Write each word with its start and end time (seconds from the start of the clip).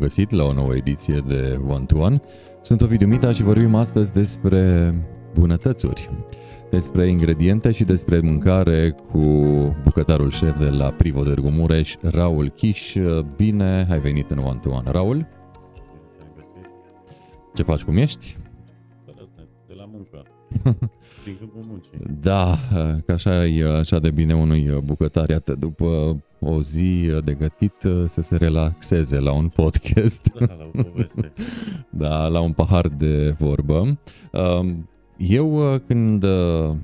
găsit 0.00 0.30
la 0.30 0.44
o 0.44 0.52
nouă 0.52 0.74
ediție 0.74 1.22
de 1.26 1.60
One 1.68 1.84
to 1.84 1.98
One. 1.98 2.20
Sunt 2.60 2.80
Ovidiu 2.80 3.06
Mita 3.06 3.32
și 3.32 3.42
vorbim 3.42 3.74
astăzi 3.74 4.12
despre 4.12 4.92
bunătățuri, 5.34 6.10
despre 6.70 7.06
ingrediente 7.06 7.70
și 7.72 7.84
despre 7.84 8.20
mâncare 8.20 8.90
cu 8.90 9.18
bucătarul 9.82 10.30
șef 10.30 10.58
de 10.58 10.68
la 10.68 10.90
Privo 10.90 11.22
de 11.22 11.34
Mureș, 11.40 11.94
Raul 12.02 12.50
Chiș. 12.50 12.96
Bine 13.36 13.86
ai 13.90 13.98
venit 13.98 14.30
în 14.30 14.38
One 14.38 14.58
to 14.62 14.70
One. 14.70 14.90
Raul, 14.90 15.26
ce 17.54 17.62
faci, 17.62 17.82
cum 17.82 17.96
ești? 17.96 18.36
De 19.66 19.74
la 19.76 19.88
muncă. 19.92 20.22
Din 21.24 21.36
câmpul 21.38 21.64
muncii. 21.68 21.90
Da, 22.20 22.58
că 23.06 23.12
așa 23.12 23.46
e 23.46 23.78
așa 23.78 23.98
de 23.98 24.10
bine 24.10 24.34
unui 24.34 24.80
bucătar, 24.84 25.28
iată, 25.28 25.54
după 25.54 26.16
o 26.40 26.60
zi 26.60 27.10
de 27.24 27.34
gătit 27.34 27.74
să 28.06 28.22
se 28.22 28.36
relaxeze 28.36 29.18
la 29.18 29.32
un 29.32 29.48
podcast. 29.48 30.32
Da, 30.38 30.54
la 30.58 30.64
o 30.64 30.82
poveste. 30.82 31.32
da, 32.04 32.26
la 32.28 32.40
un 32.40 32.52
pahar 32.52 32.88
de 32.88 33.34
vorbă. 33.38 33.98
Eu 35.16 35.80
când 35.86 36.24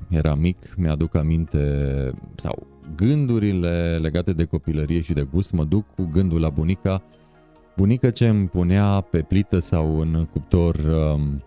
eram 0.09 0.39
mic 0.39 0.73
mi-aduc 0.77 1.15
aminte 1.15 2.11
sau 2.35 2.67
gândurile 2.95 3.97
legate 4.01 4.33
de 4.33 4.43
copilărie 4.43 5.01
și 5.01 5.13
de 5.13 5.27
gust 5.31 5.51
mă 5.51 5.63
duc 5.63 5.85
cu 5.95 6.09
gândul 6.11 6.39
la 6.39 6.49
bunica 6.49 7.03
Bunica 7.77 8.09
ce 8.09 8.27
îmi 8.27 8.47
punea 8.47 9.01
pe 9.01 9.21
plită 9.21 9.59
sau 9.59 9.99
în 9.99 10.27
cuptor 10.31 10.75
um, 10.75 11.43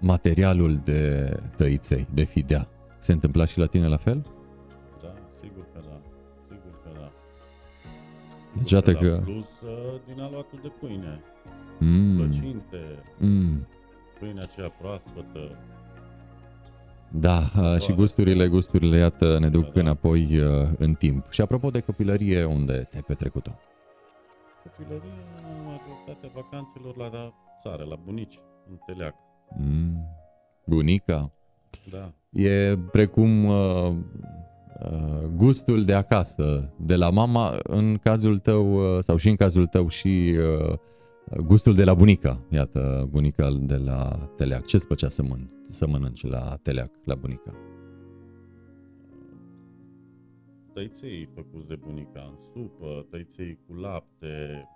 materialul 0.00 0.80
de 0.84 1.32
tăiței, 1.56 2.06
de 2.14 2.24
fidea. 2.24 2.68
Se 2.98 3.12
întâmpla 3.12 3.44
și 3.44 3.58
la 3.58 3.66
tine 3.66 3.86
la 3.86 3.96
fel? 3.96 4.26
Deci 8.56 8.70
iată 8.70 8.92
că... 8.92 9.20
Plus 9.24 9.60
uh, 9.60 10.00
din 10.06 10.20
aluatul 10.20 10.58
de 10.62 10.72
pâine. 10.80 11.20
Mm. 11.78 12.16
Plăcinte. 12.16 13.02
Mm. 13.18 13.66
Pâinea 14.18 14.42
aceea 14.52 14.68
proaspătă. 14.68 15.58
Da, 17.12 17.38
uh, 17.58 17.80
și 17.80 17.92
gusturile, 17.92 18.48
gusturile, 18.48 18.98
iată, 18.98 19.38
ne 19.38 19.48
duc 19.48 19.64
Da, 19.64 19.70
da. 19.74 19.80
înapoi 19.80 20.38
uh, 20.38 20.68
în 20.76 20.94
timp. 20.94 21.30
Și 21.30 21.40
apropo 21.40 21.70
de 21.70 21.80
copilărie, 21.80 22.44
unde 22.44 22.84
ți-ai 22.88 23.02
petrecut-o? 23.02 23.50
Copilărie, 24.62 25.24
majoritatea 25.64 26.30
vacanțelor 26.34 26.96
la 26.96 27.32
țară, 27.62 27.84
la 27.84 27.96
bunici, 28.04 28.40
în 28.68 28.76
Teleac. 28.86 29.14
Mm. 29.56 30.06
Bunica? 30.64 31.32
Da. 31.90 32.12
E 32.42 32.78
precum 32.90 33.44
uh, 33.44 33.88
uh, 33.88 33.94
gustul 35.36 35.84
de 35.84 35.94
acasă, 35.94 36.74
de 36.76 36.96
la 36.96 37.10
mama, 37.10 37.56
în 37.62 37.96
cazul 37.96 38.38
tău, 38.38 38.74
uh, 38.74 39.02
sau 39.02 39.16
și 39.16 39.28
în 39.28 39.36
cazul 39.36 39.66
tău, 39.66 39.88
și 39.88 40.36
uh, 40.38 40.74
gustul 41.44 41.74
de 41.74 41.84
la 41.84 41.94
bunica. 41.94 42.40
Iată, 42.48 43.08
bunica 43.10 43.48
de 43.60 43.76
la 43.76 44.28
Teleac. 44.36 44.66
Ce-ți 44.66 44.86
plăcea 44.86 45.08
să, 45.08 45.22
mân- 45.22 45.50
să 45.70 45.86
mănânci 45.86 46.26
la 46.26 46.56
Teleac, 46.62 46.90
la 47.04 47.14
bunica? 47.14 47.54
Tăiței 50.72 51.28
făcuți 51.34 51.66
de 51.66 51.76
bunica 51.76 52.28
în 52.30 52.36
supă, 52.52 53.06
tăiței 53.10 53.58
cu 53.66 53.74
lapte, 53.74 54.68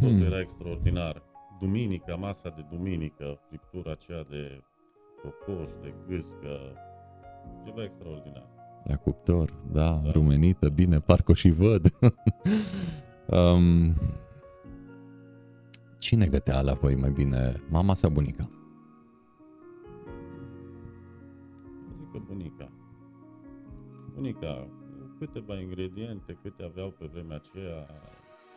tot 0.00 0.10
Hmm. 0.10 0.22
era 0.22 0.40
extraordinar. 0.40 1.22
Duminica, 1.60 2.14
masa 2.14 2.48
de 2.56 2.64
duminică, 2.70 3.40
friptura 3.48 3.90
aceea 3.90 4.22
de 4.30 4.62
cocoș, 5.22 5.70
de 5.82 5.94
gâscă, 6.08 6.76
ceva 7.64 7.82
extraordinar. 7.84 8.48
La 8.84 8.96
cuptor, 8.96 9.50
da, 9.72 10.00
Da. 10.04 10.10
rumenită, 10.10 10.68
bine, 10.68 11.00
parcă 11.00 11.30
o 11.30 11.34
și 11.34 11.50
văd. 11.50 11.92
um, 13.26 13.94
cine 15.98 16.26
gătea 16.26 16.60
la 16.60 16.72
voi 16.72 16.94
mai 16.94 17.10
bine, 17.10 17.52
mama 17.68 17.94
sau 17.94 18.10
bunica? 18.10 18.48
Zic 21.98 22.10
că 22.12 22.18
bunica. 22.26 22.68
Bunica, 24.14 24.68
câteva 25.18 25.60
ingrediente, 25.60 26.38
câte 26.42 26.62
aveau 26.62 26.94
pe 26.98 27.08
vremea 27.12 27.36
aceea, 27.36 27.86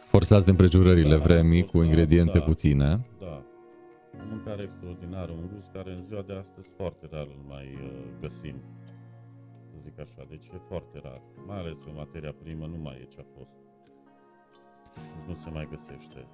Forțați 0.05 0.45
de 0.45 0.51
împrejurările 0.51 1.15
Da, 1.17 1.23
vremii 1.23 1.61
cu 1.61 1.67
forțați, 1.69 1.89
ingrediente 1.89 2.37
da. 2.37 2.43
puține. 2.43 3.05
da, 3.19 3.43
o 4.13 4.23
mâncare 4.29 4.63
extraordinară, 4.63 5.31
un 5.31 5.49
gust 5.53 5.69
care 5.73 5.91
în 5.91 6.03
ziua 6.03 6.21
de 6.27 6.33
astăzi 6.33 6.69
foarte 6.77 7.07
rar 7.11 7.27
îl 7.27 7.43
mai 7.47 7.65
uh, 7.83 7.89
găsim. 8.21 8.55
Să 9.95 10.03
zic 10.05 10.15
așa, 10.17 10.27
deci 10.29 10.45
e 10.45 10.59
foarte 10.67 10.99
rar. 11.03 11.21
Mai 11.47 11.57
ales 11.57 11.71
că 11.85 11.89
materia 11.95 12.33
primă 12.43 12.65
nu 12.65 12.77
mai 12.81 12.97
e 13.01 13.05
ce 13.13 13.17
a 13.19 13.25
fost. 13.37 13.51
Deci 14.93 15.27
nu 15.27 15.35
se 15.43 15.49
mai 15.49 15.67
găsește. 15.69 16.25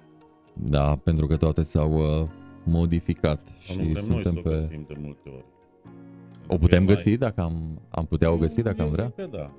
Da, 0.52 0.96
pentru 0.96 1.26
că 1.26 1.36
toate 1.36 1.62
s-au 1.62 1.92
uh, 1.92 2.28
modificat 2.64 3.46
Sau 3.46 3.76
nu 3.76 3.82
și 3.82 3.88
putem 3.88 3.92
noi 3.92 4.22
să 4.22 4.28
suntem 4.30 4.36
o 4.36 4.40
pe... 4.40 4.48
găsim 4.48 4.84
de 4.88 4.94
multe 4.98 5.28
ori. 5.28 5.44
O 5.44 6.46
Pentru 6.46 6.58
putem 6.58 6.84
că 6.84 6.90
e 6.90 6.94
găsi 6.94 7.16
dacă 7.16 7.40
am, 7.40 7.80
am 7.90 8.06
putea 8.06 8.30
o 8.30 8.36
găsi 8.36 8.62
dacă 8.62 8.76
Eu 8.78 8.86
am 8.86 8.92
vrea? 8.92 9.04
zic 9.04 9.14
că 9.14 9.26
da. 9.36 9.50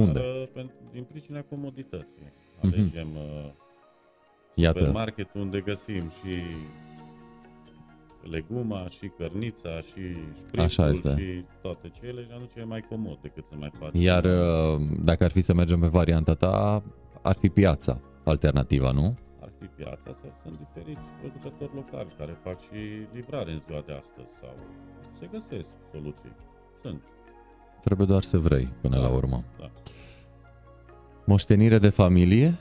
Unde? 0.00 0.18
Dar, 0.18 0.24
uh, 0.24 0.46
pen- 0.52 0.92
din 0.92 1.04
pricina 1.04 1.42
comodității. 1.42 2.32
Mhm. 2.62 2.72
Alegem 2.74 3.08
uh, 3.16 3.50
Iată, 4.54 4.78
supermarket 4.78 5.34
unde 5.34 5.60
găsim 5.60 6.08
și 6.08 6.32
leguma, 8.30 8.86
și 8.88 9.10
cărnița, 9.18 9.80
și 9.80 10.00
Așa 10.58 10.66
șprițul, 10.68 11.10
este. 11.10 11.22
și 11.22 11.44
toate 11.62 11.90
cele 12.00 12.22
și 12.22 12.28
atunci 12.32 12.50
e 12.56 12.64
mai 12.64 12.80
comod 12.88 13.18
decât 13.22 13.44
să 13.44 13.54
mai 13.58 13.70
faci. 13.78 13.90
iar 13.92 14.24
uh, 14.24 14.80
dacă 15.02 15.24
ar 15.24 15.30
fi 15.30 15.40
să 15.40 15.54
mergem 15.54 15.80
pe 15.80 15.86
varianta 15.86 16.34
ta, 16.34 16.82
ar 17.22 17.34
fi 17.36 17.48
piața 17.48 18.00
alternativa, 18.24 18.90
nu? 18.90 19.14
Ar 19.40 19.52
fi 19.58 19.66
piața 19.66 20.02
sau 20.20 20.32
sunt 20.42 20.58
diferiți 20.58 21.02
producători 21.20 21.74
locali 21.74 22.08
care 22.18 22.38
fac 22.44 22.60
și 22.60 23.06
livrare 23.12 23.50
în 23.52 23.58
ziua 23.66 23.82
de 23.86 23.92
astăzi 23.92 24.28
sau 24.40 24.54
se 25.18 25.28
găsesc 25.32 25.68
soluții. 25.92 26.32
Sunt. 26.82 27.02
Trebuie 27.80 28.06
doar 28.06 28.22
să 28.22 28.38
vrei 28.38 28.68
până 28.80 28.96
Da. 28.96 29.02
la 29.02 29.08
urmă. 29.14 29.44
Da. 29.58 29.70
Moștenire 31.26 31.78
de 31.78 31.88
familie? 31.88 32.54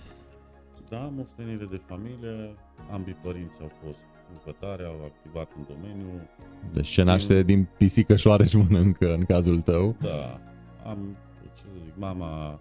Da, 0.89 1.11
moștenire 1.15 1.65
de 1.65 1.81
familie, 1.85 2.55
ambii 2.91 3.17
părinți 3.23 3.57
au 3.61 3.71
fost 3.85 3.99
bucătari, 4.33 4.85
au 4.85 5.03
activat 5.05 5.49
în 5.57 5.63
domeniu. 5.67 6.29
Deci 6.71 6.87
ce 6.87 7.03
naște 7.03 7.43
din 7.43 7.67
pisică 7.77 8.15
șoareci 8.15 8.55
mănâncă 8.55 9.13
în 9.13 9.25
cazul 9.25 9.61
tău? 9.61 9.95
Da, 10.01 10.39
am, 10.89 11.17
ce 11.55 11.61
să 11.61 11.67
zic, 11.83 11.93
mama 11.97 12.59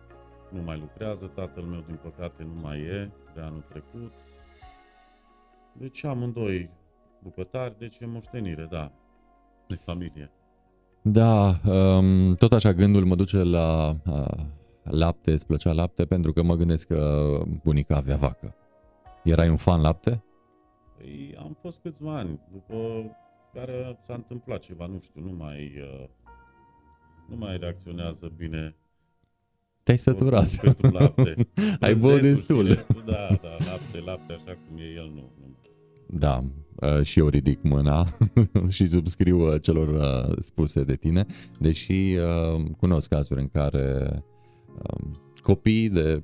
nu 0.51 0.63
mai 0.63 0.79
lucrează, 0.79 1.31
tatăl 1.35 1.63
meu 1.63 1.85
din 1.87 1.99
păcate 2.03 2.43
nu 2.43 2.61
mai 2.63 2.79
e 2.79 3.11
de 3.35 3.41
anul 3.41 3.65
trecut. 3.69 4.13
Deci 5.73 6.05
amândoi 6.05 6.71
bucătari, 7.23 7.75
deci 7.79 7.99
e 7.99 8.07
moștenire, 8.07 8.69
da, 8.71 8.93
de 9.67 9.75
familie. 9.75 10.31
Da, 11.03 11.61
um, 11.65 12.35
tot 12.35 12.53
așa 12.53 12.73
gândul 12.73 13.05
mă 13.05 13.15
duce 13.15 13.43
la 13.43 13.97
uh, 14.07 14.45
lapte, 14.83 15.33
îți 15.33 15.47
plăcea 15.47 15.73
lapte, 15.73 16.05
pentru 16.05 16.33
că 16.33 16.43
mă 16.43 16.55
gândesc 16.55 16.87
că 16.87 17.29
bunica 17.65 17.97
avea 17.97 18.17
vacă. 18.17 18.55
Erai 19.25 19.49
un 19.49 19.57
fan 19.57 19.81
lapte? 19.81 20.23
Păi, 20.99 21.35
am 21.39 21.57
fost 21.61 21.79
câțiva 21.83 22.17
ani, 22.19 22.41
după 22.53 22.77
care 23.55 23.99
s-a 24.07 24.15
întâmplat 24.15 24.61
ceva, 24.61 24.87
nu 24.87 24.99
știu, 25.01 25.21
nu 25.21 25.33
mai, 25.33 25.73
uh, 26.01 26.09
nu 27.29 27.37
mai 27.37 27.57
reacționează 27.59 28.33
bine 28.37 28.77
Te-ai 29.83 29.99
săturat. 29.99 30.57
pentru 30.57 30.89
lapte. 30.91 31.35
Ai 31.81 31.95
băut 31.95 32.19
Prezentul 32.19 32.65
destul. 32.65 32.67
și 32.67 32.73
restul, 32.75 33.03
Da, 33.07 33.27
da, 33.43 33.49
lapte, 33.71 33.99
lapte, 34.05 34.33
așa 34.33 34.59
cum 34.67 34.77
e 34.79 34.83
el, 34.97 35.11
nu. 35.15 35.33
nu. 35.41 35.57
Da, 36.11 36.43
uh, 36.75 37.03
și 37.03 37.19
eu 37.19 37.29
ridic 37.29 37.63
mâna 37.63 38.05
și 38.77 38.87
subscriu 38.87 39.39
uh, 39.53 39.61
celor 39.61 39.89
uh, 39.89 40.35
spuse 40.39 40.85
de 40.85 40.95
tine, 40.95 41.25
deși 41.59 42.17
uh, 42.17 42.65
cunosc 42.79 43.09
cazuri 43.09 43.41
în 43.41 43.49
care 43.49 44.09
uh, 44.75 45.11
copiii 45.41 45.89
de 45.89 46.23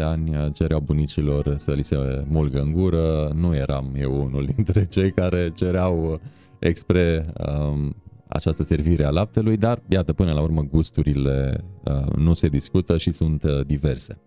6-7 0.00 0.02
ani 0.02 0.36
uh, 0.36 0.46
cereau 0.52 0.80
bunicilor 0.80 1.54
să 1.56 1.72
li 1.72 1.82
se 1.82 2.24
mulgă 2.28 2.60
în 2.60 2.72
gură, 2.72 3.30
nu 3.34 3.54
eram 3.54 3.94
eu 3.96 4.22
unul 4.22 4.44
dintre 4.54 4.84
cei 4.84 5.12
care 5.12 5.50
cereau 5.54 6.12
uh, 6.12 6.18
expre 6.58 7.24
um, 7.46 7.94
această 8.28 8.62
servire 8.62 9.04
a 9.04 9.10
laptelui, 9.10 9.56
dar 9.56 9.82
iată, 9.88 10.12
până 10.12 10.32
la 10.32 10.40
urmă 10.40 10.62
gusturile 10.62 11.64
uh, 11.84 12.12
nu 12.16 12.34
se 12.34 12.48
discută 12.48 12.98
și 12.98 13.10
sunt 13.10 13.42
uh, 13.42 13.66
diverse. 13.66 14.20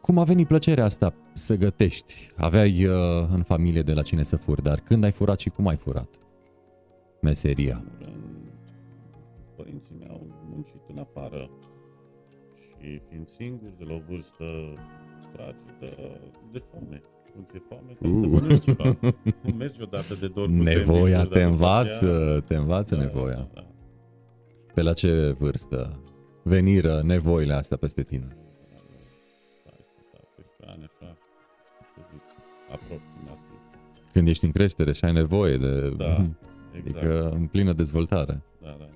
Cum 0.00 0.18
a 0.18 0.24
venit 0.24 0.46
plăcerea 0.46 0.84
asta 0.84 1.14
să 1.32 1.56
gătești? 1.56 2.28
Aveai 2.36 2.84
uh, 2.84 2.92
în 3.28 3.42
familie 3.42 3.82
de 3.82 3.92
la 3.92 4.02
cine 4.02 4.22
să 4.22 4.36
furi, 4.36 4.62
dar 4.62 4.80
când 4.80 5.04
ai 5.04 5.10
furat 5.10 5.38
și 5.38 5.48
cum 5.48 5.66
ai 5.66 5.76
furat? 5.76 6.08
Meseria. 7.20 7.84
Părinții 9.56 9.94
mei 9.98 10.08
au 10.10 10.26
muncit 10.50 10.80
în 10.88 10.98
afară 10.98 11.50
și 12.80 13.00
fiind 13.08 13.28
singuri 13.28 13.72
de 13.78 13.84
la 13.84 13.92
o 13.94 14.00
vârstă 14.08 14.44
fragedă, 15.32 16.20
de 16.52 16.62
foame. 16.70 17.00
Când 17.32 17.46
ți-e 17.50 17.62
foame, 17.68 17.92
trebuie 17.92 18.20
să 18.20 18.26
Uh. 18.26 18.40
mănânci 18.40 18.64
ceva. 18.64 18.96
Nu 19.42 19.54
mergi 19.54 19.82
odată 19.82 20.14
de 20.20 20.28
dor 20.28 20.46
cu 20.46 20.52
Nevoia 20.52 21.18
sandwich-uri, 21.18 21.28
te 21.28 21.38
dar 21.40 21.48
după 21.48 21.64
învață, 21.64 22.06
aceea- 22.26 22.40
te 22.40 22.56
învață 22.56 22.94
Da, 22.94 23.00
nevoia. 23.02 23.34
Da, 23.34 23.48
da. 23.54 23.66
Pe 24.74 24.82
la 24.82 24.92
ce 24.92 25.30
vârstă 25.38 26.00
veniră 26.42 27.00
nevoile 27.04 27.54
astea 27.54 27.76
peste 27.76 28.02
tine? 28.02 28.36
16 29.64 30.64
ani, 30.66 30.84
așa. 30.84 31.16
aproximativ. 32.72 33.58
Când 34.12 34.28
ești 34.28 34.44
în 34.44 34.50
creștere 34.50 34.92
și 34.92 35.04
ai 35.04 35.12
nevoie 35.12 35.56
de... 35.56 35.88
Da, 35.90 36.06
exact. 36.84 36.96
Adică 37.04 37.30
în 37.30 37.46
plină 37.46 37.72
dezvoltare. 37.72 38.42
Da, 38.62 38.68
da, 38.68 38.76
da. 38.78 38.88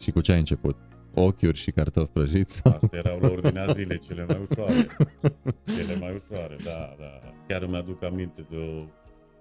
Și 0.00 0.10
cu 0.10 0.20
ce 0.20 0.32
ai 0.32 0.38
început? 0.38 0.76
Ochiuri 1.20 1.56
și 1.56 1.70
cartofi 1.70 2.10
prăjiți? 2.12 2.66
Astea 2.66 2.98
erau 2.98 3.18
la 3.18 3.28
ordinea 3.28 3.66
zilei 3.66 3.98
cele 3.98 4.24
mai 4.28 4.46
ușoare. 4.50 4.72
Cele 5.76 5.98
mai 6.00 6.14
ușoare, 6.14 6.56
da, 6.64 6.94
da. 6.98 7.20
Chiar 7.48 7.62
îmi 7.62 7.76
aduc 7.76 8.02
aminte 8.02 8.46
de 8.50 8.56
o 8.56 8.84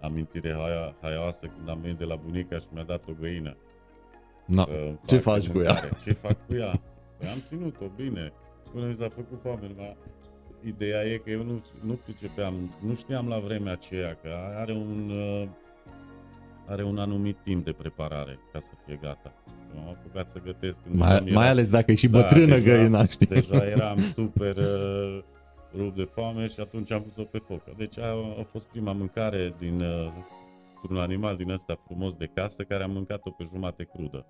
amintire 0.02 0.52
haia, 0.54 0.96
haioasă 1.02 1.46
când 1.56 1.70
am 1.70 1.80
venit 1.82 1.98
de 1.98 2.04
la 2.04 2.16
bunica 2.16 2.60
și 2.60 2.66
mi-a 2.74 2.84
dat 2.84 3.04
o 3.08 3.12
găină. 3.20 3.58
No. 4.46 4.64
să 4.64 4.70
îmi 4.88 5.00
Ce 5.06 5.18
facă 5.18 5.40
faci 5.40 5.50
cu 5.50 5.60
ea? 5.60 5.72
mâncare. 5.72 5.98
Ce 6.04 6.12
fac 6.14 6.46
cu 6.48 6.54
ea? 6.56 6.72
Păi 7.18 7.30
am 7.30 7.40
ținut-o 7.48 7.86
bine. 7.96 8.32
Până 8.74 8.86
mi 8.88 8.96
s-a 8.96 9.10
făcut 9.10 9.40
foame. 9.42 9.72
Dar 9.78 9.96
ideea 10.66 11.04
e 11.04 11.18
că 11.18 11.30
eu 11.30 11.44
nu, 11.44 11.62
nu 11.82 11.94
pricepeam, 11.94 12.54
nu 12.80 12.94
știam 12.94 13.28
la 13.28 13.40
vremea 13.40 13.72
aceea 13.72 14.18
că 14.22 14.30
are 14.56 14.74
un, 14.74 15.10
uh, 15.10 15.48
are 16.68 16.84
un 16.84 16.98
anumit 16.98 17.38
timp 17.44 17.66
de 17.66 17.72
preparare 17.72 18.40
ca 18.54 18.60
să 18.60 18.72
fie 18.86 19.00
gata. 19.02 19.34
Eu 19.78 19.84
am 19.84 19.90
apucat 20.00 20.28
să 20.28 20.40
gătesc 20.44 20.80
când 20.84 20.96
Mai, 20.96 21.20
mi-era- 21.24 21.40
mai 21.40 21.50
ales 21.50 21.70
dacă 21.70 21.92
e 21.92 21.96
și 21.96 22.08
Da, 22.08 22.20
bătrână 22.20 22.56
deja- 22.58 22.76
găina, 22.76 23.06
știi? 23.06 23.26
Deja 23.28 23.68
eram 23.76 23.98
super 23.98 24.56
uh, 24.58 25.24
rupt 25.78 25.96
de 25.96 26.08
foame 26.14 26.48
și 26.48 26.60
atunci 26.60 26.92
am 26.92 27.02
pus-o 27.02 27.24
pe 27.24 27.42
foc. 27.48 27.76
Deci 27.78 28.00
a, 28.00 28.10
a 28.40 28.48
fost 28.52 28.66
prima 28.66 28.92
mâncare 28.92 29.56
din 29.60 29.80
uh, 29.82 30.12
un 30.90 30.98
animal 30.98 31.36
din 31.36 31.50
ăsta 31.50 31.82
frumos 31.86 32.14
de 32.14 32.30
casă 32.34 32.64
care 32.64 32.84
am 32.84 32.92
mâncat-o 32.92 33.30
pe 33.30 33.44
jumate 33.52 33.88
crudă. 33.94 34.26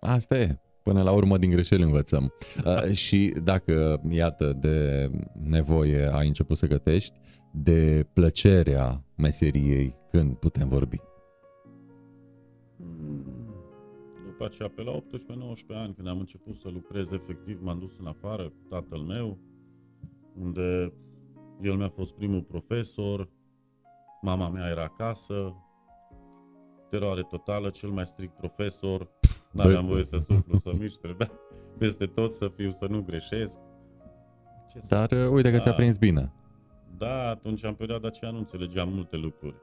Asta 0.00 0.38
e. 0.38 0.58
Până 0.82 1.02
la 1.02 1.10
urmă 1.12 1.38
din 1.38 1.50
greșeli 1.50 1.82
învățăm. 1.82 2.32
Uh, 2.64 2.92
și 2.92 3.34
dacă, 3.44 4.00
iată, 4.10 4.52
de 4.60 5.10
nevoie 5.42 6.10
ai 6.12 6.26
început 6.26 6.56
să 6.56 6.66
gătești, 6.66 7.12
de 7.52 8.06
plăcerea 8.12 9.04
meseriei, 9.16 9.94
când 10.10 10.34
putem 10.34 10.68
vorbi? 10.68 10.96
După 14.40 14.52
aceea, 14.52 14.70
pe 14.74 14.82
la 14.82 14.92
18-19 14.98 15.02
ani, 15.68 15.94
când 15.94 16.08
am 16.08 16.18
început 16.18 16.56
să 16.56 16.68
lucrez 16.68 17.10
efectiv, 17.10 17.60
m-am 17.62 17.78
dus 17.78 17.98
în 17.98 18.06
afară 18.06 18.42
cu 18.42 18.66
tatăl 18.68 18.98
meu, 18.98 19.38
unde 20.34 20.92
el 21.62 21.76
mi-a 21.76 21.88
fost 21.88 22.14
primul 22.14 22.42
profesor, 22.42 23.28
mama 24.20 24.48
mea 24.48 24.68
era 24.68 24.82
acasă, 24.82 25.54
teroare 26.90 27.22
totală, 27.22 27.70
cel 27.70 27.88
mai 27.88 28.06
strict 28.06 28.36
profesor, 28.36 29.10
n-aveam 29.52 29.86
voie 29.86 30.04
să 30.04 30.18
suflu, 30.18 30.58
să 30.58 30.72
mișc, 30.78 31.00
trebuia 31.00 31.30
peste 31.78 32.06
tot 32.06 32.34
să 32.34 32.48
fiu, 32.48 32.70
să 32.70 32.86
nu 32.86 33.02
greșesc. 33.02 33.58
Ce 34.70 34.80
să 34.80 34.94
Dar 34.94 35.10
uh, 35.10 35.30
uite 35.32 35.50
că 35.50 35.58
ți-a 35.58 35.70
Da. 35.70 35.76
prins 35.76 35.96
bine. 35.96 36.32
da, 36.96 37.28
atunci 37.28 37.62
în 37.62 37.74
perioada 37.74 38.06
aceea 38.06 38.30
nu 38.30 38.38
înțelegeam 38.38 38.92
multe 38.92 39.16
lucruri. 39.16 39.56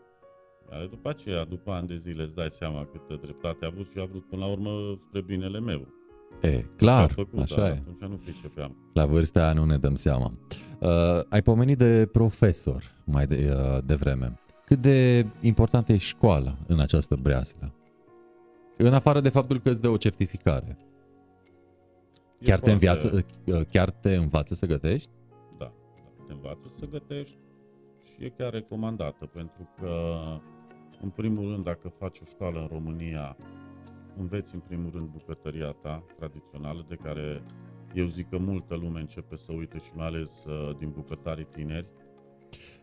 Iar 0.72 0.86
după 0.86 1.10
aceea, 1.10 1.46
după 1.46 1.72
ani 1.72 1.88
de 1.88 1.98
zile, 1.98 2.24
îți 2.24 2.36
dai 2.36 2.48
seama 2.50 2.86
câtă 2.92 3.20
dreptate 3.22 3.66
a 3.66 3.70
avut 3.74 3.86
și 3.86 4.00
a 4.00 4.06
vrut 4.06 4.26
până 4.30 4.46
la 4.46 4.52
urmă 4.52 5.00
spre 5.08 5.22
binele 5.22 5.60
meu. 5.60 5.88
E, 6.42 6.50
Ce 6.52 6.58
a 6.58 6.76
clar, 6.76 7.12
făcut, 7.12 7.40
așa 7.40 7.56
dar 7.56 7.70
e. 7.70 7.72
Atunci 7.72 8.10
nu 8.10 8.16
pricepeam. 8.16 8.76
La 8.94 9.06
vârsta 9.06 9.44
aia 9.44 9.54
nu 9.54 9.66
ne 9.66 9.78
dăm 9.78 9.96
seama. 9.96 10.34
Uh, 10.80 10.90
ai 11.30 11.42
pomenit 11.42 11.78
de 11.78 12.10
profesor 12.12 12.84
mai 13.06 13.28
de, 13.28 13.54
uh, 13.56 13.84
devreme. 13.86 14.40
Cât 14.66 14.80
de 14.80 15.26
importantă 15.42 15.94
e 15.94 15.98
școala 15.98 16.58
în 16.68 16.80
această 16.80 17.16
breaslă? 17.16 17.74
În 18.78 18.94
afară 18.94 19.20
de 19.20 19.30
faptul 19.30 19.60
că 19.60 19.70
îți 19.70 19.82
dă 19.82 19.90
o 19.90 19.98
certificare. 19.98 20.78
E 22.40 22.46
Chiar 22.46 22.60
te, 22.60 22.66
foarte- 22.66 22.72
înviață, 22.72 23.26
uh, 23.46 23.62
chiar 23.70 23.90
te 23.90 24.16
învață 24.16 24.54
să 24.54 24.66
gătești? 24.66 25.10
Da, 25.58 25.74
da, 25.96 26.24
te 26.28 26.34
învață 26.34 26.72
să 26.80 26.86
gătești 26.86 27.38
și 28.04 28.24
e 28.24 28.30
chiar 28.30 28.52
recomandată, 28.52 29.26
pentru 29.26 29.70
că, 29.80 29.92
în 31.02 31.10
primul 31.10 31.52
rând, 31.52 31.64
dacă 31.64 31.94
faci 32.00 32.20
o 32.20 32.26
școală 32.26 32.60
în 32.60 32.68
România, 32.72 33.38
înveți 34.18 34.54
în 34.54 34.60
primul 34.68 34.90
rând 34.94 35.08
bucătăria 35.08 35.72
ta 35.82 36.04
tradițională, 36.18 36.86
de 36.90 36.96
care 37.04 37.44
eu 37.94 38.06
zic 38.06 38.30
că 38.30 38.38
multă 38.38 38.76
lume 38.76 39.00
începe 39.00 39.38
să 39.38 39.54
uite 39.58 39.78
și 39.78 39.92
mai 39.96 40.06
ales 40.06 40.30
uh, 40.46 40.78
din 40.78 40.92
bucătarii 40.96 41.48
tineri. 41.52 41.88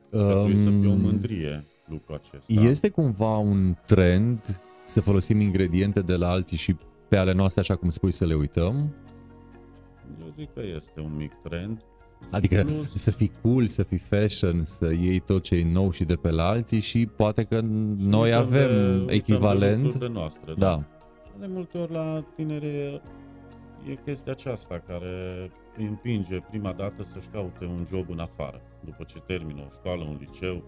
Trebuie 0.09 0.57
să 0.57 0.71
fie 0.71 0.89
o 0.89 0.93
Um, 0.93 1.01
mândrie 1.01 1.65
lucrul 1.87 2.15
acesta. 2.15 2.53
Este 2.63 2.91
cumva 2.91 3.37
un 3.37 3.75
trend 3.87 4.61
să 4.85 5.01
folosim 5.01 5.41
ingrediente 5.41 6.01
de 6.01 6.17
la 6.17 6.29
alții 6.29 6.57
și 6.57 6.77
pe 7.09 7.17
ale 7.17 7.33
noastre, 7.33 7.61
așa 7.61 7.77
cum 7.77 7.89
spui, 7.89 8.11
să 8.11 8.27
le 8.27 8.35
uităm? 8.35 8.95
Eu 10.21 10.33
zic 10.39 10.53
că 10.53 10.61
este 10.77 11.01
un 11.01 11.17
mic 11.17 11.33
trend. 11.43 11.85
Adică 12.31 12.63
Plus- 12.65 12.93
să 12.95 13.11
fii 13.11 13.33
cool, 13.43 13.67
să 13.67 13.83
fii 13.83 13.99
fashion, 13.99 14.65
să 14.65 14.93
iei 15.01 15.19
tot 15.19 15.43
ce 15.43 15.55
e 15.57 15.65
nou 15.73 15.91
și 15.91 16.05
de 16.05 16.15
pe 16.15 16.31
la 16.31 16.47
alții 16.47 16.81
și 16.81 17.07
poate 17.07 17.45
că 17.45 17.61
noi 17.99 18.31
Uităm 18.31 18.49
de- 18.51 18.59
avem 18.59 18.81
uităm 18.91 19.07
de 19.07 19.15
echivalent. 19.15 19.83
lucrurile 19.83 20.11
noastre, 20.13 20.55
Da. 20.57 20.83
De 21.39 21.47
multe 21.49 21.79
ori 21.79 21.93
la 21.93 22.25
tinere 22.37 23.01
e 23.91 23.95
chestia 24.05 24.33
aceasta 24.33 24.83
care 24.87 25.51
îi 25.77 25.85
împinge 25.85 26.39
prima 26.51 26.73
dată 26.73 27.03
să-și 27.13 27.29
caute 27.29 27.65
un 27.65 27.87
job 27.89 28.11
în 28.11 28.19
afară, 28.19 28.61
după 28.85 29.05
ce 29.07 29.19
termină 29.19 29.61
o 29.61 29.71
școală, 29.73 30.05
un 30.09 30.17
liceu, 30.21 30.63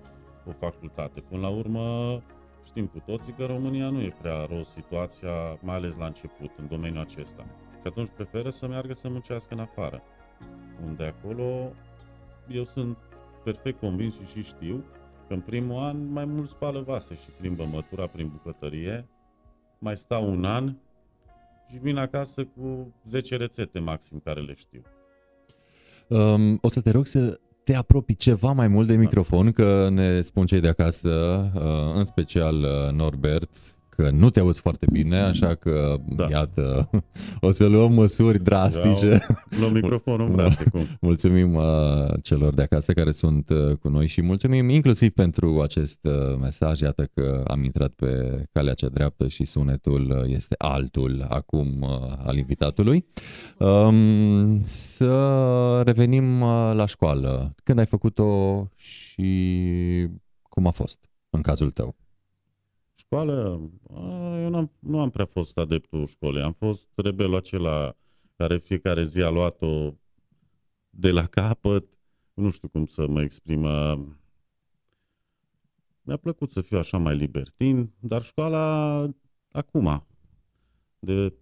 o 0.46 0.50
facultate. 0.60 1.20
Până 1.20 1.40
la 1.40 1.48
urmă, 1.48 2.20
știm 2.64 2.86
cu 2.86 3.02
toții 3.06 3.34
că 3.38 3.44
România 3.44 3.88
nu 3.90 4.00
e 4.00 4.14
prea 4.20 4.46
roz 4.50 4.66
situația, 4.74 5.30
mai 5.62 5.74
ales 5.76 5.96
la 5.96 6.06
început, 6.06 6.50
în 6.58 6.66
domeniul 6.70 7.00
acesta. 7.02 7.44
Și 7.80 7.86
atunci 7.86 8.08
preferă 8.16 8.50
să 8.50 8.66
meargă 8.66 8.94
să 8.94 9.08
muncească 9.08 9.54
în 9.54 9.60
afară. 9.60 10.02
Unde 10.86 11.04
acolo 11.04 11.72
eu 12.48 12.64
sunt 12.64 12.96
perfect 13.44 13.80
convins 13.80 14.14
și 14.14 14.26
și 14.26 14.42
știu 14.42 14.84
că 15.28 15.34
în 15.34 15.40
primul 15.40 15.82
an 15.82 16.12
mai 16.12 16.24
mult 16.24 16.48
spală 16.48 16.80
vase 16.80 17.14
și 17.14 17.30
plimbă 17.38 17.64
mătura 17.72 18.06
prin 18.06 18.28
bucătărie, 18.28 19.08
mai 19.78 19.96
stau 19.96 20.30
un 20.30 20.44
an 20.44 20.74
și 21.70 21.78
vin 21.78 21.96
acasă 21.96 22.44
cu 22.44 22.94
10 23.08 23.36
rețete 23.36 23.78
maxim 23.78 24.20
care 24.24 24.40
le 24.40 24.54
știu. 24.54 24.82
Um, 26.08 26.58
o 26.62 26.68
să 26.68 26.80
te 26.80 26.90
rog 26.90 27.06
să 27.06 27.40
te 27.64 27.74
apropii 27.74 28.14
ceva 28.14 28.52
mai 28.52 28.68
mult 28.68 28.86
de 28.86 28.96
microfon, 28.96 29.52
că 29.52 29.88
ne 29.88 30.20
spun 30.20 30.46
cei 30.46 30.60
de 30.60 30.68
acasă, 30.68 31.10
uh, 31.54 31.96
în 31.96 32.04
special 32.04 32.54
uh, 32.54 32.92
Norbert, 32.92 33.50
că 33.96 34.10
nu 34.10 34.31
te 34.31 34.40
auzi 34.40 34.60
foarte 34.60 34.87
bine, 34.93 35.19
așa 35.19 35.54
că, 35.54 35.96
Da. 36.08 36.26
iată, 36.31 36.90
o 37.40 37.50
să 37.50 37.66
luăm 37.66 37.93
măsuri 37.93 38.43
drastice. 38.43 39.26
Luăm 39.60 39.72
microfonul 39.72 40.28
în 40.28 40.34
brațe 40.34 40.70
cum. 40.70 40.87
Mulțumim 41.00 41.54
uh, 41.54 41.64
celor 42.23 42.54
de 42.54 42.62
acasă 42.62 42.92
care 42.92 43.11
sunt 43.11 43.50
uh, 43.50 43.76
cu 43.76 43.88
noi 43.88 44.06
și 44.06 44.23
mulțumim 44.23 44.68
inclusiv 44.68 45.12
pentru 45.12 45.61
acest 45.62 45.99
uh, 46.06 46.38
mesaj. 46.40 46.80
Iată 46.80 47.09
că 47.14 47.42
am 47.47 47.64
intrat 47.64 47.90
pe 47.90 48.42
calea 48.52 48.75
cea 48.75 48.88
dreaptă 48.88 49.28
și 49.28 49.44
sunetul 49.44 50.11
uh, 50.11 50.32
este 50.32 50.54
altul 50.59 51.26
acum 51.28 51.80
uh, 51.80 51.88
al 52.25 52.37
invitatului. 52.37 53.04
Um, 53.59 54.61
să 54.64 55.82
revenim 55.85 56.40
uh, 56.40 56.73
la 56.75 56.87
școală. 56.87 57.54
Când 57.62 57.78
ai 57.78 57.87
făcut-o 57.87 58.62
și 58.76 60.09
cum 60.42 60.66
a 60.66 60.70
fost 60.70 60.99
în 61.30 61.40
cazul 61.40 61.70
tău? 61.70 61.97
Școală, 62.98 63.60
a, 63.94 64.38
eu 64.42 64.48
n-am, 64.48 64.70
nu 64.78 65.00
am 65.00 65.10
prea 65.10 65.24
fost 65.26 65.58
adeptul 65.58 66.06
școlii. 66.06 66.40
Am 66.42 66.52
fost 66.52 66.88
rebelul 66.94 67.36
acela 67.36 67.96
care 68.36 68.58
fiecare 68.58 69.04
zi 69.04 69.20
a 69.22 69.28
luat-o 69.28 69.94
de 70.90 71.10
la 71.10 71.26
capăt. 71.26 71.84
Nu 72.34 72.50
știu 72.50 72.68
cum 72.68 72.86
să 72.86 73.06
mă 73.06 73.22
exprim. 73.22 73.64
a, 73.64 73.94
Mi-a 76.02 76.16
plăcut 76.16 76.50
să 76.50 76.60
fiu 76.60 76.78
așa 76.78 76.98
mai 76.98 77.16
libertin, 77.16 77.92
dar 78.00 78.22
școala 78.22 78.98
acum, 79.52 80.06
de 80.98 81.34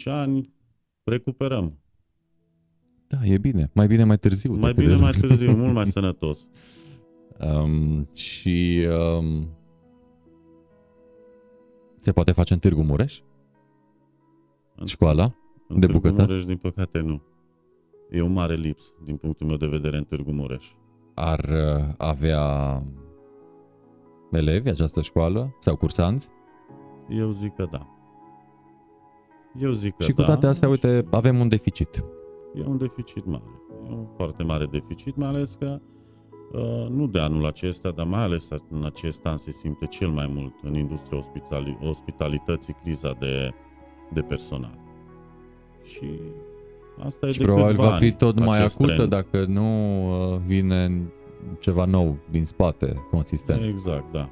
4-5 0.00 0.04
ani, 0.04 0.52
recuperăm. 1.04 1.78
Da, 3.06 3.24
e 3.24 3.38
bine. 3.38 3.70
Mai 3.74 3.86
bine 3.86 4.04
mai 4.04 4.18
târziu. 4.18 4.52
Mai 4.52 4.60
decât 4.72 4.76
bine 4.84 4.94
de- 4.96 5.02
mai 5.02 5.12
târziu, 5.20 5.56
mult 5.56 5.72
mai 5.74 5.86
sănătos. 5.86 6.46
Um, 7.40 8.08
și 8.14 8.86
um, 9.18 9.55
se 12.06 12.12
poate 12.12 12.32
face 12.32 12.52
în 12.52 12.58
Târgu 12.58 12.82
Mureș? 12.82 13.20
În- 14.76 14.86
Școala? 14.86 15.34
În 15.68 15.80
De 15.80 15.86
Târgu 15.86 16.00
bucătar? 16.00 16.26
Mureș, 16.26 16.44
din 16.44 16.56
păcate, 16.56 16.98
nu. 16.98 17.22
E 18.10 18.20
un 18.20 18.32
mare 18.32 18.54
lips, 18.54 18.94
din 19.04 19.16
punctul 19.16 19.46
meu 19.46 19.56
de 19.56 19.66
vedere, 19.66 19.96
în 19.96 20.04
Târgu 20.04 20.30
Mureș. 20.30 20.72
Ar 21.14 21.38
uh, 21.38 21.94
avea 21.96 22.42
elevi 24.30 24.68
această 24.68 25.02
școală 25.02 25.56
sau 25.58 25.76
cursanți? 25.76 26.28
Eu 27.08 27.30
zic 27.30 27.54
că 27.54 27.68
da. 27.70 27.86
Eu 29.58 29.72
zic 29.72 29.96
că 29.96 30.02
și 30.02 30.12
cu 30.12 30.20
da. 30.20 30.26
toate 30.26 30.46
astea, 30.46 30.68
uite, 30.68 31.06
avem 31.10 31.38
un 31.40 31.48
deficit. 31.48 32.04
E 32.54 32.66
un 32.66 32.78
deficit 32.78 33.24
mare. 33.24 33.62
E 33.88 33.92
un 33.92 34.06
foarte 34.16 34.42
mare 34.42 34.66
deficit, 34.66 35.16
mai 35.16 35.28
ales 35.28 35.54
că 35.54 35.80
uh, 35.82 35.95
nu 36.88 37.06
de 37.06 37.18
anul 37.18 37.46
acesta, 37.46 37.90
dar 37.90 38.06
mai 38.06 38.22
ales 38.22 38.48
în 38.70 38.84
acest 38.84 39.24
an 39.24 39.36
se 39.36 39.52
simte 39.52 39.86
cel 39.86 40.08
mai 40.08 40.30
mult 40.34 40.54
în 40.62 40.74
industria 40.74 41.18
ospitali- 41.18 41.78
ospitalității 41.88 42.76
criza 42.82 43.16
de, 43.20 43.54
de 44.12 44.20
personal. 44.20 44.78
Și 45.84 46.20
asta 47.04 47.26
e 47.26 47.30
Și 47.30 47.38
de 47.38 47.44
probabil 47.44 47.66
câțiva 47.74 47.88
va 47.88 47.96
fi 47.96 48.04
ani, 48.04 48.12
tot 48.16 48.38
mai 48.38 48.58
acest 48.58 48.74
acută 48.74 48.94
trend. 48.94 49.10
dacă 49.10 49.44
nu 49.44 49.64
uh, 50.08 50.38
vine 50.44 51.02
ceva 51.60 51.84
nou 51.84 52.16
din 52.30 52.44
spate, 52.44 53.06
consistent. 53.10 53.62
Exact, 53.64 54.12
da. 54.12 54.30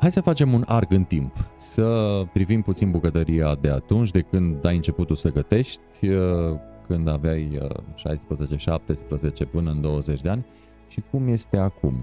Hai 0.00 0.12
să 0.12 0.20
facem 0.20 0.52
un 0.52 0.64
arc 0.66 0.90
în 0.90 1.04
timp, 1.04 1.34
să 1.56 2.22
privim 2.32 2.62
puțin 2.62 2.90
bucătăria 2.90 3.54
de 3.54 3.70
atunci, 3.70 4.10
de 4.10 4.20
când 4.20 4.64
ai 4.64 4.74
început 4.76 5.06
tu 5.06 5.14
să 5.14 5.32
gătești, 5.32 6.08
uh, 6.08 6.58
când 6.86 7.08
aveai 7.08 7.58
16-17 7.94 9.44
până 9.50 9.70
în 9.70 9.80
20 9.80 10.20
de 10.20 10.28
ani 10.28 10.46
și 10.90 11.02
cum 11.10 11.28
este 11.28 11.58
acum. 11.58 11.94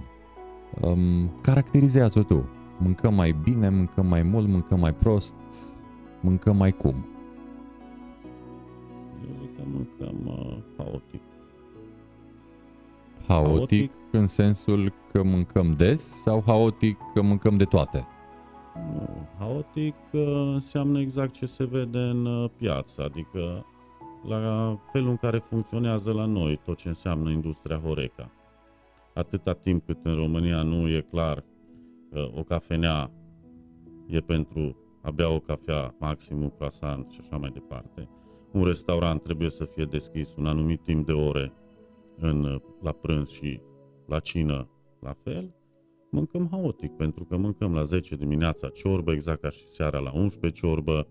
Um, 0.82 1.32
caracterizează 1.42 2.24
tu. 2.24 2.50
Mâncăm 2.78 3.14
mai 3.14 3.36
bine, 3.44 3.70
mâncăm 3.70 4.06
mai 4.06 4.22
mult, 4.22 4.48
mâncăm 4.48 4.80
mai 4.80 4.94
prost, 4.94 5.36
mâncăm 6.22 6.58
mai 6.58 6.72
cum. 6.72 7.06
Eu 9.22 9.36
zic 9.42 9.56
că 9.56 9.62
mâncăm 9.66 10.16
uh, 10.26 10.58
haotic. 10.78 11.22
Haotic, 13.28 13.58
haotic 13.58 13.92
în 14.12 14.28
sensul 14.28 14.94
că 15.12 15.24
mâncăm 15.24 15.74
des 15.74 16.22
sau 16.22 16.44
haotic 16.46 16.98
că 17.14 17.22
mâncăm 17.22 17.58
de 17.58 17.64
toate? 17.64 18.08
Nu, 18.94 19.28
haotic 19.40 19.96
uh, 20.12 20.52
înseamnă 20.54 21.00
exact 21.00 21.34
ce 21.34 21.46
se 21.46 21.64
vede 21.64 21.98
în 21.98 22.26
uh, 22.26 22.50
piață, 22.58 23.04
adică 23.04 23.66
la 24.28 24.78
felul 24.92 25.10
în 25.10 25.18
care 25.18 25.38
funcționează 25.38 26.12
la 26.12 26.26
noi 26.26 26.60
tot 26.66 26.78
ce 26.78 26.88
înseamnă 26.88 27.30
industria 27.30 27.82
Horeca. 27.86 28.30
Atâta 29.18 29.54
timp 29.54 29.86
cât 29.86 29.98
în 30.04 30.16
România 30.16 30.64
nu 30.64 30.90
e 30.90 31.02
clar 31.02 31.46
că 32.10 32.30
o 32.36 32.44
cafenea 32.44 33.12
e 34.08 34.20
pentru 34.20 34.78
a 35.02 35.12
bea 35.12 35.30
o 35.30 35.40
cafea, 35.40 35.96
maxim 36.00 36.42
un 36.42 36.50
croissant 36.50 37.10
și 37.12 37.20
așa 37.22 37.38
mai 37.38 37.50
departe. 37.50 38.10
Un 38.52 38.64
restaurant 38.64 39.24
trebuie 39.24 39.50
să 39.50 39.66
fie 39.66 39.86
deschis 39.86 40.36
un 40.36 40.46
anumit 40.46 40.84
timp 40.84 41.06
de 41.06 41.12
ore 41.12 41.54
în, 42.18 42.62
la 42.82 42.92
prânz 42.92 43.30
și 43.30 43.62
la 44.08 44.20
cină 44.20 44.70
la 45.00 45.16
fel. 45.24 45.56
Mâncăm 46.12 46.48
haotic, 46.52 46.92
pentru 46.92 47.26
că 47.26 47.38
mâncăm 47.38 47.74
la 47.74 47.84
10 47.84 48.16
dimineața 48.16 48.70
ciorbă, 48.70 49.12
exact 49.12 49.42
ca 49.42 49.50
și 49.50 49.68
seara 49.68 50.00
la 50.00 50.12
11 50.14 50.60
ciorbă. 50.60 51.08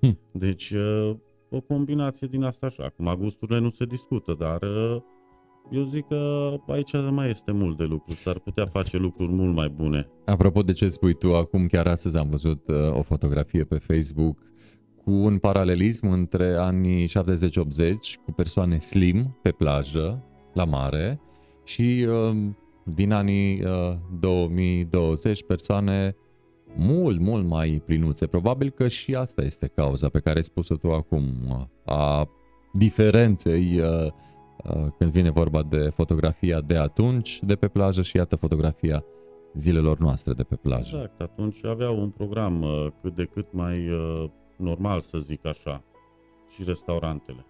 Hm. 0.00 0.18
Deci 0.32 0.70
uh, 0.70 1.16
o 1.50 1.60
combinație 1.60 2.26
din 2.26 2.42
asta 2.42 2.66
așa. 2.66 2.84
Acum 2.84 3.14
gusturile 3.18 3.58
nu 3.58 3.70
se 3.70 3.84
discută, 3.84 4.34
dar 4.34 4.62
uh, 4.62 5.02
eu 5.70 5.82
zic 5.82 6.06
că 6.06 6.52
aici 6.66 6.92
mai 7.10 7.30
este 7.30 7.52
mult 7.52 7.76
de 7.76 7.84
lucru. 7.84 8.14
S-ar 8.14 8.38
putea 8.38 8.66
face 8.66 8.96
lucruri 8.96 9.32
mult 9.32 9.54
mai 9.54 9.68
bune. 9.68 10.08
Apropo 10.24 10.62
de 10.62 10.72
ce 10.72 10.88
spui 10.88 11.14
tu, 11.14 11.34
acum 11.34 11.66
chiar 11.66 11.86
astăzi 11.86 12.18
am 12.18 12.28
văzut 12.30 12.68
uh, 12.68 12.96
o 12.96 13.02
fotografie 13.02 13.64
pe 13.64 13.78
Facebook 13.78 14.38
cu 15.04 15.10
un 15.10 15.38
paralelism 15.38 16.08
între 16.08 16.54
anii 16.58 17.08
70-80 17.08 17.10
cu 18.24 18.32
persoane 18.32 18.78
slim 18.78 19.38
pe 19.42 19.50
plajă, 19.50 20.24
la 20.52 20.64
mare, 20.64 21.20
și 21.64 22.06
uh, 22.08 22.36
din 22.84 23.12
anii 23.12 23.62
2020 24.20 25.44
persoane 25.44 26.16
mult, 26.76 27.20
mult 27.20 27.46
mai 27.46 27.82
plinuțe. 27.86 28.26
Probabil 28.26 28.70
că 28.70 28.88
și 28.88 29.14
asta 29.14 29.42
este 29.42 29.66
cauza 29.66 30.08
pe 30.08 30.20
care 30.20 30.36
ai 30.36 30.44
spus-o 30.44 30.76
tu 30.76 30.90
acum, 30.90 31.24
a 31.84 32.28
diferenței 32.72 33.80
uh, 33.80 34.06
uh, 34.06 34.12
când 34.98 35.10
vine 35.10 35.30
vorba 35.30 35.62
de 35.62 35.78
fotografia 35.78 36.60
de 36.60 36.76
atunci 36.76 37.40
de 37.42 37.56
pe 37.56 37.68
plajă 37.68 38.02
și 38.02 38.16
iată 38.16 38.36
fotografia 38.36 39.04
zilelor 39.54 39.98
noastre 39.98 40.32
de 40.32 40.42
pe 40.42 40.56
plajă. 40.56 40.96
Exact, 40.96 41.20
atunci 41.20 41.64
aveau 41.64 42.00
un 42.00 42.10
program 42.10 42.62
uh, 42.62 42.86
cât 43.02 43.14
de 43.14 43.24
cât 43.24 43.52
mai 43.52 43.90
normal, 44.56 45.00
să 45.00 45.18
zic 45.18 45.46
așa, 45.46 45.84
și 46.48 46.62
restaurantele. 46.62 47.46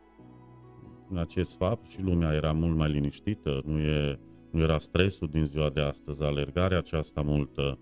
În 1.11 1.16
acest 1.19 1.57
fapt 1.57 1.87
și 1.87 2.02
lumea 2.02 2.33
era 2.33 2.52
mult 2.52 2.76
mai 2.76 2.90
liniștită, 2.90 3.62
nu, 3.64 3.78
e, 3.78 4.19
nu 4.50 4.61
era 4.61 4.78
stresul 4.78 5.28
din 5.28 5.45
ziua 5.45 5.71
de 5.71 5.81
astăzi, 5.81 6.23
alergarea 6.23 6.78
aceasta 6.78 7.21
multă, 7.21 7.78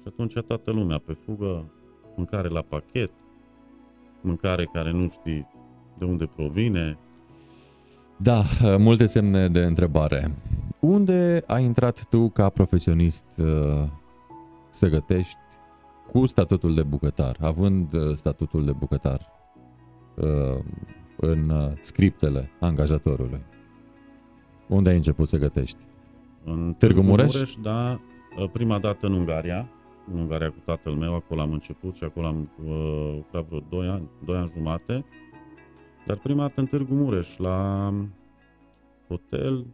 și 0.00 0.12
atunci 0.12 0.32
toată 0.32 0.70
lumea 0.70 0.98
pe 0.98 1.12
fugă, 1.12 1.72
mâncare 2.16 2.48
la 2.48 2.62
pachet, 2.62 3.12
mâncare 4.20 4.64
care 4.72 4.90
nu 4.90 5.08
știi 5.08 5.48
de 5.98 6.04
unde 6.04 6.26
provine. 6.26 6.98
Da, 8.16 8.42
multe 8.78 9.06
semne 9.06 9.48
de 9.48 9.60
întrebare. 9.60 10.34
Unde 10.80 11.42
ai 11.46 11.64
intrat 11.64 12.04
tu 12.08 12.28
ca 12.28 12.48
profesionist 12.48 13.24
uh, 13.38 13.88
să 14.68 14.88
gătești 14.88 15.38
cu 16.06 16.26
statutul 16.26 16.74
de 16.74 16.82
bucătar, 16.82 17.36
având 17.40 17.92
uh, 17.92 18.14
statutul 18.14 18.64
de 18.64 18.72
bucătar 18.72 19.20
uh, 20.14 20.64
în 21.16 21.52
scriptele 21.80 22.50
angajatorului? 22.60 23.40
Unde 24.68 24.88
ai 24.88 24.96
început 24.96 25.28
să 25.28 25.36
gătești? 25.36 25.78
În 26.44 26.74
Târgu 26.78 27.00
Mureș? 27.00 27.34
Mureș, 27.34 27.54
da. 27.62 28.00
Prima 28.52 28.78
dată 28.78 29.06
în 29.06 29.12
Ungaria, 29.12 29.68
în 30.12 30.18
Ungaria 30.18 30.48
cu 30.48 30.58
tatăl 30.64 30.92
meu, 30.92 31.14
acolo 31.14 31.40
am 31.40 31.52
început 31.52 31.94
și 31.94 32.04
acolo 32.04 32.26
am 32.26 32.50
uh, 32.64 33.12
lucrat 33.14 33.44
vreo 33.48 33.62
2 33.68 33.88
ani, 33.88 34.08
2 34.24 34.36
ani 34.36 34.50
jumate. 34.56 35.04
Dar 36.06 36.18
prima 36.18 36.40
dată 36.40 36.60
în 36.60 36.66
Târgu 36.66 36.94
Mureș, 36.94 37.36
la 37.36 37.92
Hotel 39.08 39.66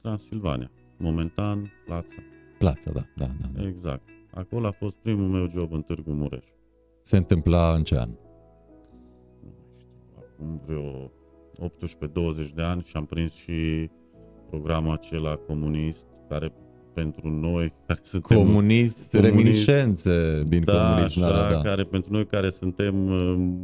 Transilvania, 0.00 0.70
momentan 0.96 1.72
Plața. 1.86 2.14
Plața, 2.58 2.92
da, 2.92 3.00
da, 3.16 3.26
da, 3.26 3.46
da. 3.60 3.66
Exact. 3.66 4.02
Acolo 4.30 4.66
a 4.66 4.70
fost 4.70 4.96
primul 4.96 5.28
meu 5.28 5.48
job 5.48 5.72
în 5.72 5.82
Târgu 5.82 6.10
Mureș. 6.10 6.44
Se 7.02 7.16
întâmpla 7.16 7.74
în 7.74 7.82
ce 7.82 7.98
an? 7.98 8.08
Nu 9.42 9.54
mai 9.64 9.76
știu, 9.78 9.98
acum 10.16 10.60
vreo 10.66 11.10
18-20 12.46 12.54
de 12.54 12.62
ani 12.62 12.82
și 12.82 12.96
am 12.96 13.04
prins 13.04 13.34
și 13.34 13.90
programul 14.50 14.92
acela 14.92 15.36
comunist 15.36 16.06
care 16.28 16.52
pentru 17.02 17.28
noi 17.28 17.72
care 17.86 18.00
suntem 18.02 18.36
comunist, 18.36 19.12
comunist 19.12 19.14
reminiscențe 19.14 20.40
din 20.46 20.64
da, 20.64 20.72
comunism, 20.72 21.22
așa, 21.22 21.32
da, 21.32 21.50
da. 21.50 21.60
care 21.60 21.84
pentru 21.84 22.12
noi 22.12 22.26
care 22.26 22.50
suntem 22.50 22.94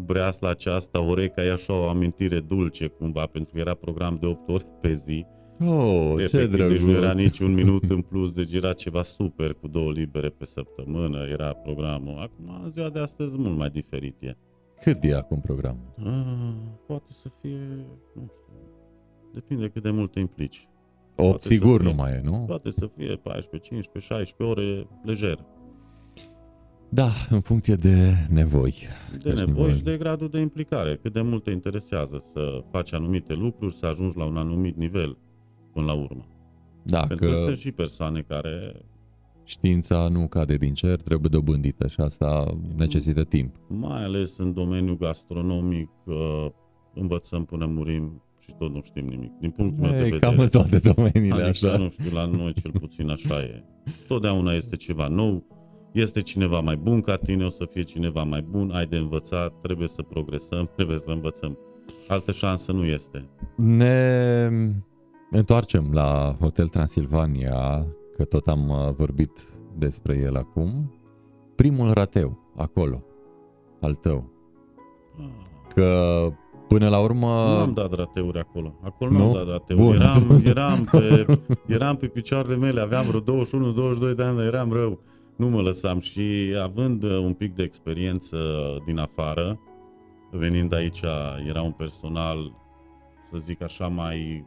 breasla 0.05 0.49
aceasta, 0.49 1.01
Oreca 1.01 1.45
e 1.45 1.53
așa 1.53 1.73
o 1.73 1.89
amintire 1.89 2.41
dulce 2.41 2.87
cumva, 2.87 3.27
pentru 3.27 3.55
că 3.55 3.61
era 3.61 3.75
program 3.75 4.17
de 4.21 4.27
8 4.27 4.49
ore 4.49 4.65
pe 4.81 4.95
zi. 4.95 5.27
Oh, 5.61 6.13
Efectiv, 6.17 6.41
ce 6.41 6.47
drăguț! 6.47 6.73
Deci 6.73 6.87
nu 6.87 6.93
era 6.93 7.13
nici 7.13 7.39
un 7.39 7.55
minut 7.55 7.91
în 7.91 8.01
plus, 8.01 8.33
deci 8.33 8.53
era 8.53 8.73
ceva 8.73 9.03
super 9.03 9.53
cu 9.53 9.69
două 9.69 9.91
libere 9.93 10.29
pe 10.29 10.45
săptămână, 10.45 11.27
era 11.31 11.53
programul. 11.53 12.19
Acum, 12.19 12.69
ziua 12.69 12.89
de 12.89 12.99
astăzi, 12.99 13.39
mult 13.39 13.57
mai 13.57 13.71
diferit 13.71 14.17
e. 14.21 14.37
Cât 14.83 15.05
e 15.05 15.15
acum 15.15 15.41
programul? 15.41 15.91
Ah, 15.99 16.55
poate 16.87 17.13
să 17.13 17.29
fie, 17.41 17.87
nu 18.15 18.31
știu, 18.33 18.55
depinde 19.35 19.69
cât 19.69 19.83
de 19.83 19.91
mult 19.91 20.13
te 20.13 20.21
implici. 20.21 20.69
8 21.17 21.43
sigur 21.43 21.81
fie, 21.81 21.89
nu 21.89 21.95
mai 21.95 22.13
e, 22.13 22.21
nu? 22.25 22.45
Poate 22.47 22.71
să 22.71 22.91
fie 22.97 23.17
14, 23.17 23.71
15, 23.71 24.13
16 24.15 24.43
ore 24.43 24.87
lejer. 25.03 25.45
Da, 26.89 27.09
în 27.31 27.41
funcție 27.41 27.75
de 27.75 28.13
nevoi. 28.29 28.75
De 29.23 29.33
nevoi 29.33 29.47
nevoi 29.47 29.73
și 29.73 29.83
de 29.83 29.97
gradul 29.97 30.29
de 30.29 30.39
implicare. 30.39 30.99
Cât 31.03 31.13
de 31.13 31.21
mult 31.21 31.45
te 31.45 31.51
interesează 31.51 32.25
să 32.33 32.65
faci 32.71 32.93
anumite 32.93 33.35
lucruri, 33.35 33.75
să 33.75 33.87
ajungi 33.87 34.17
la 34.17 34.25
un 34.25 34.37
anumit 34.37 34.77
nivel 34.77 35.19
până 35.73 35.87
la 35.87 35.93
urmă. 35.93 36.27
Da, 36.83 37.01
Pentru 37.07 37.27
că, 37.27 37.33
că 37.33 37.39
sunt 37.45 37.57
și 37.57 37.73
persoane 37.73 38.21
care... 38.21 38.85
Știința 39.45 40.09
nu 40.09 40.27
cade 40.27 40.57
din 40.57 40.75
cer, 40.75 40.97
trebuie 40.97 41.31
dobândită 41.33 41.87
și 41.87 42.01
asta 42.01 42.59
necesită 42.77 43.25
timp. 43.25 43.55
Mai 43.69 44.03
ales 44.03 44.39
în 44.39 44.53
domeniul 44.53 44.97
gastronomic, 44.97 45.91
învățăm 46.95 47.45
până 47.45 47.67
murim 47.67 48.23
și 48.47 48.55
tot 48.59 48.73
nu 48.73 48.81
știm 48.85 49.07
nimic. 49.07 49.33
Din 49.41 49.51
punctul 49.51 49.85
meu 49.85 49.93
de 49.93 49.99
vedere. 49.99 50.19
Cam 50.19 50.39
în 50.39 50.49
toate 50.49 50.79
domeniile 50.79 51.43
adică, 51.43 51.67
așa. 51.69 51.77
nu 51.77 51.89
știu, 51.89 52.15
la 52.15 52.25
noi 52.25 52.53
cel 52.53 52.71
puțin 52.71 53.11
așa 53.11 53.41
e. 53.41 53.65
Totdeauna 54.07 54.53
este 54.53 54.77
ceva 54.77 55.09
nou, 55.09 55.45
este 55.93 56.21
cineva 56.21 56.61
mai 56.61 56.77
bun 56.77 57.01
ca 57.01 57.17
tine, 57.17 57.45
o 57.45 57.51
să 57.51 57.69
fie 57.73 57.83
cineva 57.83 58.23
mai 58.23 58.43
bun, 58.51 58.71
ai 58.71 58.87
de 58.87 58.97
învățat, 58.97 59.61
trebuie 59.63 59.89
să 59.89 60.03
progresăm, 60.03 60.71
trebuie 60.77 60.99
să 60.99 61.11
învățăm. 61.11 61.59
Altă 62.09 62.33
șansă 62.33 62.73
nu 62.73 62.85
este. 62.85 63.29
Ne 63.57 64.49
întoarcem 65.31 65.91
la 65.93 66.37
Hotel 66.41 66.69
Transilvania, 66.69 67.87
că 68.17 68.25
tot 68.25 68.47
am 68.47 68.69
uh, 68.69 68.95
vorbit 68.97 69.45
despre 69.79 70.17
el 70.17 70.37
acum. 70.37 70.95
Primul 71.55 71.93
rateu, 71.93 72.53
acolo, 72.57 73.05
al 73.81 73.95
tău. 73.95 74.31
Ah. 75.19 75.25
Că 75.75 76.19
Până 76.69 76.89
la 76.89 76.99
urmă... 76.99 77.27
Nu 77.27 77.59
am 77.59 77.73
dat 77.73 77.95
rateuri 77.95 78.39
acolo. 78.39 78.75
Acolo 78.83 79.11
nu, 79.11 79.19
nu 79.19 79.25
am 79.25 79.33
dat 79.33 79.47
rateuri. 79.49 79.83
Bun. 79.83 79.95
Eram, 79.95 80.41
eram, 80.55 80.89
pe, 80.91 81.27
eram 81.67 81.97
pe 81.97 82.07
picioarele 82.07 82.57
mele, 82.57 82.81
aveam 82.81 83.05
vreo 83.05 83.45
21-22 84.13 84.15
de 84.17 84.23
ani, 84.23 84.41
eram 84.41 84.73
rău. 84.73 85.01
Nu 85.37 85.49
mă 85.49 85.61
lăsam 85.61 85.99
și 85.99 86.57
având 86.63 87.03
uh, 87.03 87.19
un 87.19 87.33
pic 87.33 87.55
de 87.55 87.63
experiență 87.63 88.39
din 88.85 88.99
afară, 88.99 89.61
venind 90.31 90.75
aici, 90.75 91.01
era 91.49 91.63
un 91.63 91.73
personal, 91.73 92.53
să 93.31 93.39
zic 93.39 93.63
așa, 93.63 93.87
mai 93.87 94.45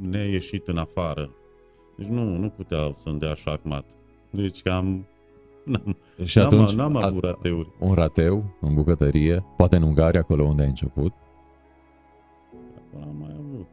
neieșit 0.00 0.68
în 0.68 0.76
afară. 0.76 1.30
Deci 1.96 2.06
nu, 2.06 2.36
nu 2.36 2.48
puteau 2.48 2.94
să-mi 2.98 3.18
dea 3.18 3.34
șahmat. 3.34 3.84
Deci 4.30 4.62
cam 4.62 5.06
N-am, 5.64 5.96
și 6.24 6.38
n-am, 6.38 6.46
atunci 6.46 6.72
n-am 6.72 6.96
avut 6.96 7.24
rateuri. 7.24 7.68
Un 7.78 7.94
rateu 7.94 8.44
în 8.60 8.74
bucătărie, 8.74 9.44
poate 9.56 9.76
în 9.76 9.82
Ungaria, 9.82 10.20
acolo 10.20 10.44
unde 10.44 10.62
ai 10.62 10.68
început. 10.68 11.12
Acolo 12.76 13.04
am 13.10 13.16
mai 13.20 13.36
avut. 13.38 13.66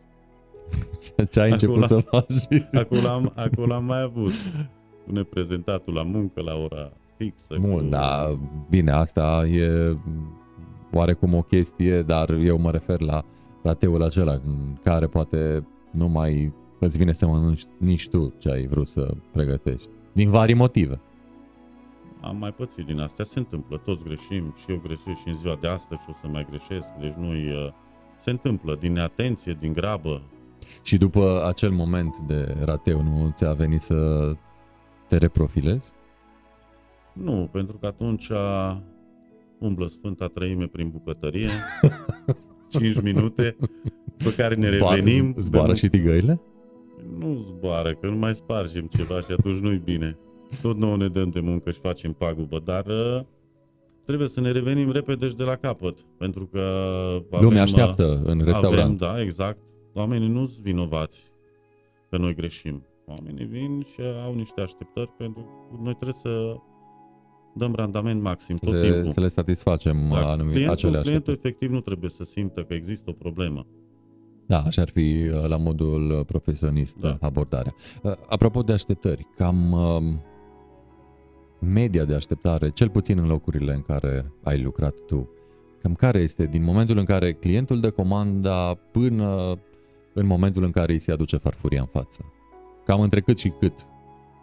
Ce 1.31 1.39
ai 1.39 1.51
început 1.51 1.83
Acolo- 1.83 1.87
să 1.87 1.99
faci? 1.99 2.63
Acolo 2.81 3.07
am, 3.07 3.31
acolo 3.35 3.73
am 3.73 3.85
mai 3.85 4.01
avut. 4.01 4.31
Pune 5.05 5.23
prezentatul 5.23 5.93
la 5.93 6.03
muncă 6.03 6.41
la 6.41 6.55
ora 6.55 6.91
fixă. 7.17 7.55
Bun, 7.59 7.71
cu- 7.83 7.89
da, 7.89 8.39
bine, 8.69 8.91
asta 8.91 9.45
e 9.47 9.97
oarecum 10.93 11.33
o 11.33 11.41
chestie, 11.41 12.01
dar 12.01 12.29
eu 12.29 12.57
mă 12.59 12.71
refer 12.71 13.01
la 13.01 13.25
rateul 13.63 14.03
acela 14.03 14.31
în 14.31 14.77
care 14.83 15.07
poate 15.07 15.67
nu 15.91 16.07
mai 16.07 16.53
îți 16.79 16.97
vine 16.97 17.11
să 17.11 17.27
mănânci 17.27 17.63
nici 17.77 18.07
tu 18.09 18.33
ce 18.37 18.49
ai 18.51 18.67
vrut 18.67 18.87
să 18.87 19.13
pregătești. 19.31 19.89
Din 20.13 20.29
vari 20.29 20.53
motive. 20.53 21.01
Am 22.21 22.37
mai 22.37 22.51
pățit 22.53 22.85
din 22.85 22.99
astea, 22.99 23.25
se 23.25 23.39
întâmplă, 23.39 23.77
toți 23.77 24.03
greșim 24.03 24.53
și 24.57 24.65
eu 24.71 24.77
greșesc 24.83 25.19
și 25.19 25.27
în 25.27 25.33
ziua 25.33 25.57
de 25.61 25.67
astăzi 25.67 26.01
și 26.03 26.07
o 26.09 26.13
să 26.21 26.27
mai 26.27 26.45
greșesc, 26.49 26.87
deci 26.99 27.13
nu 27.13 27.31
se 28.17 28.29
întâmplă 28.29 28.75
din 28.79 28.91
neatenție, 28.91 29.57
din 29.59 29.73
grabă. 29.73 30.21
Și 30.83 30.97
după 30.97 31.43
acel 31.47 31.69
moment 31.71 32.17
de 32.17 32.55
rateu, 32.65 33.01
nu 33.01 33.31
ți-a 33.35 33.53
venit 33.53 33.79
să 33.81 34.31
te 35.07 35.17
reprofilezi? 35.17 35.93
Nu, 37.13 37.49
pentru 37.51 37.77
că 37.77 37.85
atunci 37.85 38.29
umblă 39.59 39.87
Sfânta 39.87 40.27
Trăime 40.27 40.65
prin 40.67 40.89
bucătărie, 40.89 41.49
5 42.69 43.01
minute, 43.01 43.55
pe 44.17 44.33
care 44.37 44.55
ne 44.55 44.67
Zboară- 44.67 44.95
revenim. 44.95 45.33
Zboară 45.37 45.67
că 45.67 45.73
și 45.77 45.89
tigăile? 45.89 46.41
Nu 47.17 47.35
zboară, 47.47 47.93
că 47.93 48.07
nu 48.07 48.15
mai 48.15 48.35
spargem 48.35 48.85
ceva 48.85 49.19
și 49.19 49.31
atunci 49.31 49.59
nu-i 49.59 49.77
bine. 49.77 50.17
Tot 50.61 50.77
nouă 50.77 50.97
ne 50.97 51.07
dăm 51.07 51.29
de 51.29 51.39
muncă 51.39 51.71
și 51.71 51.79
facem 51.79 52.13
pagubă, 52.13 52.61
dar 52.65 52.85
uh, 52.85 53.21
trebuie 54.05 54.27
să 54.27 54.41
ne 54.41 54.51
revenim 54.51 54.91
repede 54.91 55.27
și 55.27 55.35
de 55.35 55.43
la 55.43 55.55
capăt, 55.55 56.05
pentru 56.17 56.45
că 56.45 56.59
avem, 57.31 57.43
Lumea 57.43 57.61
uh, 57.61 57.67
așteaptă 57.67 58.21
în 58.25 58.41
restaurant. 58.43 58.83
Avem, 58.83 58.95
da, 58.95 59.21
exact. 59.21 59.57
Oamenii 59.93 60.27
nu 60.27 60.45
sunt 60.45 60.63
vinovați 60.63 61.31
că 62.09 62.17
noi 62.17 62.35
greșim. 62.35 62.83
Oamenii 63.05 63.45
vin 63.45 63.85
și 63.93 64.01
au 64.25 64.33
niște 64.33 64.61
așteptări 64.61 65.13
pentru 65.17 65.41
că 65.41 65.75
noi 65.83 65.93
trebuie 65.93 66.17
să 66.21 66.55
dăm 67.55 67.73
randament 67.75 68.21
maxim 68.21 68.55
să, 68.57 68.65
tot 68.65 68.73
le, 68.73 68.91
timpul. 68.91 69.11
să 69.11 69.19
le 69.19 69.27
satisfacem 69.27 70.09
Da, 70.11 70.29
anumite, 70.29 70.57
acele 70.57 70.69
clientul, 70.69 70.85
așteptări. 70.85 71.03
clientul 71.03 71.33
efectiv 71.33 71.69
nu 71.71 71.79
trebuie 71.79 72.09
să 72.09 72.23
simtă 72.23 72.61
că 72.61 72.73
există 72.73 73.09
o 73.09 73.13
problemă. 73.13 73.65
Da, 74.45 74.59
așa 74.59 74.81
ar 74.81 74.89
fi 74.89 75.29
uh, 75.33 75.47
la 75.47 75.57
modul 75.57 76.11
uh, 76.11 76.25
profesionist 76.25 76.99
Da. 76.99 77.09
da. 77.09 77.17
abordarea. 77.27 77.73
Uh, 78.03 78.11
Apropo 78.29 78.61
de 78.61 78.73
așteptări, 78.73 79.27
cam 79.35 79.71
uh, 79.71 80.01
media 81.59 82.03
de 82.05 82.15
așteptare, 82.15 82.69
cel 82.69 82.89
puțin 82.89 83.17
în 83.17 83.27
locurile 83.27 83.73
în 83.73 83.81
care 83.81 84.31
ai 84.43 84.61
lucrat 84.61 84.93
tu, 85.07 85.29
cam 85.81 85.93
care 85.93 86.19
este 86.19 86.45
din 86.45 86.63
momentul 86.63 86.97
în 86.97 87.05
care 87.05 87.33
clientul 87.33 87.79
dă 87.79 87.91
comanda 87.91 88.73
până 88.91 89.57
în 90.13 90.25
momentul 90.25 90.63
în 90.63 90.71
care 90.71 90.91
îi 90.91 90.99
se 90.99 91.11
aduce 91.11 91.37
farfuria 91.37 91.79
în 91.81 91.87
față? 91.87 92.25
Cam 92.85 93.01
între 93.01 93.21
cât 93.21 93.37
și 93.39 93.49
cât? 93.59 93.73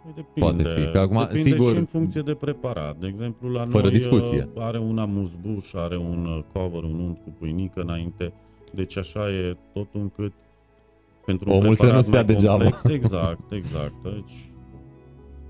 Păi 0.03 0.13
Depinde, 0.15 0.63
Poate 0.63 0.81
fi, 0.81 0.91
că 0.91 0.99
acum, 0.99 1.17
depinde 1.17 1.49
sigur- 1.49 1.71
și 1.71 1.77
în 1.77 1.85
funcție 1.85 2.21
de 2.21 2.33
preparat. 2.33 2.97
De 2.99 3.07
exemplu, 3.07 3.49
la 3.51 3.65
Fără 3.65 3.83
noi 3.83 3.91
discuție. 3.91 4.49
uh, 4.53 4.61
are 4.63 4.79
un 4.79 4.97
amuzbuș, 4.97 5.73
are 5.73 5.97
un 5.97 6.25
uh, 6.25 6.43
cover, 6.53 6.83
un 6.83 6.99
unt 6.99 7.17
cu 7.23 7.33
pâinică 7.39 7.81
înainte. 7.81 8.33
Deci 8.73 8.97
așa 8.97 9.29
e 9.29 9.57
tot 9.73 9.87
încât 9.91 10.31
pentru 11.25 11.49
un 11.51 11.55
Omul 11.57 11.75
să 11.75 11.81
preparat 11.85 11.95
nu 12.05 12.07
stea 12.11 12.23
mai 12.23 12.33
degeaba. 12.33 12.63
complex, 12.63 12.83
Exact, 13.03 13.51
exact. 13.51 13.93
Deci, 14.03 14.49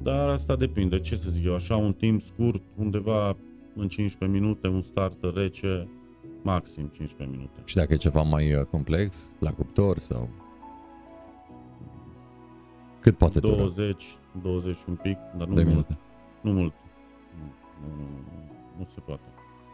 dar 0.02 0.30
asta 0.30 0.56
depinde. 0.56 1.00
Ce 1.00 1.16
să 1.16 1.30
zic 1.30 1.46
eu, 1.46 1.54
așa 1.54 1.76
un 1.76 1.94
timp 1.94 2.22
scurt, 2.22 2.62
undeva 2.76 3.38
în 3.76 3.88
15 3.88 4.40
minute, 4.40 4.68
un 4.68 4.82
starter 4.82 5.34
rece, 5.34 5.88
maxim 6.42 6.88
15 6.88 7.38
minute. 7.38 7.62
Și 7.66 7.76
dacă 7.76 7.94
e 7.94 7.98
ceva 7.98 8.22
mai 8.22 8.54
uh, 8.54 8.66
complex, 8.66 9.34
la 9.40 9.52
cuptor 9.52 10.00
sau... 10.00 10.30
Cât 13.00 13.18
poate 13.18 13.40
dura? 13.40 13.56
20, 13.56 14.18
20 14.42 14.76
și 14.76 14.84
un 14.88 14.96
pic, 14.96 15.18
dar 15.38 15.48
nu 15.48 15.54
de 15.54 15.64
mult. 15.64 15.76
minute. 15.76 15.98
Nu 16.42 16.52
mult. 16.52 16.74
Nu, 17.82 17.88
nu, 17.96 18.02
nu, 18.02 18.08
nu 18.78 18.88
se 18.94 19.00
poate. 19.00 19.22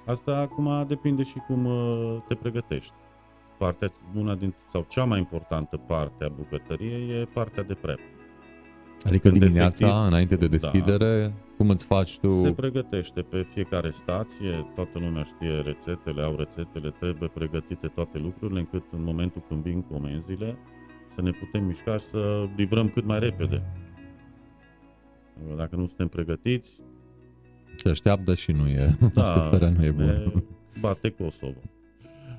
Asta 0.05 0.37
acum 0.37 0.85
depinde 0.87 1.23
și 1.23 1.37
cum 1.47 1.65
uh, 1.65 2.17
te 2.27 2.35
pregătești. 2.35 2.93
Partea, 3.57 3.87
una 4.15 4.35
din, 4.35 4.53
sau 4.71 4.85
cea 4.89 5.03
mai 5.03 5.19
importantă 5.19 5.77
parte 5.77 6.23
a 6.23 6.29
bucătăriei 6.29 7.09
e 7.09 7.25
partea 7.33 7.63
de 7.63 7.73
prep. 7.73 7.99
Adică 9.05 9.29
Când 9.29 9.41
dimineața, 9.41 9.85
efectiv- 9.85 10.07
înainte 10.07 10.35
de 10.35 10.47
Da. 10.47 10.51
deschidere, 10.51 11.33
cum 11.57 11.69
îți 11.69 11.85
faci 11.85 12.19
tu... 12.19 12.29
Se 12.29 12.51
pregătește 12.51 13.21
pe 13.21 13.47
fiecare 13.53 13.89
stație, 13.89 14.71
toată 14.75 14.99
lumea 14.99 15.23
știe 15.23 15.49
rețetele, 15.65 16.21
au 16.21 16.35
rețetele, 16.37 16.93
trebuie 16.99 17.29
pregătite 17.33 17.87
toate 17.87 18.17
lucrurile, 18.17 18.59
încât 18.59 18.83
în 18.91 19.03
momentul 19.03 19.43
când 19.47 19.63
vin 19.63 19.81
comenzile, 19.81 20.57
să 21.07 21.21
ne 21.21 21.31
putem 21.31 21.63
mișca 21.65 21.97
și 21.97 22.05
să 22.05 22.47
livrăm 22.55 22.89
cât 22.89 23.05
mai 23.05 23.19
repede. 23.19 23.63
Dacă 25.57 25.75
nu 25.75 25.87
suntem 25.87 26.07
pregătiți, 26.07 26.81
Se 27.75 27.89
așteaptă 27.89 28.33
și 28.35 28.51
nu 28.51 28.67
e. 28.67 28.97
da, 29.13 29.23
Așteptarea 29.33 29.69
nu 29.77 29.85
e 29.85 29.91
bună. 29.91 30.05
ne 30.11 30.31
bate 30.79 31.09
Kosovo. 31.09 31.59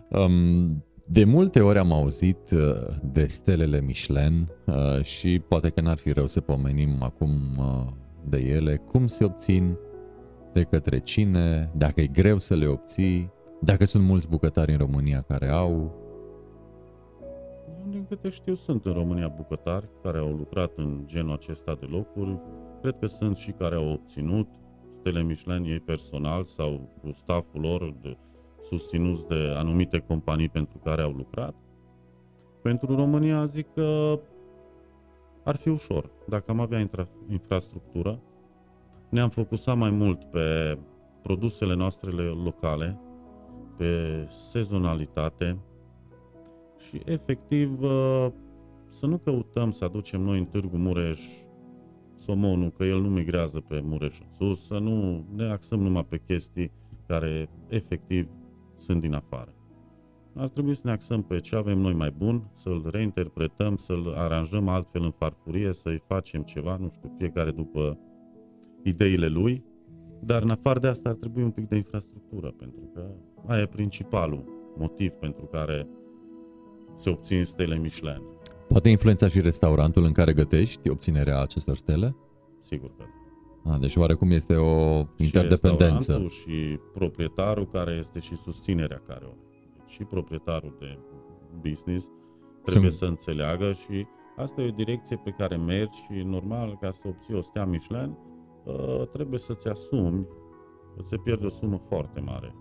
Um, 0.08 0.84
de 1.06 1.24
multe 1.24 1.60
ori 1.60 1.78
am 1.78 1.92
auzit 1.92 2.50
uh, 2.50 2.60
de 3.02 3.26
stelele 3.26 3.80
Michelin 3.80 4.48
uh, 4.66 5.02
și 5.02 5.38
poate 5.38 5.70
că 5.70 5.80
n-ar 5.80 5.96
fi 5.96 6.12
rău 6.12 6.26
să 6.26 6.40
pomenim 6.40 7.02
acum 7.02 7.30
uh, 7.58 7.86
de 8.28 8.38
ele. 8.38 8.76
Cum 8.76 9.06
se 9.06 9.24
obțin, 9.24 9.76
de 10.52 10.62
către 10.62 10.98
cine, 10.98 11.70
dacă 11.76 12.00
e 12.00 12.06
greu 12.06 12.38
să 12.38 12.54
le 12.54 12.66
obții, 12.66 13.32
dacă 13.60 13.84
sunt 13.84 14.04
mulți 14.04 14.28
bucătari 14.28 14.72
în 14.72 14.78
România 14.78 15.20
care 15.20 15.48
au. 15.48 16.02
Din 17.88 18.04
câte 18.08 18.28
știu, 18.28 18.54
sunt 18.54 18.86
în 18.86 18.92
România 18.92 19.28
bucătari 19.28 19.88
care 20.02 20.18
au 20.18 20.32
lucrat 20.32 20.72
în 20.76 21.02
genul 21.06 21.32
acesta 21.32 21.76
de 21.80 21.86
locuri. 21.90 22.40
Cred 22.80 22.96
că 23.00 23.06
sunt 23.06 23.36
și 23.36 23.50
care 23.50 23.74
au 23.74 23.88
obținut 23.88 24.48
stele 25.00 25.22
Michelin 25.22 25.64
ei 25.64 25.80
personal 25.80 26.44
sau 26.44 26.88
cu 27.02 27.12
stafful 27.12 27.60
lor 27.60 27.96
de, 28.02 28.16
susținuți 28.64 29.28
de 29.28 29.54
anumite 29.56 29.98
companii 29.98 30.48
pentru 30.48 30.78
care 30.78 31.02
au 31.02 31.10
lucrat. 31.10 31.54
Pentru 32.62 32.94
România 32.94 33.46
zic 33.46 33.66
că 33.74 34.20
ar 35.44 35.56
fi 35.56 35.68
ușor. 35.68 36.10
Dacă 36.28 36.50
am 36.50 36.60
avea 36.60 36.78
intra, 36.78 37.08
infrastructură, 37.30 38.20
ne-am 39.08 39.28
focusat 39.28 39.76
mai 39.76 39.90
mult 39.90 40.24
pe 40.24 40.78
produsele 41.22 41.74
noastre 41.74 42.10
locale, 42.44 43.00
pe 43.76 44.24
sezonalitate, 44.28 45.58
și 46.88 47.00
efectiv 47.04 47.82
uh, 47.82 48.26
să 48.88 49.06
nu 49.06 49.18
căutăm 49.18 49.70
să 49.70 49.84
aducem 49.84 50.20
noi 50.20 50.38
în 50.38 50.44
Târgu 50.44 50.76
Mureș 50.76 51.20
somonul, 52.16 52.70
că 52.70 52.84
el 52.84 53.00
nu 53.00 53.08
migrează 53.08 53.60
pe 53.60 53.80
Mureș 53.84 54.18
în 54.20 54.30
sus, 54.30 54.66
să 54.66 54.78
nu 54.78 55.24
ne 55.34 55.50
axăm 55.50 55.80
numai 55.80 56.04
pe 56.04 56.20
chestii 56.26 56.70
care 57.06 57.48
efectiv 57.68 58.28
sunt 58.84 59.00
din 59.00 59.14
afară. 59.14 59.54
Ar 60.36 60.48
trebui 60.48 60.74
să 60.74 60.80
ne 60.84 60.90
axăm 60.90 61.22
pe 61.22 61.38
ce 61.38 61.56
avem 61.56 61.78
noi 61.78 61.92
mai 61.92 62.14
bun, 62.18 62.50
să-l 62.54 62.88
reinterpretăm, 62.90 63.76
să-l 63.76 64.14
aranjăm 64.16 64.68
altfel 64.68 65.02
în 65.02 65.10
farfurie, 65.10 65.72
să-i 65.72 66.02
facem 66.06 66.42
ceva, 66.42 66.76
nu 66.76 66.90
știu, 66.94 67.14
fiecare 67.18 67.50
după 67.50 67.98
ideile 68.82 69.26
lui, 69.26 69.64
dar 70.20 70.42
în 70.42 70.50
afară 70.50 70.78
de 70.78 70.86
asta 70.86 71.08
ar 71.08 71.14
trebui 71.14 71.42
un 71.42 71.50
pic 71.50 71.68
de 71.68 71.76
infrastructură, 71.76 72.50
pentru 72.50 72.90
că 72.94 73.10
aia 73.46 73.60
e 73.60 73.66
principalul 73.66 74.44
motiv 74.76 75.10
pentru 75.10 75.46
care 75.46 75.88
se 76.94 77.10
obțin 77.10 77.44
stele 77.44 77.78
Michelin. 77.78 78.22
Poate 78.68 78.88
influența 78.88 79.28
și 79.28 79.40
restaurantul 79.40 80.04
în 80.04 80.12
care 80.12 80.32
gătești 80.32 80.88
obținerea 80.88 81.40
acestor 81.40 81.76
stele? 81.76 82.16
Sigur 82.60 82.90
că. 82.96 83.04
Ah, 83.64 83.78
deci 83.80 83.96
oarecum 83.96 84.30
este 84.30 84.54
o 84.56 84.98
Și 84.98 85.24
interdependență. 85.24 85.94
restaurantul 85.94 86.28
Și 86.28 86.78
proprietarul 86.92 87.66
care 87.66 87.96
este 87.98 88.18
și 88.18 88.36
susținerea 88.36 89.02
care 89.06 89.24
o 89.24 89.28
are. 89.28 89.70
Deci 89.76 89.90
și 89.90 90.02
proprietarul 90.04 90.76
de 90.78 90.98
business 91.68 92.10
trebuie 92.64 92.90
Sunt- 92.90 93.02
să 93.02 93.04
înțeleagă 93.04 93.72
și 93.72 94.06
asta 94.36 94.60
e 94.62 94.68
o 94.68 94.74
direcție 94.74 95.16
pe 95.24 95.30
care 95.38 95.56
mergi 95.56 95.98
și 95.98 96.22
normal 96.24 96.76
ca 96.80 96.90
să 96.90 97.02
obții 97.08 97.34
o 97.34 97.40
stea 97.40 97.64
Michelin 97.64 98.16
uh, 98.64 99.08
trebuie 99.08 99.38
să-ți 99.38 99.68
asumi 99.68 100.26
că 100.96 101.02
se 101.02 101.16
pierde 101.16 101.46
o 101.46 101.48
sumă 101.48 101.80
foarte 101.88 102.20
mare 102.20 102.54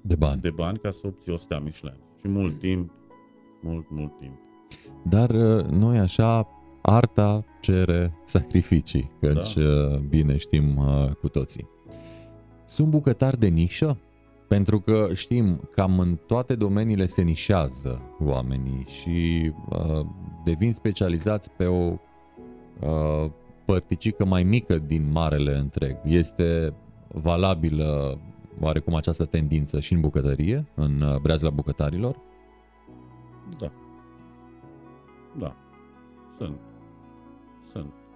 De 0.00 0.16
bani. 0.16 0.40
de 0.40 0.50
bani 0.50 0.78
ca 0.78 0.90
să 0.90 1.06
obții 1.06 1.32
o 1.32 1.36
stea 1.36 1.58
Michelin. 1.58 2.00
Și 2.20 2.28
mult 2.28 2.58
timp, 2.58 2.90
mult, 3.62 3.86
mult 3.90 4.18
timp. 4.18 4.38
Dar 5.04 5.30
uh, 5.30 5.64
noi 5.64 5.98
așa, 5.98 6.48
arta 6.82 7.44
cere 7.60 8.14
sacrificii, 8.24 9.10
căci 9.20 9.54
Da. 9.54 9.62
uh, 9.62 9.98
bine 9.98 10.36
știm 10.36 10.76
uh, 10.76 11.10
cu 11.20 11.28
toții. 11.28 11.68
Sunt 12.64 12.88
bucătari 12.88 13.38
de 13.38 13.48
nișă? 13.48 13.98
Pentru 14.48 14.80
că 14.80 15.08
știm, 15.14 15.68
cam 15.74 15.98
în 15.98 16.18
toate 16.26 16.54
domeniile 16.54 17.06
se 17.06 17.22
nișează 17.22 18.02
oamenii 18.20 18.84
și 18.86 19.52
uh, 19.68 20.06
devin 20.44 20.72
specializați 20.72 21.50
pe 21.50 21.64
o 21.64 21.92
uh, 22.80 23.30
părticică 23.64 24.24
mai 24.24 24.42
mică 24.42 24.78
din 24.78 25.10
marele 25.12 25.56
întreg. 25.56 25.96
Este 26.02 26.74
valabilă 27.08 28.18
oarecum 28.60 28.94
această 28.94 29.24
tendință 29.24 29.80
și 29.80 29.92
în 29.92 30.00
bucătărie, 30.00 30.68
în 30.74 31.00
uh, 31.00 31.16
breazla 31.16 31.50
bucătarilor? 31.50 32.16
Da. 33.58 33.72
Da, 35.38 35.56
sunt. 36.38 36.58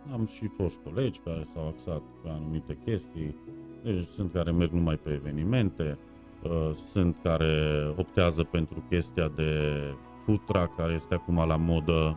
Sunt. 0.03 0.13
Am 0.15 0.27
și 0.27 0.47
foști 0.57 0.79
colegi 0.85 1.21
care 1.25 1.47
s-au 1.53 1.69
axat 1.69 2.03
pe 2.23 2.29
anumite 2.29 2.79
chestii, 2.85 3.37
deci 3.83 4.07
sunt 4.07 4.33
care 4.33 4.51
merg 4.51 4.73
numai 4.73 4.97
pe 4.97 5.11
evenimente, 5.11 5.99
uh, 6.43 6.75
sunt 6.75 7.17
care 7.23 7.55
optează 7.97 8.43
pentru 8.43 8.83
chestia 8.89 9.29
de 9.29 9.81
futra 10.25 10.67
care 10.67 10.93
este 10.93 11.15
acum 11.15 11.47
la 11.47 11.57
modă, 11.57 12.17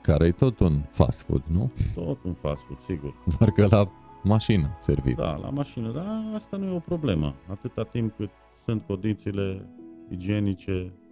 Care 0.00 0.26
e 0.26 0.30
tot 0.32 0.60
un 0.60 0.80
fast 0.90 1.22
food, 1.22 1.42
nu? 1.46 1.70
tot 1.94 2.18
un 2.24 2.34
fast 2.34 2.62
food, 2.62 2.78
sigur. 2.78 3.14
Doar 3.38 3.50
că 3.50 3.66
la 3.70 3.90
mașină 4.22 4.76
servit. 4.78 5.16
Da, 5.16 5.36
la 5.36 5.48
mașină, 5.48 5.90
dar 5.90 6.06
asta 6.34 6.56
nu 6.56 6.66
e 6.66 6.74
o 6.74 6.78
problemă. 6.78 7.34
Atâta 7.50 7.82
timp 7.82 8.16
cât 8.16 8.30
sunt 8.64 8.82
condițiile 8.86 9.68
igienice 10.10 10.72
Um, 10.72 11.05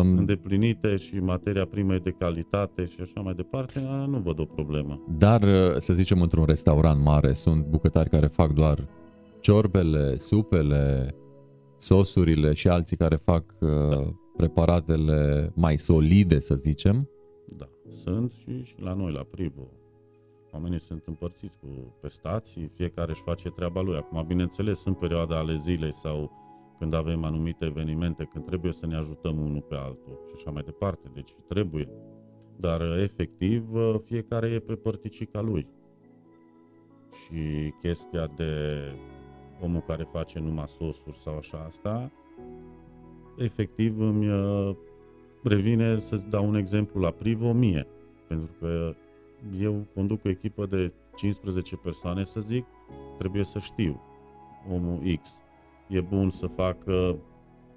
îndeplinite 0.00 0.96
și 0.96 1.14
materia 1.14 1.64
primă 1.64 1.94
e 1.94 1.98
de 1.98 2.10
calitate 2.10 2.84
și 2.84 3.00
așa 3.00 3.20
mai 3.20 3.34
departe, 3.34 3.86
a, 3.88 4.06
nu 4.06 4.18
văd 4.18 4.38
o 4.38 4.44
problemă. 4.44 5.02
Dar, 5.18 5.42
uh, 5.42 5.74
să 5.78 5.92
zicem, 5.92 6.20
într-un 6.20 6.44
restaurant 6.44 7.02
mare 7.02 7.32
sunt 7.32 7.64
bucătari 7.64 8.08
care 8.08 8.26
fac 8.26 8.52
doar 8.52 8.88
ciorbele, 9.40 10.16
supele, 10.16 11.14
sosurile 11.76 12.52
și 12.52 12.68
alții 12.68 12.96
care 12.96 13.16
fac 13.16 13.44
uh, 13.60 14.06
preparatele 14.36 15.52
mai 15.54 15.78
solide, 15.78 16.38
să 16.38 16.54
zicem. 16.54 17.08
Da, 17.56 17.68
sunt 17.90 18.32
și, 18.32 18.62
și 18.62 18.74
la 18.78 18.92
noi, 18.92 19.12
la 19.12 19.26
Privo. 19.30 19.68
Oamenii 20.52 20.80
sunt 20.80 21.02
împărțiți 21.06 21.58
cu 21.58 21.66
pe 22.00 22.08
stații, 22.08 22.70
fiecare 22.74 23.10
își 23.10 23.22
face 23.22 23.48
treaba 23.48 23.80
lui. 23.80 23.96
Acum, 23.96 24.24
bineînțeles, 24.26 24.78
sunt 24.78 24.98
perioade 24.98 25.34
ale 25.34 25.56
zilei 25.56 25.94
sau 25.94 26.30
când 26.80 26.94
avem 26.94 27.24
anumite 27.24 27.64
evenimente, 27.64 28.24
când 28.24 28.44
trebuie 28.44 28.72
să 28.72 28.86
ne 28.86 28.96
ajutăm 28.96 29.38
unul 29.38 29.60
pe 29.60 29.74
altul 29.74 30.20
și 30.26 30.32
așa 30.36 30.50
mai 30.50 30.62
departe. 30.62 31.10
Deci 31.14 31.30
trebuie. 31.48 31.88
Dar, 32.56 32.80
efectiv, 32.98 33.64
fiecare 34.04 34.48
e 34.48 34.58
pe 34.58 34.74
părticica 34.74 35.40
lui. 35.40 35.66
Și 37.10 37.72
chestia 37.82 38.26
de 38.36 38.82
omul 39.62 39.80
care 39.80 40.08
face 40.12 40.38
numai 40.38 40.68
sosuri 40.68 41.16
sau 41.16 41.36
așa 41.36 41.64
asta, 41.66 42.12
efectiv 43.38 44.00
îmi 44.00 44.28
uh, 44.28 44.76
revine 45.42 45.98
să-ți 45.98 46.28
dau 46.28 46.48
un 46.48 46.54
exemplu 46.54 47.00
la 47.00 47.10
Privo 47.10 47.52
mie. 47.52 47.86
Pentru 48.28 48.52
că 48.58 48.94
eu 49.60 49.86
conduc 49.94 50.24
o 50.24 50.28
echipă 50.28 50.66
de 50.66 50.92
15 51.16 51.76
persoane, 51.76 52.24
să 52.24 52.40
zic, 52.40 52.64
trebuie 53.18 53.44
să 53.44 53.58
știu 53.58 54.00
omul 54.72 55.18
X 55.22 55.42
e 55.90 56.00
bun 56.00 56.30
să 56.30 56.46
facă 56.46 57.16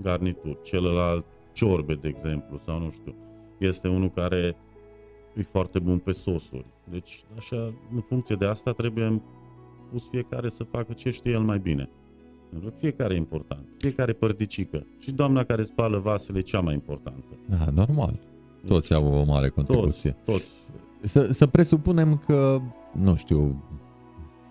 garnituri, 0.01 0.61
celălalt 0.63 1.25
ciorbe, 1.51 1.93
de 1.93 2.07
exemplu, 2.07 2.61
sau 2.65 2.79
nu 2.79 2.89
știu. 2.89 3.15
Este 3.57 3.87
unul 3.87 4.09
care 4.09 4.55
e 5.35 5.41
foarte 5.41 5.79
bun 5.79 5.97
pe 5.97 6.11
sosuri. 6.11 6.65
Deci, 6.91 7.23
așa, 7.37 7.73
în 7.93 8.01
funcție 8.07 8.35
de 8.35 8.45
asta, 8.45 8.71
trebuie 8.71 9.21
pus 9.91 10.07
fiecare 10.09 10.49
să 10.49 10.63
facă 10.63 10.93
ce 10.93 11.09
știe 11.09 11.31
el 11.31 11.41
mai 11.41 11.59
bine. 11.59 11.89
Pentru 12.49 12.69
că 12.69 12.75
Fiecare 12.79 13.13
e 13.13 13.17
important, 13.17 13.65
fiecare 13.77 14.13
părticică. 14.13 14.85
Și 14.99 15.11
doamna 15.11 15.43
care 15.43 15.63
spală 15.63 15.97
vasele 15.97 16.37
e 16.37 16.41
cea 16.41 16.59
mai 16.59 16.73
importantă. 16.73 17.37
Da, 17.47 17.65
normal. 17.73 18.19
Toți 18.65 18.93
au 18.93 19.05
o 19.05 19.23
mare 19.23 19.49
contribuție. 19.49 20.11
Toți, 20.11 20.25
toți. 20.25 20.45
Să, 21.01 21.31
să 21.31 21.47
presupunem 21.47 22.17
că, 22.17 22.61
nu 22.91 23.15
știu, 23.15 23.63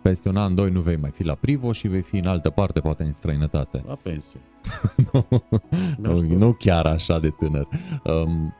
peste 0.02 0.28
un 0.28 0.36
an, 0.36 0.54
doi 0.54 0.70
nu 0.70 0.80
vei 0.80 0.96
mai 0.96 1.10
fi 1.10 1.24
la 1.24 1.34
Privo 1.34 1.72
și 1.72 1.88
vei 1.88 2.02
fi 2.02 2.16
în 2.16 2.26
altă 2.26 2.50
parte, 2.50 2.80
poate 2.80 3.02
în 3.02 3.12
străinătate. 3.12 3.82
La 3.86 3.94
pensie. 3.94 4.40
nu, 5.12 5.26
Mi-aș 5.98 6.14
dori. 6.14 6.34
nu 6.34 6.52
chiar 6.52 6.86
așa 6.86 7.18
de 7.20 7.28
tânăr. 7.30 7.68
Um, 8.04 8.54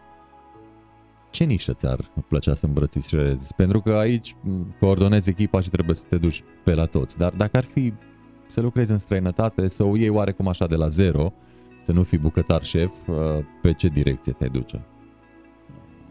ce 1.31 1.45
nișă 1.45 1.73
ți-ar 1.73 1.99
plăcea 2.29 2.55
să 2.55 2.67
îmbrățișezi? 2.67 3.55
Pentru 3.55 3.81
că 3.81 3.93
aici 3.93 4.37
m, 4.43 4.75
coordonezi 4.81 5.29
echipa 5.29 5.61
și 5.61 5.69
trebuie 5.71 5.97
să 5.97 6.05
te 6.09 6.17
duci 6.17 6.43
pe 6.65 6.75
la 6.75 6.85
toți. 6.85 7.19
Dar 7.19 7.33
dacă 7.33 7.57
ar 7.57 7.65
fi 7.65 7.93
să 8.47 8.61
lucrezi 8.61 8.93
în 8.93 8.99
străinătate, 8.99 9.69
să 9.69 9.85
o 9.85 9.97
iei 9.97 10.09
oarecum 10.09 10.49
așa 10.49 10.67
de 10.67 10.77
la 10.77 10.89
zero, 10.89 11.33
să 11.83 11.93
nu 11.93 12.03
fii 12.03 12.19
bucătar 12.19 12.63
șef, 12.63 12.93
uh, 13.07 13.17
pe 13.63 13.73
ce 13.73 13.89
direcție 13.89 14.33
te 14.33 14.47
duce? 14.47 14.87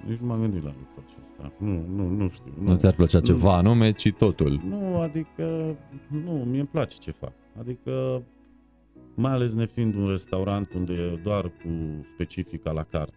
Nici 0.07 0.17
nu 0.17 0.27
m-am 0.27 0.39
gândit 0.39 0.63
la 0.63 0.73
lucrul 0.79 1.03
acesta. 1.05 1.53
Nu, 1.57 1.85
nu, 1.95 2.07
nu 2.07 2.27
știu. 2.27 2.53
Nu, 2.59 2.69
nu 2.69 2.75
ți-ar 2.75 2.93
plăcea 2.93 3.17
nu. 3.17 3.23
ceva 3.23 3.57
anume, 3.57 3.91
ci 3.91 4.11
totul. 4.11 4.61
Nu, 4.67 4.99
adică, 4.99 5.75
nu, 6.23 6.31
mie 6.31 6.59
îmi 6.59 6.67
place 6.67 6.97
ce 6.97 7.11
fac. 7.11 7.33
Adică, 7.59 8.23
mai 9.15 9.31
ales 9.31 9.53
nefiind 9.53 9.95
un 9.95 10.09
restaurant 10.09 10.73
unde 10.73 10.93
e 10.93 11.19
doar 11.23 11.43
cu 11.43 11.69
specifica 12.13 12.71
la 12.71 12.83
carte, 12.83 13.15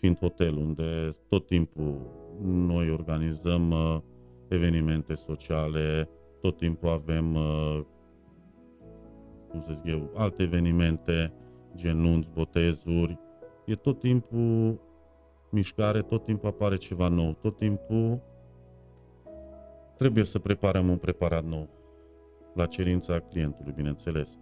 fiind 0.00 0.18
hotel 0.18 0.56
unde 0.56 1.16
tot 1.28 1.46
timpul 1.46 2.00
noi 2.42 2.90
organizăm 2.90 3.70
uh, 3.70 4.00
evenimente 4.48 5.14
sociale, 5.14 6.08
tot 6.40 6.56
timpul 6.56 6.88
avem, 6.88 7.34
uh, 7.34 7.80
cum 9.48 9.62
să 9.66 9.72
zic 9.74 9.86
eu, 9.86 10.10
alte 10.14 10.42
evenimente, 10.42 11.32
gen 11.74 11.96
nunți, 11.96 12.30
botezuri, 12.32 13.18
e 13.66 13.74
tot 13.74 13.98
timpul 13.98 14.80
mișcare, 15.54 16.02
tot 16.02 16.24
timpul 16.24 16.48
apare 16.48 16.76
ceva 16.76 17.08
nou, 17.08 17.36
tot 17.40 17.58
timpul 17.58 18.20
trebuie 19.96 20.24
să 20.24 20.38
preparăm 20.38 20.88
un 20.88 20.96
preparat 20.96 21.44
nou 21.44 21.68
la 22.54 22.66
cerința 22.66 23.18
clientului, 23.20 23.72
bineînțeles. 23.76 24.38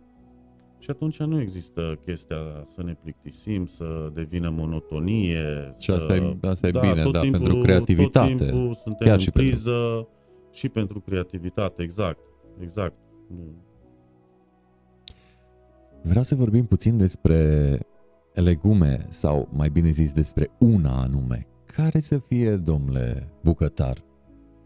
Și 0.79 0.91
atunci 0.91 1.21
nu 1.21 1.41
există 1.41 1.99
chestia 2.05 2.37
să 2.67 2.83
ne 2.83 2.95
plictisim, 3.03 3.67
să 3.67 4.11
devină 4.15 4.51
monotonie. 4.51 5.75
Și 5.79 5.87
să... 5.87 5.93
asta 5.93 6.17
e- 6.17 6.39
asta 6.41 6.67
e 6.67 6.71
bine, 6.71 7.03
tot 7.03 7.13
da, 7.13 7.21
pentru 7.21 7.59
creativitate. 7.59 8.35
Tot 8.35 8.49
timpul 8.49 8.75
suntem 8.75 9.07
Chiar 9.07 9.15
în 9.15 9.21
și 9.21 9.31
pentru- 9.31 9.51
priză 9.51 10.09
și 10.53 10.69
pentru 10.69 11.01
creativitate, 11.01 11.83
exact. 11.83 12.19
Exact. 12.61 12.95
Nu. 13.29 13.55
Vreau 16.03 16.23
să 16.23 16.35
vorbim 16.35 16.67
puțin 16.67 16.97
despre 16.97 17.79
legume 18.35 19.07
sau 19.09 19.49
mai 19.53 19.69
bine 19.71 19.91
zis 19.91 20.13
despre 20.13 20.51
una 20.59 21.03
anume. 21.03 21.47
Care 21.65 21.99
să 21.99 22.19
fie, 22.19 22.57
domnule 22.57 23.33
bucătar, 23.43 24.05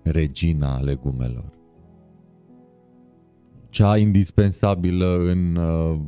regina 0.02 0.81
legumelor? 0.81 1.55
Cea 3.68 3.96
indispensabilă 3.96 5.16
în 5.18 5.57
uh, 5.57 5.98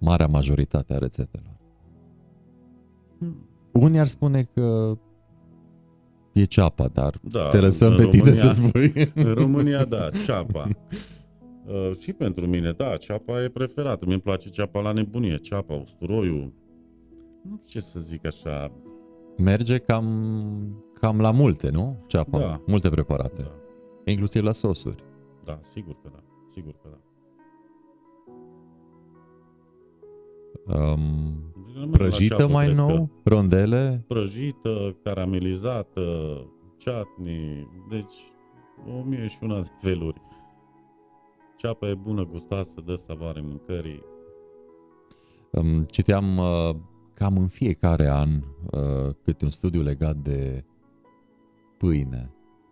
marea 0.00 0.26
majoritate 0.26 0.94
a 0.94 0.98
rețetelor. 0.98 1.56
Unii 3.72 3.98
ar 3.98 4.06
spune 4.06 4.42
că 4.54 4.98
e 6.32 6.44
ceapa, 6.44 6.86
dar 6.92 7.18
Da, 7.22 7.48
te 7.48 7.58
lăsăm 7.60 7.90
în 7.90 7.96
pe 7.96 8.06
tine 8.06 8.30
România- 8.30 8.34
să 8.34 8.50
spui. 8.50 8.92
În 9.14 9.32
România, 9.32 9.84
da, 9.84 10.08
ceapa. 10.24 10.68
Uh, 11.68 11.96
și 11.96 12.12
pentru 12.12 12.46
mine, 12.46 12.72
da, 12.72 12.96
ceapa 12.96 13.42
e 13.42 13.48
preferată. 13.48 14.04
Mie 14.04 14.14
îmi 14.14 14.22
place 14.22 14.48
ceapa 14.48 14.80
la 14.80 14.92
nebunie, 14.92 15.36
ceapa, 15.36 15.74
usturoiul. 15.74 16.52
Nu 17.42 17.60
știu 17.66 17.80
ce 17.80 17.86
să 17.86 18.00
zic 18.00 18.26
așa. 18.26 18.72
Merge 19.38 19.78
cam, 19.78 20.84
cam 20.94 21.20
la 21.20 21.30
multe, 21.30 21.70
nu? 21.70 22.04
Ceapa, 22.06 22.38
Da. 22.38 22.60
multe 22.66 22.88
preparate, 22.88 23.42
Da, 23.42 24.10
inclusiv 24.10 24.42
la 24.42 24.52
sosuri. 24.52 25.02
da, 25.44 25.58
sigur 25.62 25.94
că 26.02 26.08
da, 26.12 26.22
sigur 26.46 26.72
că 26.82 26.88
da. 26.90 26.98
Um, 30.74 31.00
Deci 31.54 31.74
rămâne 31.74 31.84
la 31.84 31.86
prăjită 31.90 32.34
ceapă, 32.34 32.52
mai 32.52 32.64
cred 32.64 32.76
că. 32.76 32.82
nou, 32.82 33.10
rondele, 33.24 34.04
Prăjită, 34.08 34.96
caramelizată, 35.02 36.00
chutney, 36.84 37.68
deci 37.90 38.14
o 38.98 39.02
mie 39.04 39.26
și 39.28 39.36
una 39.42 39.60
de 39.60 39.68
feluri. 39.80 40.20
Ceapa 41.58 41.88
e 41.88 41.94
bună, 41.94 42.24
gustoasă, 42.24 42.80
dă 42.80 42.94
savoare 42.94 43.40
mâncării. 43.40 44.02
um, 45.50 45.84
citeam 45.84 46.36
uh, 46.36 46.76
cam 47.14 47.36
în 47.36 47.48
fiecare 47.48 48.08
an 48.08 48.30
uh, 48.70 49.14
câte 49.22 49.44
un 49.44 49.50
studiu 49.50 49.82
legat 49.82 50.16
de 50.16 50.64
pâine. 51.78 52.30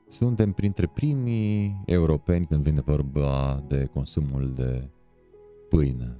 Suntem 0.08 0.52
printre 0.52 0.86
primii 0.86 1.82
europeni 1.86 2.46
când 2.46 2.62
vine 2.62 2.80
vorba 2.80 3.64
de 3.68 3.84
consumul 3.84 4.52
de 4.54 4.90
pâine. 5.68 6.16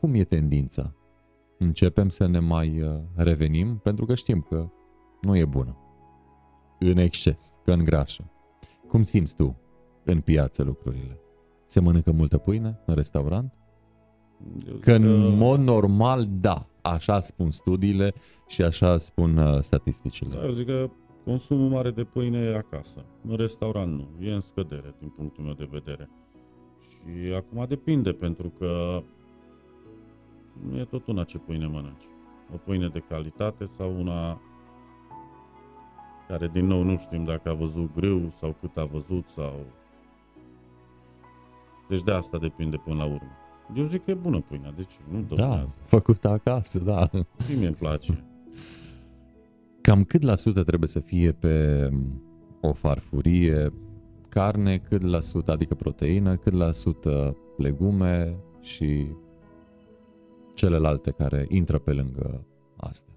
Cum 0.00 0.14
e 0.14 0.24
tendința? 0.24 0.94
Începem 1.58 2.08
să 2.08 2.26
ne 2.26 2.38
mai 2.38 2.82
uh, 2.82 3.02
revenim 3.14 3.76
pentru 3.76 4.06
că 4.06 4.14
știm 4.14 4.40
că 4.40 4.70
nu 5.20 5.36
e 5.36 5.44
bună. 5.44 5.76
În 6.78 6.96
exces, 6.96 7.54
că 7.64 7.72
îngrașă. 7.72 8.30
Cum 8.88 9.02
simți 9.02 9.36
tu 9.36 9.60
în 10.10 10.20
piață 10.20 10.62
lucrurile? 10.62 11.18
Se 11.66 11.80
mănâncă 11.80 12.12
multă 12.12 12.38
pâine 12.38 12.78
în 12.86 12.94
restaurant? 12.94 13.52
Eu 14.66 14.72
zic 14.74 14.80
Că 14.84 14.92
în 14.92 15.36
mod 15.36 15.58
normal, 15.60 16.26
da. 16.30 16.64
Așa 16.82 17.20
spun 17.20 17.50
studiile 17.50 18.12
și 18.46 18.62
așa 18.62 18.96
spun 18.96 19.36
uh, 19.36 19.44
Da, 19.54 19.60
statisticile. 19.60 20.40
eu 20.44 20.50
zic 20.50 20.66
că 20.66 20.90
consumul 21.24 21.68
mare 21.68 21.90
de 21.90 22.04
pâine 22.04 22.38
e 22.38 22.56
acasă. 22.56 23.04
În 23.28 23.36
restaurant 23.36 23.92
nu. 23.92 24.08
E 24.26 24.32
în 24.32 24.40
scădere, 24.40 24.94
din 24.98 25.08
punctul 25.08 25.44
meu 25.44 25.52
de 25.52 25.68
vedere. 25.70 26.10
Și 26.88 27.34
acum 27.34 27.64
depinde, 27.68 28.12
pentru 28.12 28.52
că 28.58 29.02
nu 30.70 30.78
e 30.78 30.84
tot 30.84 31.06
una 31.06 31.24
ce 31.24 31.38
pâine 31.38 31.66
mănânci. 31.66 32.04
o 32.54 32.56
pâine 32.56 32.88
de 32.88 32.98
calitate 33.08 33.64
sau 33.64 34.00
una 34.00 34.40
care 36.28 36.48
din 36.48 36.66
nou 36.66 36.82
nu 36.82 36.96
știm 36.96 37.24
dacă 37.24 37.48
a 37.48 37.54
văzut 37.54 37.94
grâu 37.94 38.32
sau 38.38 38.56
cât 38.60 38.76
a 38.76 38.84
văzut 38.84 39.26
sau... 39.26 39.54
Deci 41.90 42.02
de 42.02 42.10
asta 42.12 42.38
depinde 42.38 42.76
până 42.76 42.96
la 42.96 43.04
urmă. 43.04 43.30
Eu 43.76 43.86
zic 43.86 44.04
că 44.04 44.10
e 44.10 44.14
bună 44.14 44.40
pâinea, 44.40 44.72
deci 44.76 44.92
nu 45.10 45.20
Da, 45.20 45.34
dăunează. 45.34 45.76
făcută 45.86 46.28
acasă, 46.28 46.78
da. 46.78 47.10
Și 47.46 47.56
mie 47.56 47.66
îmi 47.66 47.74
place. 47.76 48.24
Cam 49.80 50.04
cât 50.04 50.22
la 50.22 50.34
sută 50.34 50.62
trebuie 50.62 50.88
să 50.88 51.00
fie 51.00 51.32
pe 51.32 51.88
o 52.60 52.72
farfurie 52.72 53.72
carne, 54.28 54.78
cât 54.78 55.02
la 55.02 55.20
sută, 55.20 55.52
adică 55.52 55.74
proteină, 55.74 56.36
cât 56.36 56.52
la 56.52 56.70
sută 56.70 57.36
legume 57.56 58.36
și 58.60 59.06
celelalte 60.54 61.10
care 61.10 61.44
intră 61.48 61.78
pe 61.78 61.92
lângă 61.92 62.46
astea. 62.76 63.14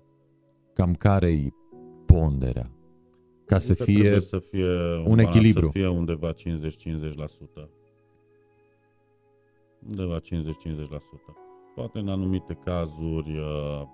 Cam 0.73 0.93
care-i 0.93 1.53
ponderea? 2.05 2.71
Ca 3.45 3.57
să 3.57 3.73
Cred 3.73 3.85
că 3.85 3.91
fie... 3.91 3.99
trebuie 3.99 4.21
să 4.21 4.39
fie 4.39 4.65
un, 4.65 5.05
un 5.05 5.15
balans, 5.15 5.35
echilibru. 5.35 5.65
Să 5.65 5.71
fie 5.71 5.87
undeva 5.87 6.33
50-50%. 6.33 6.33
Undeva 9.89 10.19
50-50%. 10.19 10.21
Poate 11.75 11.99
în 11.99 12.07
anumite 12.07 12.53
cazuri 12.53 13.37
uh, 13.37 13.87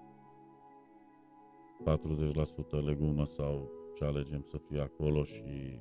40% 2.82 2.86
legumă 2.86 3.26
sau 3.26 3.70
ce 3.96 4.04
alegem 4.06 4.46
să 4.50 4.58
fie 4.70 4.80
acolo 4.82 5.24
și 5.24 5.80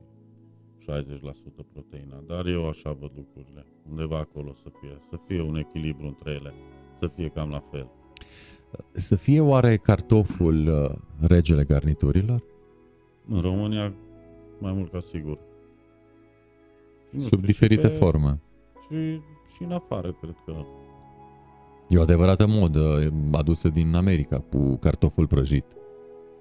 60% 0.80 1.64
proteina. 1.72 2.22
Dar 2.26 2.46
eu 2.46 2.68
așa 2.68 2.92
văd 2.92 3.10
lucrurile. 3.16 3.66
Undeva 3.90 4.18
acolo 4.18 4.52
să 4.54 4.68
fie. 4.80 4.98
Să 5.08 5.16
fie 5.26 5.40
un 5.42 5.56
echilibru 5.56 6.06
între 6.06 6.30
ele. 6.30 6.52
Să 6.98 7.06
fie 7.08 7.28
cam 7.28 7.48
la 7.50 7.62
fel. 7.70 7.90
Să 8.90 9.16
fie 9.16 9.40
oare 9.40 9.76
cartoful 9.76 10.66
uh, 10.66 10.90
regele 11.28 11.64
garniturilor? 11.64 12.42
În 13.28 13.40
România, 13.40 13.94
mai 14.58 14.72
mult 14.72 14.90
ca 14.92 15.00
sigur. 15.00 15.38
Și 17.08 17.14
nu 17.14 17.20
Sub 17.20 17.26
știu, 17.28 17.38
și 17.38 17.44
diferite 17.46 17.88
pe- 17.88 17.94
forme. 17.94 18.40
Și, 18.90 19.20
și 19.54 19.62
în 19.62 19.72
afară, 19.72 20.16
cred 20.20 20.34
că. 20.44 20.52
E 21.88 21.98
o 21.98 22.02
adevărată 22.02 22.46
modă 22.46 23.12
adusă 23.32 23.68
din 23.68 23.94
America 23.94 24.38
cu 24.50 24.76
cartoful 24.76 25.26
prăjit. 25.26 25.64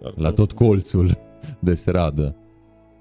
Cartof, 0.01 0.21
La 0.23 0.31
tot 0.31 0.51
colțul 0.51 1.09
de 1.59 1.73
stradă. 1.73 2.35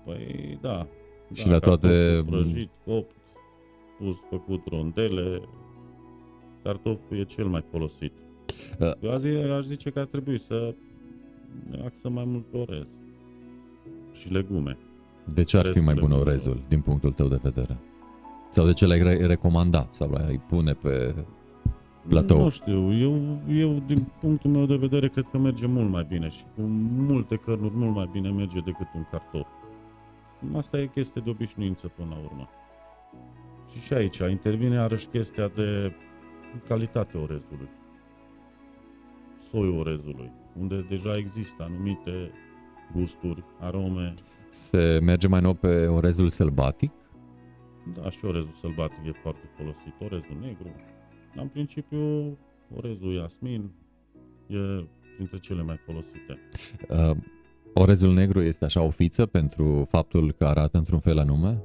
Păi, 0.04 0.59
da. 0.61 0.87
Și 1.35 1.44
da, 1.44 1.50
la 1.52 1.59
toate- 1.59 1.88
cartoful 1.88 2.24
Prăjit, 2.42 2.70
copt, 2.85 3.14
pus, 3.98 4.16
făcut 4.30 4.66
rondele. 4.68 5.40
Cartoful 6.62 7.18
e 7.18 7.24
cel 7.24 7.46
mai 7.46 7.64
folosit. 7.70 8.12
Uh. 8.80 8.90
Eu 9.00 9.11
azi 9.11 9.28
aș 9.28 9.64
zice 9.64 9.90
că 9.90 9.98
ar 9.98 10.04
trebui 10.06 10.38
să 10.38 10.74
ne 11.70 11.82
axăm 11.85 12.12
mai 12.12 12.24
mult 12.24 12.44
pe 12.46 12.56
orez. 12.56 12.87
Și 14.12 14.32
legume. 14.32 14.78
De 15.35 15.42
ce 15.42 15.56
ar 15.56 15.62
fi 15.62 15.66
Restul 15.68 15.85
mai 15.85 15.94
de 15.94 16.00
bun 16.00 16.09
mâncare. 16.09 16.30
orezul, 16.30 16.61
din 16.68 16.80
punctul 16.80 17.12
tău 17.12 17.28
de 17.28 17.38
vedere? 17.42 17.78
Sau 18.57 18.66
de 18.66 18.73
ce 18.73 18.87
l-ai 18.87 19.03
re- 19.03 19.27
recomanda 19.27 19.87
sau 19.90 20.11
l-ai 20.11 20.40
pune 20.49 20.73
pe 20.73 21.14
platou? 22.09 22.42
Nu 22.42 22.49
știu, 22.49 22.99
eu, 22.99 23.38
eu 23.49 23.83
din 23.87 24.07
punctul 24.21 24.51
meu 24.51 24.66
de 24.66 24.77
vedere 24.77 25.09
cred 25.09 25.27
că 25.31 25.38
merge 25.38 25.66
mult 25.66 25.90
mai 25.90 26.07
bine 26.09 26.29
și 26.29 26.42
cu 26.42 26.62
multe 27.09 27.37
cărnuri 27.37 27.75
mult 27.75 27.95
mai 27.95 28.09
bine 28.12 28.31
merge 28.31 28.61
decât 28.61 28.87
un 28.95 29.07
cartof. 29.11 29.47
Asta 30.57 30.79
e 30.79 30.87
chestie 30.87 31.23
de 31.25 31.31
obișnuință 31.31 31.87
până 31.97 32.09
la 32.11 32.16
urmă. 32.25 32.49
Și 33.71 33.81
și 33.81 33.92
aici 33.92 34.19
intervine 34.19 34.75
iarăși 34.75 35.07
chestia 35.07 35.49
de 35.55 35.92
calitatea 36.69 37.21
orezului. 37.21 37.69
Soiul 39.51 39.79
orezului, 39.79 40.33
unde 40.61 40.87
deja 40.88 41.16
există 41.16 41.62
anumite 41.62 42.31
gusturi, 42.95 43.45
arome. 43.61 44.14
Se 44.49 44.99
merge 45.03 45.29
mai 45.29 45.40
nou 45.40 45.55
pe 45.55 45.87
orezul 45.87 46.29
sălbatic? 46.29 46.90
Da, 47.94 48.11
și 48.11 48.25
orezul 48.25 48.53
sălbatic 48.61 49.07
e 49.07 49.12
foarte 49.22 49.51
folosit, 49.57 49.94
orezul 50.01 50.37
negru. 50.40 50.70
Dar 51.35 51.44
în 51.44 51.49
principiu, 51.49 51.99
orezul 52.77 53.12
Iasmin 53.14 53.70
e 54.46 54.85
dintre 55.16 55.38
cele 55.38 55.62
mai 55.62 55.77
folosite. 55.87 56.38
Uh, 56.90 57.16
orezul 57.75 58.12
negru 58.12 58.40
este 58.40 58.64
așa 58.64 58.83
o 58.83 58.90
fiță 58.90 59.27
pentru 59.27 59.87
faptul 59.90 60.33
că 60.33 60.46
arată 60.46 60.79
într-un 60.79 60.99
fel 60.99 61.18
anume? 61.18 61.62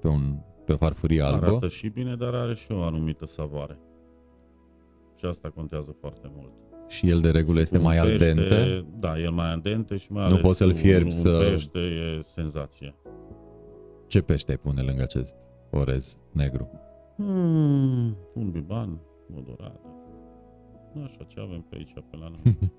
Pe, 0.00 0.08
un, 0.08 0.36
pe 0.64 0.72
o 0.72 0.76
farfurie 0.76 1.22
albă? 1.22 1.46
Arată 1.46 1.68
și 1.68 1.88
bine, 1.88 2.14
dar 2.14 2.34
are 2.34 2.54
și 2.54 2.72
o 2.72 2.82
anumită 2.82 3.26
savoare. 3.26 3.78
Și 5.18 5.24
asta 5.24 5.50
contează 5.50 5.96
foarte 6.00 6.30
mult. 6.36 6.50
Și 6.88 7.08
el 7.08 7.20
de 7.20 7.30
regulă 7.30 7.60
este 7.60 7.76
Un 7.76 7.82
mai 7.82 7.98
al 7.98 8.06
pește, 8.08 8.32
dente? 8.32 8.86
Da, 8.98 9.18
el 9.20 9.30
mai 9.30 9.50
al 9.52 9.60
dente 9.60 9.96
și 9.96 10.12
mai 10.12 10.22
Nu 10.24 10.30
ales 10.30 10.40
poți 10.42 10.58
să-l 10.58 10.68
un- 10.68 10.74
fierbi 10.74 11.04
un 11.04 11.10
să- 11.10 11.38
pește 11.50 11.78
e 11.78 12.22
senzație. 12.24 12.94
Ce 14.06 14.20
pește 14.20 14.50
ai 14.50 14.56
pune 14.56 14.82
lângă 14.82 15.02
acest 15.02 15.34
orez 15.72 16.18
negru? 16.32 16.68
Hmm, 17.16 18.16
un 18.34 18.50
biban, 18.50 19.00
o 19.36 19.40
doradă. 19.40 19.80
Așa 21.04 21.24
ce 21.26 21.40
avem 21.40 21.66
pe 21.68 21.76
aici, 21.76 21.92
pe 21.92 22.16
la 22.16 22.28
noi. 22.28 22.58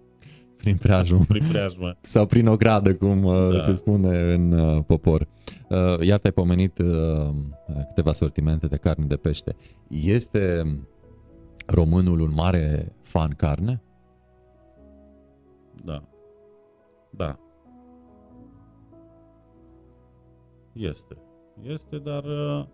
Prin 0.57 0.77
preajmă. 0.77 1.19
Prin 1.27 1.47
preajmă. 1.47 1.97
sau 2.01 2.25
prin 2.25 2.47
o 2.47 2.55
gradă, 2.55 2.95
cum 2.95 3.23
uh, 3.23 3.51
Da. 3.51 3.61
se 3.61 3.73
spune 3.73 4.33
în 4.33 4.51
uh, 4.51 4.83
popor. 4.85 5.27
Uh, 5.69 6.05
Iată, 6.05 6.27
ai 6.27 6.33
pomenit 6.33 6.77
uh, 6.77 7.35
câteva 7.87 8.13
sortimente 8.13 8.67
de 8.67 8.77
carne 8.77 9.05
de 9.05 9.15
pește. 9.15 9.55
Este 9.89 10.63
românul 11.67 12.19
un 12.19 12.31
mare 12.33 12.95
fan 13.01 13.29
carne? 13.31 13.81
Da. 15.83 16.03
Da. 17.09 17.39
Este. 20.73 21.17
Este, 21.61 21.97
dar 21.97 22.23
uh, 22.23 22.65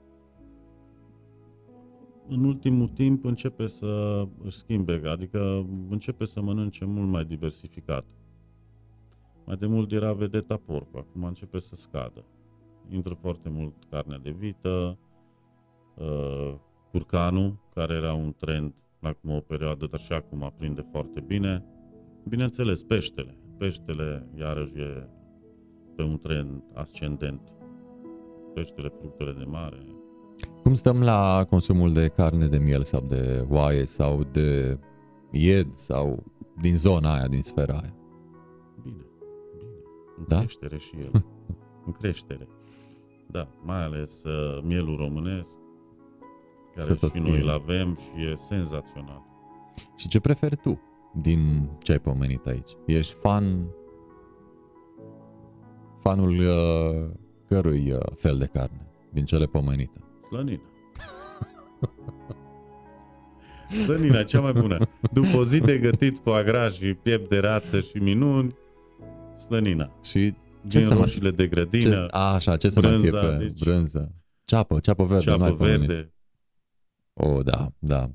în 2.30 2.44
ultimul 2.44 2.88
timp 2.88 3.26
începe 3.26 3.68
să 3.68 4.24
își 4.44 4.58
schimbe, 4.58 5.02
adică 5.06 5.66
începe 5.90 6.26
să 6.26 6.42
mănânce 6.42 6.86
mult 6.86 7.10
mai 7.10 7.26
diversificat. 7.26 8.06
Mai 9.46 9.58
de 9.58 9.66
mult 9.66 9.92
era 9.92 10.14
vedeta 10.14 10.58
porcul, 10.58 11.00
acum 11.00 11.24
începe 11.24 11.60
să 11.60 11.76
scadă. 11.76 12.26
Intră 12.90 13.14
foarte 13.14 13.50
mult 13.50 13.74
carne 13.90 14.20
de 14.24 14.30
vită, 14.30 14.98
uh, 15.96 16.54
curcanul, 16.92 17.60
care 17.74 17.94
era 17.94 18.14
un 18.14 18.34
trend 18.38 18.74
acum 19.02 19.32
o 19.32 19.40
perioadă, 19.40 19.86
dar 19.86 20.00
și 20.00 20.14
acum 20.14 20.44
aprinde 20.44 20.88
foarte 20.92 21.20
bine. 21.20 21.66
Bineînțeles, 22.28 22.84
peștele. 22.84 23.38
Peștele, 23.58 24.28
iarăși, 24.38 24.80
e 24.80 25.10
pe 25.96 26.02
un 26.02 26.20
trend 26.20 26.64
ascendent. 26.74 27.42
Peștele, 28.54 28.90
fructele 29.00 29.32
de 29.32 29.44
mare. 29.44 29.99
Cum 30.70 30.78
stăm 30.78 31.04
la 31.04 31.46
consumul 31.50 31.94
de 31.94 32.08
carne 32.08 32.46
de 32.48 32.58
miel 32.58 32.84
sau 32.84 33.02
de 33.02 33.46
oaie 33.50 33.86
sau 33.86 34.24
de 34.24 34.80
ied 35.32 35.74
sau 35.74 36.24
din 36.62 36.78
zona 36.78 37.14
aia, 37.14 37.28
din 37.28 37.42
sfera 37.42 37.74
aia? 37.74 37.96
Bine, 38.82 39.06
bine. 39.58 39.72
În 40.18 40.26
Da? 40.28 40.38
creștere 40.38 40.78
și 40.78 40.96
el. 41.00 41.12
în 41.86 41.92
creștere. 41.92 42.48
Da, 43.28 43.48
mai 43.64 43.84
ales 43.84 44.24
uh, 44.24 44.64
mielul 44.64 44.98
românesc, 44.98 45.58
Să 46.76 46.86
care 46.86 47.00
tot 47.00 47.12
și 47.14 47.20
noi 47.20 47.32
fie. 47.32 47.42
îl 47.42 47.50
avem 47.50 47.96
și 47.96 48.24
e 48.24 48.36
senzațional. 48.36 49.26
Și 49.96 50.08
ce 50.08 50.20
preferi 50.20 50.56
tu 50.56 50.82
din 51.14 51.70
ce 51.80 51.92
ai 51.92 52.00
pomenit 52.00 52.46
aici? 52.46 52.72
Ești 52.86 53.14
fan 53.14 53.68
fanul 56.00 56.40
uh, 56.40 57.12
cărui 57.48 57.92
uh, 57.92 58.00
fel 58.16 58.38
de 58.38 58.46
carne 58.46 58.88
din 59.12 59.26
cele 59.26 59.46
pomenite? 59.46 60.04
Slănina. 60.30 60.62
Slănina, 63.86 64.24
cea 64.24 64.40
mai 64.40 64.52
bună. 64.52 64.78
După 65.12 65.38
o 65.38 65.44
zi 65.46 65.60
de 65.60 65.78
gătit 65.78 66.20
cu 66.20 66.30
agra 66.30 66.70
și 66.70 66.94
piept 66.94 67.30
de 67.30 67.38
rață 67.38 67.80
și 67.80 67.98
minuni, 67.98 68.56
slănina. 69.38 69.92
Și 70.04 70.34
ce 70.68 70.78
Din 70.78 70.84
să 70.84 70.94
mai, 70.94 71.02
roșiile 71.02 71.32
de 71.32 71.44
ce, 71.44 71.50
grădină, 71.50 72.06
a, 72.10 72.34
așa, 72.34 72.58
ce 72.58 72.70
să 72.70 72.82
mai 72.82 73.00
fie 73.00 73.10
brânza, 73.10 73.28
pe 73.28 73.44
deci- 73.44 73.60
brânză? 73.60 74.12
Ceapă, 74.46 74.80
ceapă 74.80 75.04
verde, 75.06 75.24
ceapă 75.24 75.44
n-ai 75.44 75.54
pomenit. 75.54 75.88
verde. 75.88 76.14
Oh, 77.14 77.44
da, 77.46 77.72
da. 77.80 78.10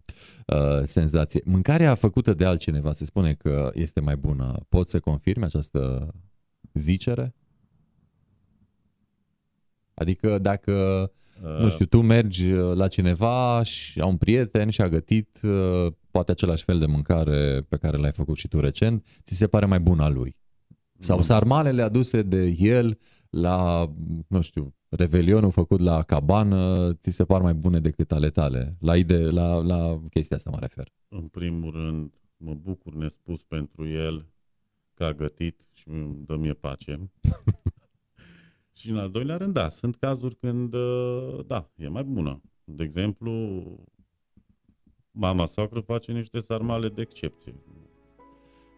Uh, 0.47 0.83
senzație. 0.85 1.41
Mâncarea 1.45 1.95
făcută 1.95 2.35
de 2.35 2.45
altcineva 2.45 2.93
se 2.93 3.05
spune 3.05 3.35
că 3.35 3.71
este 3.75 4.01
mai 4.01 4.17
bună. 4.17 4.61
Poți 4.69 4.91
să 4.91 5.01
confirmi 5.01 5.45
această 5.45 6.15
zicere? 6.73 7.35
Adică 9.95 10.39
dacă, 10.39 11.11
nu 11.41 11.69
știu, 11.69 11.85
tu 11.85 12.01
mergi 12.01 12.53
uh, 12.53 12.75
la 12.75 12.89
cineva 12.89 13.63
și 13.63 14.01
a 14.01 14.07
un 14.07 14.17
prieten 14.17 14.71
și 14.71 14.81
a 14.81 14.89
gătit 14.89 15.39
uh, 15.43 15.87
poate 16.11 16.31
același 16.31 16.65
fel 16.65 16.79
de 16.79 16.87
mâncare 16.87 17.61
pe 17.69 17.77
care 17.77 17.97
l-ai 17.97 18.13
făcut 18.13 18.37
și 18.37 18.49
tu 18.49 18.61
recent, 18.61 19.07
ți 19.25 19.35
se 19.37 19.47
pare 19.47 19.67
mai 19.67 19.81
bună 19.81 20.03
a 20.03 20.09
lui. 20.09 20.37
Sau 20.99 21.17
Nu. 21.17 21.23
sarmalele 21.23 21.83
aduse 21.83 22.23
de 22.23 22.55
el 22.59 22.99
la, 23.31 23.91
nu 24.29 24.41
știu, 24.41 24.75
revelionul 24.89 25.51
făcut 25.51 25.81
la 25.81 26.03
cabană, 26.03 26.93
ți 26.95 27.11
se 27.11 27.25
par 27.25 27.41
mai 27.41 27.55
bune 27.55 27.81
decât 27.81 28.13
ale 28.13 28.29
tale. 28.31 28.77
La, 28.81 28.97
ide- 28.97 29.31
la, 29.31 29.63
la 29.63 30.01
chestia 30.11 30.37
asta 30.37 30.51
mă 30.51 30.57
refer. 30.61 30.89
În 31.09 31.27
primul 31.27 31.71
rând, 31.73 32.13
mă 32.37 32.55
bucur 32.55 32.95
nespus 32.95 33.43
pentru 33.43 33.89
el 33.89 34.27
că 34.95 35.05
a 35.05 35.13
gătit 35.13 35.69
și 35.73 35.89
îmi 35.89 36.17
dă 36.27 36.37
mie 36.37 36.53
pace. 36.53 37.11
și 38.77 38.91
în 38.91 38.99
al 38.99 39.11
doilea 39.11 39.37
rând, 39.37 39.53
da, 39.53 39.69
sunt 39.69 39.97
cazuri 39.97 40.35
când, 40.35 40.75
uh, 40.75 41.39
da, 41.47 41.69
e 41.77 41.89
mai 41.89 42.05
bună. 42.05 42.41
De 42.65 42.83
exemplu, 42.83 43.33
mama 45.11 45.47
soacră 45.47 45.81
face 45.81 46.13
niște 46.13 46.39
sarmale 46.41 46.89
de 46.89 47.01
excepție. 47.01 47.55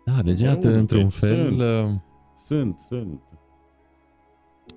Da, 0.04 0.22
deci 0.22 0.40
iată, 0.40 0.68
Bun, 0.68 0.78
într-un 0.78 1.02
deci 1.02 1.12
fel, 1.12 1.46
sunt. 1.48 1.60
uh, 1.60 2.00
Sunt, 2.34 2.78
sunt. 2.78 3.20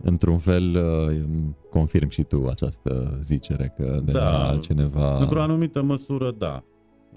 într-un 0.01 0.37
fel 0.37 0.75
uh, 0.75 1.27
confirm 1.69 2.09
și 2.09 2.23
tu 2.23 2.47
această 2.47 3.17
zicere 3.21 3.73
că 3.77 3.99
de 4.03 4.11
Da. 4.11 4.31
la 4.31 4.47
altcineva... 4.47 5.17
Într-o 5.17 5.41
anumită 5.41 5.81
măsură, 5.81 6.31
da. 6.31 6.63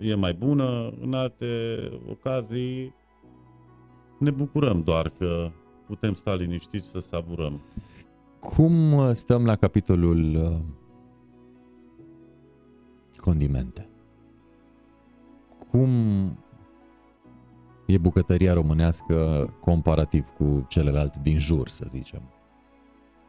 E 0.01 0.15
mai 0.15 0.33
bună, 0.35 0.93
în 1.01 1.13
alte 1.15 1.47
ocazii 2.11 2.95
ne 4.19 4.31
bucurăm 4.31 4.83
doar 4.83 5.09
că 5.09 5.51
putem 5.87 6.15
sta 6.15 6.35
liniștiți 6.35 6.89
să 6.89 6.99
savurăm. 6.99 7.61
Cum 8.41 8.93
uh, 8.93 9.11
stăm 9.13 9.45
la 9.45 9.57
capitolul 9.57 10.35
uh, 10.35 10.59
condimente? 13.17 13.89
Cum 15.71 15.91
e 17.87 17.99
bucătăria 17.99 18.53
românească 18.53 19.47
comparativ 19.61 20.29
cu 20.29 20.65
celelalte 20.69 21.19
din 21.23 21.39
jur, 21.39 21.69
să 21.69 21.85
zicem? 21.89 22.23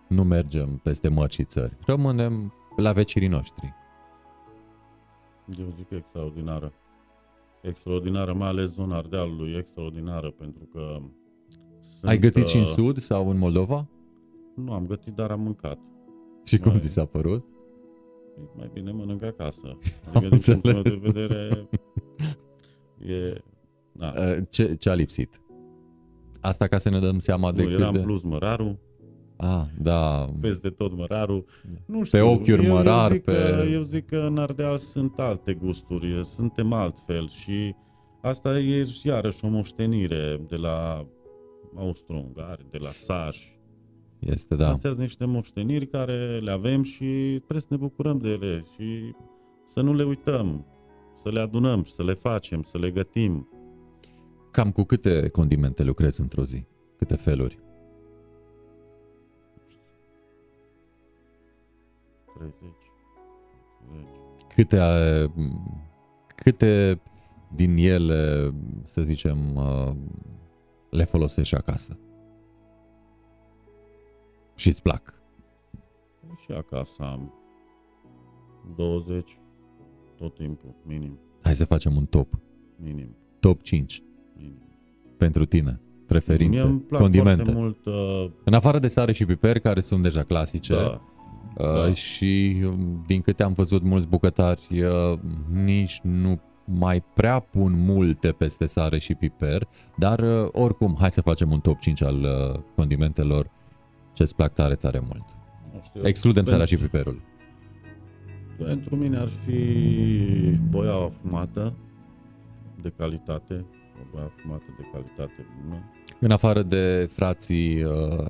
Nu 0.07 0.23
mergem 0.23 0.77
peste 0.77 1.09
mări 1.09 1.33
și 1.33 1.43
țări, 1.43 1.77
rămânem 1.85 2.53
la 2.75 2.91
vecinii 2.91 3.27
noștri. 3.27 3.73
Eu 5.59 5.69
zic 5.75 5.87
că 5.87 5.95
extraordinară. 5.95 6.73
Extraordinară, 7.61 8.33
mai 8.33 8.47
ales 8.47 8.69
zona 8.69 8.97
Ardealului, 8.97 9.53
extraordinară, 9.53 10.29
pentru 10.31 10.63
că... 10.63 11.01
Sunt, 11.97 12.11
Ai 12.11 12.17
gătit 12.17 12.47
și 12.47 12.55
în 12.55 12.61
uh, 12.61 12.67
sud 12.67 12.97
sau 12.97 13.29
în 13.29 13.37
Moldova? 13.37 13.87
Nu 14.55 14.71
am 14.73 14.85
gătit, 14.87 15.13
dar 15.13 15.31
am 15.31 15.41
mâncat. 15.41 15.79
Și 16.45 16.57
cum 16.57 16.71
mai- 16.71 16.79
ți 16.79 16.87
s-a 16.87 17.05
părut? 17.05 17.45
Mai 18.57 18.69
bine 18.73 18.91
mănânc 18.91 19.23
acasă. 19.23 19.67
Am 20.13 20.25
Adică, 20.25 20.35
din 20.35 20.39
punctul 20.61 20.71
meu 20.71 20.77
înțeles. 20.81 21.11
de 21.13 21.21
vedere, 21.21 21.69
e... 22.97 23.41
Da. 23.91 24.11
Uh, 24.17 24.37
Ce, 24.49 24.75
ce 24.75 24.89
a 24.89 24.93
lipsit? 24.93 25.41
Asta 26.41 26.67
ca 26.67 26.77
să 26.77 26.89
ne 26.89 26.99
dăm 26.99 27.19
seama 27.19 27.51
de 27.51 27.61
Nu, 27.63 27.67
cât 27.69 27.77
era 27.79 27.87
în 27.87 27.93
de... 27.93 27.99
plus 27.99 28.21
mărarul, 28.21 28.77
Ah, 29.37 29.63
da. 29.81 30.29
peste 30.39 30.69
tot 30.69 30.95
mărarul. 30.97 31.45
Nu 31.85 31.97
Pe 31.97 32.03
știu, 32.05 32.29
ochiuri 32.31 32.65
eu, 32.65 32.73
mărar, 32.73 33.09
eu 33.09 33.15
zic 33.15 33.23
pe- 33.23 33.31
Că, 33.31 33.63
eu 33.71 33.81
zic 33.81 34.05
că 34.05 34.17
în 34.17 34.37
Ardeal 34.37 34.77
sunt 34.77 35.19
alte 35.19 35.53
gusturi, 35.53 36.25
suntem 36.25 36.73
altfel 36.73 37.27
și 37.27 37.75
asta 38.21 38.59
e 38.59 38.85
iarăși 39.03 39.45
o 39.45 39.47
moștenire 39.49 40.41
de 40.47 40.55
la 40.55 41.05
austro-ungari, 41.77 42.65
de 42.69 42.77
la 42.81 42.89
sași. 42.89 43.59
Este, 44.19 44.55
da. 44.55 44.69
Astea 44.69 44.89
sunt 44.89 45.01
niște 45.01 45.25
moșteniri 45.25 45.87
care 45.87 46.39
le 46.39 46.51
avem 46.51 46.83
și 46.83 47.05
trebuie 47.35 47.61
să 47.61 47.67
ne 47.69 47.77
bucurăm 47.77 48.17
de 48.17 48.29
ele 48.29 48.63
și 48.75 49.15
să 49.65 49.81
nu 49.81 49.93
le 49.93 50.03
uităm, 50.03 50.65
să 51.15 51.29
le 51.29 51.39
adunăm 51.39 51.83
și 51.83 51.91
să 51.91 52.03
le 52.03 52.13
facem, 52.13 52.63
să 52.63 52.77
le 52.77 52.91
gătim. 52.91 53.47
Cam 54.51 54.71
cu 54.71 54.83
câte 54.83 55.29
condimente 55.29 55.83
lucrezi 55.83 56.21
într-o 56.21 56.43
zi? 56.43 56.65
Câte 56.97 57.15
feluri? 57.15 57.59
30, 62.35 62.53
40. 62.55 62.73
Câte, 64.55 64.79
uh, 64.79 65.45
câte 66.35 67.01
din 67.55 67.77
ele, 67.77 68.53
să 68.83 69.01
zicem, 69.01 69.55
uh, 69.55 69.95
le 70.93 71.03
folosești 71.03 71.55
acasă? 71.55 71.97
Și 74.55 74.67
îți 74.67 74.81
plac? 74.81 75.13
Și 76.43 76.51
acasă 76.51 77.03
am 77.03 77.33
20 78.75 79.37
tot 80.17 80.33
timpul, 80.35 80.75
minim, 80.85 81.19
Hai 81.43 81.55
să 81.55 81.65
facem 81.65 81.95
un 81.95 82.05
top. 82.05 82.33
minim, 82.75 83.15
Top 83.39 83.61
5 83.61 84.03
minim. 84.37 84.57
pentru 85.17 85.45
tine. 85.45 85.79
Preferințe, 86.07 86.61
Mie 86.63 86.71
îmi 86.71 86.79
plac 86.79 87.01
condimente. 87.01 87.51
foarte 87.51 87.59
mult, 87.59 87.85
uh, 87.85 88.31
În 88.43 88.53
afară 88.53 88.79
de 88.79 88.87
sare 88.87 89.11
și 89.11 89.25
piper, 89.25 89.59
care 89.59 89.79
sunt 89.79 90.03
deja 90.03 90.23
clasice, 90.23 90.73
da, 90.73 91.01
Uh, 91.57 91.65
Da. 91.85 91.91
și 91.93 92.61
um, 92.65 93.03
din 93.07 93.21
câte 93.21 93.43
am 93.43 93.53
văzut 93.53 93.81
mulți 93.81 94.07
bucătari 94.07 94.81
uh, 94.83 95.19
nici 95.63 95.99
nu 96.03 96.39
mai 96.65 97.03
prea 97.13 97.39
pun 97.39 97.71
multe 97.85 98.31
peste 98.31 98.65
sare 98.65 98.97
și 98.97 99.13
piper, 99.13 99.67
dar 99.97 100.19
uh, 100.19 100.47
oricum, 100.51 100.95
hai 100.99 101.11
să 101.11 101.21
facem 101.21 101.51
un 101.51 101.59
top 101.59 101.79
5 101.79 102.03
al 102.03 102.21
uh, 102.21 102.59
condimentelor 102.75 103.49
ce-ți 104.13 104.35
plac 104.35 104.53
tare, 104.53 104.75
tare 104.75 104.99
mult. 104.99 105.25
nu 105.73 105.79
știu. 105.83 106.01
Excludem 106.03 106.45
sarea 106.45 106.65
Pentru- 106.65 106.85
și 106.85 106.91
piperul. 106.91 107.21
Pentru 108.57 108.95
mine 108.95 109.17
ar 109.17 109.29
fi 109.45 109.59
boiaua 110.69 111.11
fumată 111.21 111.73
de 112.81 112.93
calitate, 112.97 113.65
o 114.01 114.05
boiaua 114.11 114.31
fumată 114.41 114.63
de 114.77 114.85
calitate 114.91 115.47
bună. 115.63 115.91
În 116.19 116.31
afară 116.31 116.61
de 116.61 117.09
frații 117.11 117.83
uh, 117.83 118.25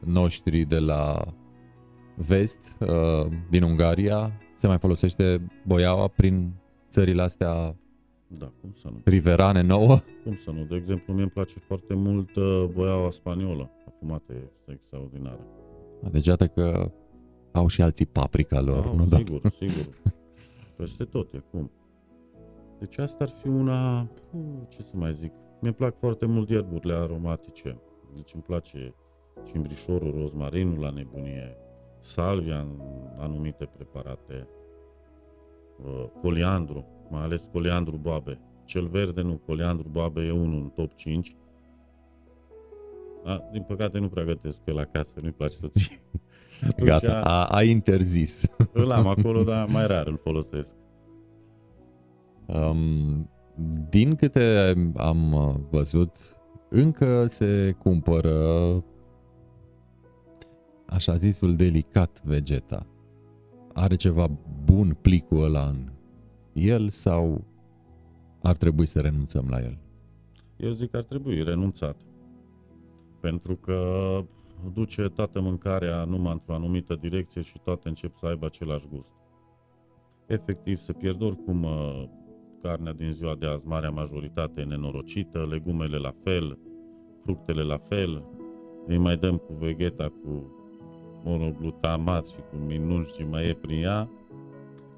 noștri 0.00 0.64
de 0.64 0.78
la 0.78 1.20
vest, 2.14 2.76
uh, 2.78 3.26
din 3.50 3.62
Ungaria, 3.62 4.32
se 4.54 4.66
mai 4.66 4.78
folosește 4.78 5.40
boiaua 5.66 6.08
prin 6.08 6.52
țările 6.96 7.22
astea 7.22 7.76
Da, 8.26 8.52
cum 8.60 8.72
să 8.72 8.88
nu? 8.90 9.00
riverane 9.04 9.62
nouă. 9.62 9.98
Cum 10.24 10.36
să 10.36 10.50
nu? 10.50 10.64
De 10.64 10.74
exemplu, 10.76 11.12
mie 11.12 11.22
îmi 11.22 11.30
place 11.30 11.58
foarte 11.58 11.94
mult 11.94 12.36
uh, 12.36 12.64
boiaua 12.72 13.10
spaniolă, 13.10 13.70
fumată 13.98 14.32
este 14.32 14.72
extraordinară. 14.72 15.40
Deci 16.10 16.26
iată 16.26 16.46
că 16.46 16.90
au 17.52 17.66
și 17.66 17.82
alții 17.82 18.06
paprika 18.06 18.60
lor, 18.60 18.84
Da, 18.84 18.92
nu 18.92 19.04
doar 19.06 19.20
sigur, 19.22 19.40
sigur. 19.50 19.94
Peste 20.76 21.04
tot 21.04 21.32
e 21.32 21.42
cum. 21.50 21.70
Deci 22.78 22.98
asta 22.98 23.24
ar 23.24 23.30
fi 23.42 23.48
una, 23.48 24.08
puh, 24.30 24.40
ce 24.68 24.82
să 24.82 24.96
mai 24.96 25.12
zic, 25.14 25.32
mi-e 25.60 25.72
plac 25.72 25.98
foarte 25.98 26.26
mult 26.26 26.50
ierburile 26.50 26.94
aromatice. 26.94 27.78
Deci 28.14 28.34
îmi 28.34 28.42
place 28.42 28.94
cimbrișorul, 29.46 30.14
rozmarinul 30.20 30.78
la 30.80 30.90
nebunie, 30.90 31.56
salvia 31.98 32.60
în 32.60 32.80
anumite 33.18 33.64
preparate, 33.64 34.48
uh, 34.48 34.55
coliandru, 36.20 36.84
mai 37.10 37.22
ales 37.22 37.48
coliandru 37.52 37.96
boabe. 37.96 38.40
Cel 38.64 38.86
verde 38.86 39.22
nu, 39.22 39.40
coliandru 39.46 39.88
boabe 39.88 40.22
e 40.22 40.30
unul 40.30 40.62
în 40.62 40.68
top 40.68 40.94
5. 40.94 41.36
A, 43.24 43.42
din 43.52 43.62
păcate 43.62 43.98
nu 43.98 44.08
prea 44.08 44.24
gătesc 44.24 44.58
pe 44.58 44.70
el 44.70 44.78
acasă, 44.78 45.20
nu-i 45.20 45.32
place 45.32 45.54
soției. 45.54 46.00
Atunci 46.68 46.88
Gata, 46.88 47.20
a, 47.20 47.44
a 47.44 47.62
interzis. 47.62 48.46
Îl 48.72 48.90
am 48.90 49.06
acolo, 49.06 49.42
dar 49.42 49.66
mai 49.68 49.86
rar 49.86 50.06
îl 50.06 50.20
folosesc. 50.22 50.74
Um, 52.46 53.30
din 53.88 54.14
câte 54.14 54.74
am 54.96 55.32
uh, 55.32 55.54
văzut, 55.70 56.16
încă 56.68 57.26
se 57.26 57.76
cumpără 57.78 58.34
așa 60.86 61.14
zisul 61.14 61.56
delicat 61.56 62.22
vegeta. 62.24 62.86
Are 63.78 63.94
ceva 63.96 64.30
bun 64.64 64.96
plicul 65.00 65.42
ăla 65.42 65.66
în 65.66 65.90
el 66.52 66.88
sau 66.88 67.44
ar 68.42 68.56
trebui 68.56 68.86
să 68.86 69.00
renunțăm 69.00 69.46
la 69.48 69.60
el? 69.60 69.78
Eu 70.56 70.70
zic 70.70 70.90
că 70.90 70.96
ar 70.96 71.02
trebui 71.02 71.42
renunțat. 71.42 72.00
Pentru 73.20 73.56
că 73.56 73.80
duce 74.72 75.02
toată 75.02 75.40
mâncarea 75.40 76.04
numai 76.04 76.32
într-o 76.32 76.54
anumită 76.54 76.94
direcție 76.94 77.40
și 77.42 77.60
toate 77.64 77.88
încep 77.88 78.16
să 78.16 78.26
aibă 78.26 78.46
același 78.46 78.86
gust. 78.88 79.14
Efectiv, 80.26 80.78
se 80.78 80.92
pierd 80.92 81.22
oricum 81.22 81.62
uh, 81.62 82.04
carnea 82.62 82.92
din 82.92 83.12
ziua 83.12 83.34
de 83.34 83.46
azi, 83.46 83.66
marea 83.66 83.90
majoritate 83.90 84.60
e 84.60 84.64
nenorocită, 84.64 85.46
legumele 85.50 85.96
la 85.96 86.14
fel, 86.22 86.58
fructele 87.22 87.62
la 87.62 87.78
fel, 87.78 88.24
îi 88.86 88.98
mai 88.98 89.16
dăm 89.16 89.36
cu 89.36 89.52
vegeta, 89.52 90.08
cu 90.08 90.50
monoglutamat 91.26 92.26
și 92.26 92.36
cu 92.36 92.56
minuni 92.66 93.06
și 93.06 93.22
mai 93.22 93.48
e 93.48 93.54
prin 93.54 93.82
ea. 93.82 94.10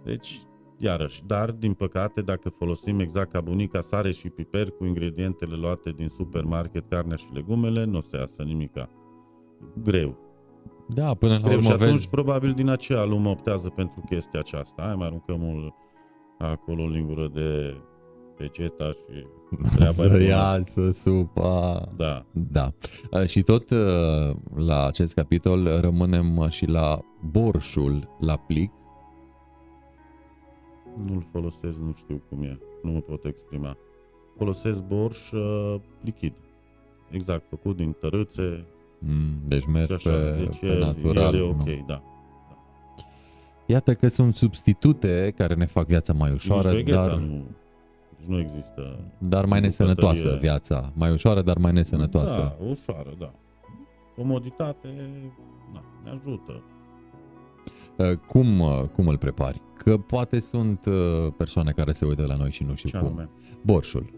Deci, 0.04 0.42
iarăși, 0.76 1.26
dar, 1.26 1.50
din 1.50 1.72
păcate, 1.72 2.20
dacă 2.22 2.48
folosim 2.48 3.00
exact 3.00 3.32
ca 3.32 3.40
bunica 3.40 3.80
sare 3.80 4.12
și 4.12 4.28
piper 4.28 4.70
cu 4.70 4.84
ingredientele 4.84 5.56
luate 5.56 5.90
din 5.90 6.08
supermarket, 6.08 6.88
carnea 6.88 7.16
și 7.16 7.26
legumele, 7.32 7.84
nu 7.84 7.98
o 7.98 8.00
să 8.00 8.16
iasă 8.16 8.42
nimica. 8.42 8.88
Greu. 9.82 10.16
Da, 10.88 11.14
până 11.14 11.32
la 11.32 11.40
Greu. 11.40 11.58
Și 11.58 11.66
urmă 11.66 11.74
atunci, 11.74 11.90
vezi, 11.90 12.10
probabil, 12.10 12.52
din 12.52 12.68
aceea 12.68 13.04
lumea 13.04 13.30
optează 13.30 13.68
pentru 13.68 14.02
chestia 14.08 14.40
aceasta. 14.40 14.82
Hai, 14.82 14.94
mai 14.94 15.06
aruncăm 15.06 15.42
un, 15.42 15.70
acolo 16.38 16.82
o 16.82 16.88
lingură 16.88 17.30
de 17.34 17.80
vegeta 18.36 18.90
și 18.90 19.26
treaba 19.74 19.88
e 19.88 19.92
să 20.08 20.08
bună. 20.08 20.22
iasă 20.22 20.90
supa. 20.90 21.88
Da. 21.96 22.24
Da. 22.32 22.72
Uh, 23.10 23.24
Și 23.26 23.42
tot 23.42 23.70
uh, 23.70 24.30
la 24.54 24.86
acest 24.86 25.14
capitol 25.14 25.80
rămânem 25.80 26.36
uh, 26.36 26.48
și 26.48 26.66
la 26.66 27.00
borșul 27.30 28.16
la 28.20 28.36
plic. 28.36 28.70
Nu-l 31.06 31.26
folosesc, 31.32 31.78
nu 31.78 31.94
știu 31.96 32.22
cum 32.28 32.42
e. 32.42 32.58
Nu 32.82 32.90
mă 32.90 32.98
pot 33.00 33.24
exprima. 33.24 33.76
folosesc 34.36 34.82
borș 34.82 35.30
uh, 35.30 35.74
lichid. 36.04 36.32
Exact, 37.10 37.42
făcut 37.48 37.76
din 37.76 37.96
tărâțe 38.00 38.64
Mm, 39.00 39.42
deci 39.46 39.60
și 39.62 39.68
mergi 39.68 39.92
așa. 39.92 40.10
pe, 40.10 40.36
deci 40.38 40.58
pe 40.58 40.66
el, 40.66 40.78
natural. 40.78 41.34
el 41.34 41.40
e 41.40 41.44
nu? 41.44 41.48
ok, 41.60 41.86
da. 41.86 42.02
Iată 43.66 43.94
că 43.94 44.08
sunt 44.08 44.34
substitute 44.34 45.32
care 45.36 45.54
ne 45.54 45.66
fac 45.66 45.86
viața 45.86 46.12
mai 46.12 46.32
ușoară, 46.32 46.68
Nici 46.68 46.76
Vegeta 46.76 47.06
dar, 47.06 47.16
nu, 47.16 47.26
deci 47.34 47.44
nu 48.26 48.38
există. 48.38 48.98
dar 49.18 49.44
mai 49.44 49.58
nu 49.58 49.64
nesănătoasă 49.64 50.22
bucătărie. 50.22 50.48
viața. 50.48 50.92
Mai 50.94 51.10
ușoară, 51.12 51.42
dar 51.42 51.58
mai 51.58 51.72
nesănătoasă. 51.72 52.38
Da, 52.58 52.64
ușoară, 52.64 53.14
da. 53.18 53.32
Comoditate, 54.16 54.88
da, 55.74 55.82
ne 56.04 56.10
ajută. 56.10 56.62
Uh, 57.96 58.16
Cum, 58.26 58.60
uh, 58.60 58.80
cum 58.92 59.06
îl 59.08 59.18
prepari? 59.18 59.60
Că 59.74 59.98
poate 59.98 60.38
sunt 60.38 60.84
uh, 60.86 61.32
persoane 61.36 61.70
care 61.70 61.92
se 61.92 62.04
uită 62.06 62.26
la 62.26 62.36
noi 62.36 62.50
și 62.50 62.62
nu 62.64 62.74
știu 62.74 62.88
Ce 62.90 62.98
cum. 62.98 63.06
anume? 63.06 63.30
Borșul. 63.62 64.10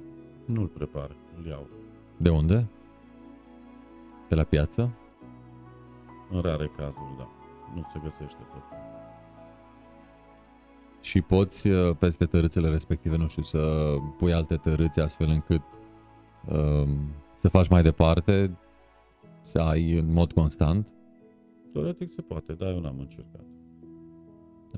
Nu-l 0.46 0.66
prepar, 0.66 1.16
îl 1.38 1.46
iau. 1.46 1.68
De 2.16 2.30
unde? 2.30 2.68
De 4.28 4.34
la 4.34 4.42
piață? 4.42 4.94
În 6.30 6.40
rare 6.40 6.70
cazuri, 6.76 7.14
da. 7.18 7.28
Nu 7.74 7.82
se 7.92 7.98
găsește 8.02 8.40
tot. 8.52 8.62
Și 11.00 11.20
poți 11.20 11.68
uh, 11.68 11.96
peste 11.98 12.24
tărâțele 12.24 12.68
respective, 12.68 13.16
nu 13.16 13.28
știu, 13.28 13.42
să 13.42 13.94
pui 14.18 14.32
alte 14.32 14.56
tărâți 14.56 15.00
astfel 15.00 15.28
încât 15.28 15.62
um, 16.48 16.98
să 17.34 17.48
faci 17.48 17.68
mai 17.68 17.82
departe, 17.82 18.58
să 19.42 19.58
ai 19.58 19.98
în 19.98 20.12
mod 20.12 20.32
constant. 20.32 20.94
Teoretic 21.72 22.12
se 22.12 22.20
poate, 22.20 22.52
dar 22.52 22.70
eu 22.70 22.80
n-am 22.80 22.98
încercat. 22.98 23.44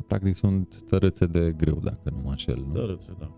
Practic 0.06 0.36
sunt 0.36 0.82
tărâțe 0.82 1.26
de 1.26 1.52
grâu, 1.52 1.80
dacă 1.80 2.10
nu 2.14 2.20
mă 2.22 2.30
înșel. 2.30 2.64
Nu? 2.66 2.72
Dărâțe, 2.72 3.16
da. 3.18 3.32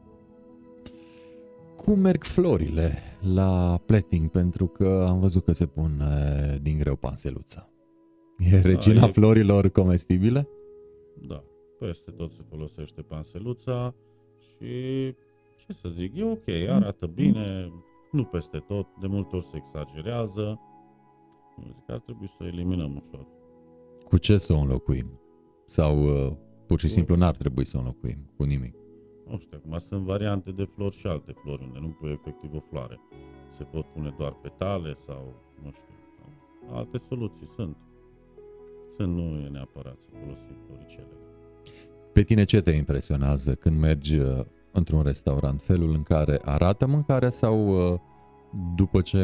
Cum 1.77 1.99
merg 1.99 2.23
florile 2.23 2.99
la 3.35 3.81
plating? 3.87 4.31
Pentru 4.31 4.67
că 4.67 5.07
am 5.09 5.21
văzut 5.21 5.45
că 5.45 5.53
se 5.53 5.67
pun 5.67 6.01
uh, 6.01 6.61
din 6.63 6.79
greu 6.79 6.97
panseluța. 6.97 7.69
E 8.39 8.61
regina 8.61 9.07
e- 9.07 9.13
florilor 9.13 9.69
comestibile? 9.69 10.49
Da. 11.27 11.45
Peste 11.79 12.11
tot 12.11 12.31
se 12.31 12.43
folosește 12.49 13.03
panseluța 13.03 13.95
și 14.39 15.13
ce 15.57 15.73
să 15.73 15.89
zic, 15.89 16.17
e 16.17 16.25
ok, 16.25 16.49
arată 16.69 17.07
bine, 17.07 17.73
nu 18.11 18.25
peste 18.25 18.59
tot, 18.59 18.87
de 19.01 19.07
multe 19.07 19.37
ori 19.37 19.45
se 19.45 19.57
exagerează. 19.57 20.61
Eu 21.59 21.73
zic 21.75 21.85
că 21.87 21.93
ar 21.93 21.99
trebui 21.99 22.29
să 22.29 22.37
o 22.41 22.47
eliminăm 22.47 22.97
ușor. 22.97 23.27
Cu 24.05 24.19
ce 24.19 24.39
să 24.39 24.53
o 24.53 24.59
înlocuim? 24.59 25.21
Sau 25.67 26.03
uh, 26.03 26.33
pur 26.67 26.79
și 26.79 26.89
simplu 26.89 27.17
n-ar 27.17 27.37
trebui 27.37 27.65
să 27.65 27.77
o 27.77 27.81
înlocuim 27.81 28.31
cu 28.37 28.45
nimic? 28.45 28.75
Nu 29.29 29.39
știu, 29.39 29.59
acum 29.65 29.79
sunt 29.79 30.05
variante 30.05 30.51
de 30.51 30.65
flori 30.65 30.95
și 30.95 31.07
alte 31.07 31.33
flori 31.33 31.63
unde 31.63 31.79
nu 31.79 31.89
pui 31.89 32.11
efectiv 32.11 32.55
o 32.55 32.61
floare. 32.61 33.01
Se 33.49 33.65
pot 33.65 33.87
pune 33.87 34.15
doar 34.19 34.33
petale 34.33 34.95
sau, 34.95 35.35
nu 35.63 35.71
știu, 35.73 35.95
sau 36.17 36.77
alte 36.77 36.99
soluții 36.99 37.47
sunt. 37.47 37.77
Sunt, 38.97 39.17
nu 39.17 39.39
e 39.39 39.49
neapărat 39.49 40.01
să 40.01 40.09
folosim 40.21 40.57
floricele. 40.67 41.17
Pe 42.13 42.23
tine 42.23 42.45
ce 42.45 42.61
te 42.61 42.71
impresionează 42.71 43.55
când 43.55 43.79
mergi 43.79 44.19
uh, 44.19 44.27
într-un 44.73 45.03
restaurant? 45.03 45.63
Felul 45.63 45.91
în 45.91 46.03
care 46.03 46.39
arată 46.45 46.87
mâncarea 46.87 47.31
sau 47.31 47.69
uh, 47.69 47.99
după 48.77 49.01
ce 49.01 49.21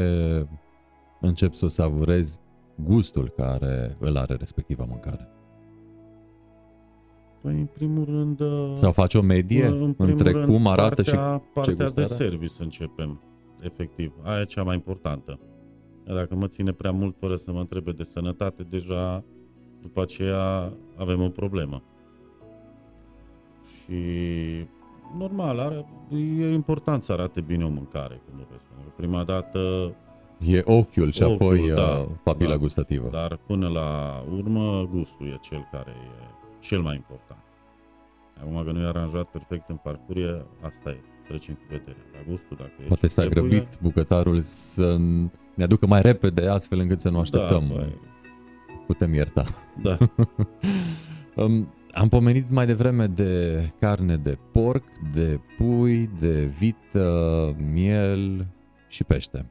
începi 1.20 1.56
să 1.56 1.64
o 1.64 1.68
savurezi 1.68 2.40
gustul 2.74 3.28
care 3.28 3.96
îl 3.98 4.16
are 4.16 4.34
respectiva 4.34 4.84
mâncare? 4.88 5.28
Păi, 7.42 7.54
în 7.54 7.66
primul 7.66 8.04
rând... 8.04 8.40
uh, 8.40 8.72
Sau 8.74 8.92
faci 8.92 9.14
o 9.14 9.22
medie 9.22 9.66
în 9.66 9.72
primul 9.92 9.94
între 9.98 10.30
rând, 10.30 10.44
cum 10.44 10.66
arată 10.66 11.02
și 11.02 11.14
partea, 11.14 11.42
partea 11.54 11.74
gust 11.74 11.94
de 11.94 12.00
are? 12.02 12.12
service 12.12 12.52
începem, 12.58 13.20
efectiv. 13.60 14.12
Aia 14.22 14.40
e 14.40 14.44
cea 14.44 14.62
mai 14.62 14.74
importantă. 14.74 15.40
Dacă 16.04 16.34
mă 16.34 16.46
ține 16.46 16.72
prea 16.72 16.90
mult 16.90 17.16
fără 17.18 17.36
să 17.36 17.52
mă 17.52 17.60
întrebe 17.60 17.92
de 17.92 18.02
sănătate, 18.02 18.62
deja 18.62 19.24
după 19.80 20.02
aceea 20.02 20.72
avem 20.96 21.22
o 21.22 21.28
problemă. 21.28 21.82
Și 23.78 24.00
normal, 25.18 25.58
are, 25.58 25.86
e 26.38 26.52
important 26.52 27.02
să 27.02 27.12
arate 27.12 27.40
bine 27.40 27.64
o 27.64 27.68
mâncare, 27.68 28.20
cum 28.24 28.34
vorbesc. 28.36 28.64
Pentru 28.64 28.88
că 28.88 28.92
Prima 28.96 29.24
dată, 29.24 29.92
E 30.46 30.62
ochiul 30.64 31.10
și 31.10 31.22
Ochiul, 31.22 31.34
apoi 31.34 31.68
da, 31.68 31.82
uh, 31.82 32.08
papila 32.22 32.50
da. 32.50 32.56
gustativă. 32.56 33.08
dar 33.10 33.38
până 33.46 33.68
la 33.68 34.22
urmă, 34.36 34.88
gustul 34.90 35.26
e 35.26 35.38
cel 35.40 35.68
care 35.72 35.90
e 35.90 36.24
cel 36.60 36.80
mai 36.80 36.94
important. 36.94 37.40
Acum 38.40 38.64
că 38.64 38.72
nu 38.72 38.80
e 38.80 38.86
aranjat 38.86 39.24
perfect 39.24 39.68
în 39.68 39.78
farfurie, 39.82 40.46
asta 40.60 40.90
e, 40.90 41.00
trecem 41.28 41.54
cu 41.54 41.60
vederea. 41.68 42.04
Dar 42.12 42.22
gustul, 42.28 42.56
dacă 42.56 42.72
e 42.82 42.86
Poate 42.86 43.06
ce 43.06 43.12
s-a 43.12 43.22
trebuie, 43.22 43.58
grăbit 43.58 43.78
bucătarul 43.82 44.40
să 44.40 44.96
ne 45.54 45.64
aducă 45.64 45.86
mai 45.86 46.02
repede 46.02 46.48
astfel 46.48 46.78
încât 46.78 47.00
să 47.00 47.10
nu 47.10 47.18
așteptăm. 47.18 47.64
Da, 47.68 47.74
băi, 47.74 47.98
Putem 48.86 49.14
ierta. 49.14 49.44
da. 49.82 49.96
Um, 51.36 51.74
am 52.00 52.08
pomenit 52.08 52.50
mai 52.50 52.66
devreme 52.66 53.06
de 53.06 53.62
carne 53.78 54.16
de 54.16 54.38
porc, 54.52 54.84
de 55.14 55.40
pui, 55.56 56.06
de 56.20 56.44
vită, 56.44 57.56
miel 57.72 58.46
și 58.88 59.04
pește. 59.04 59.50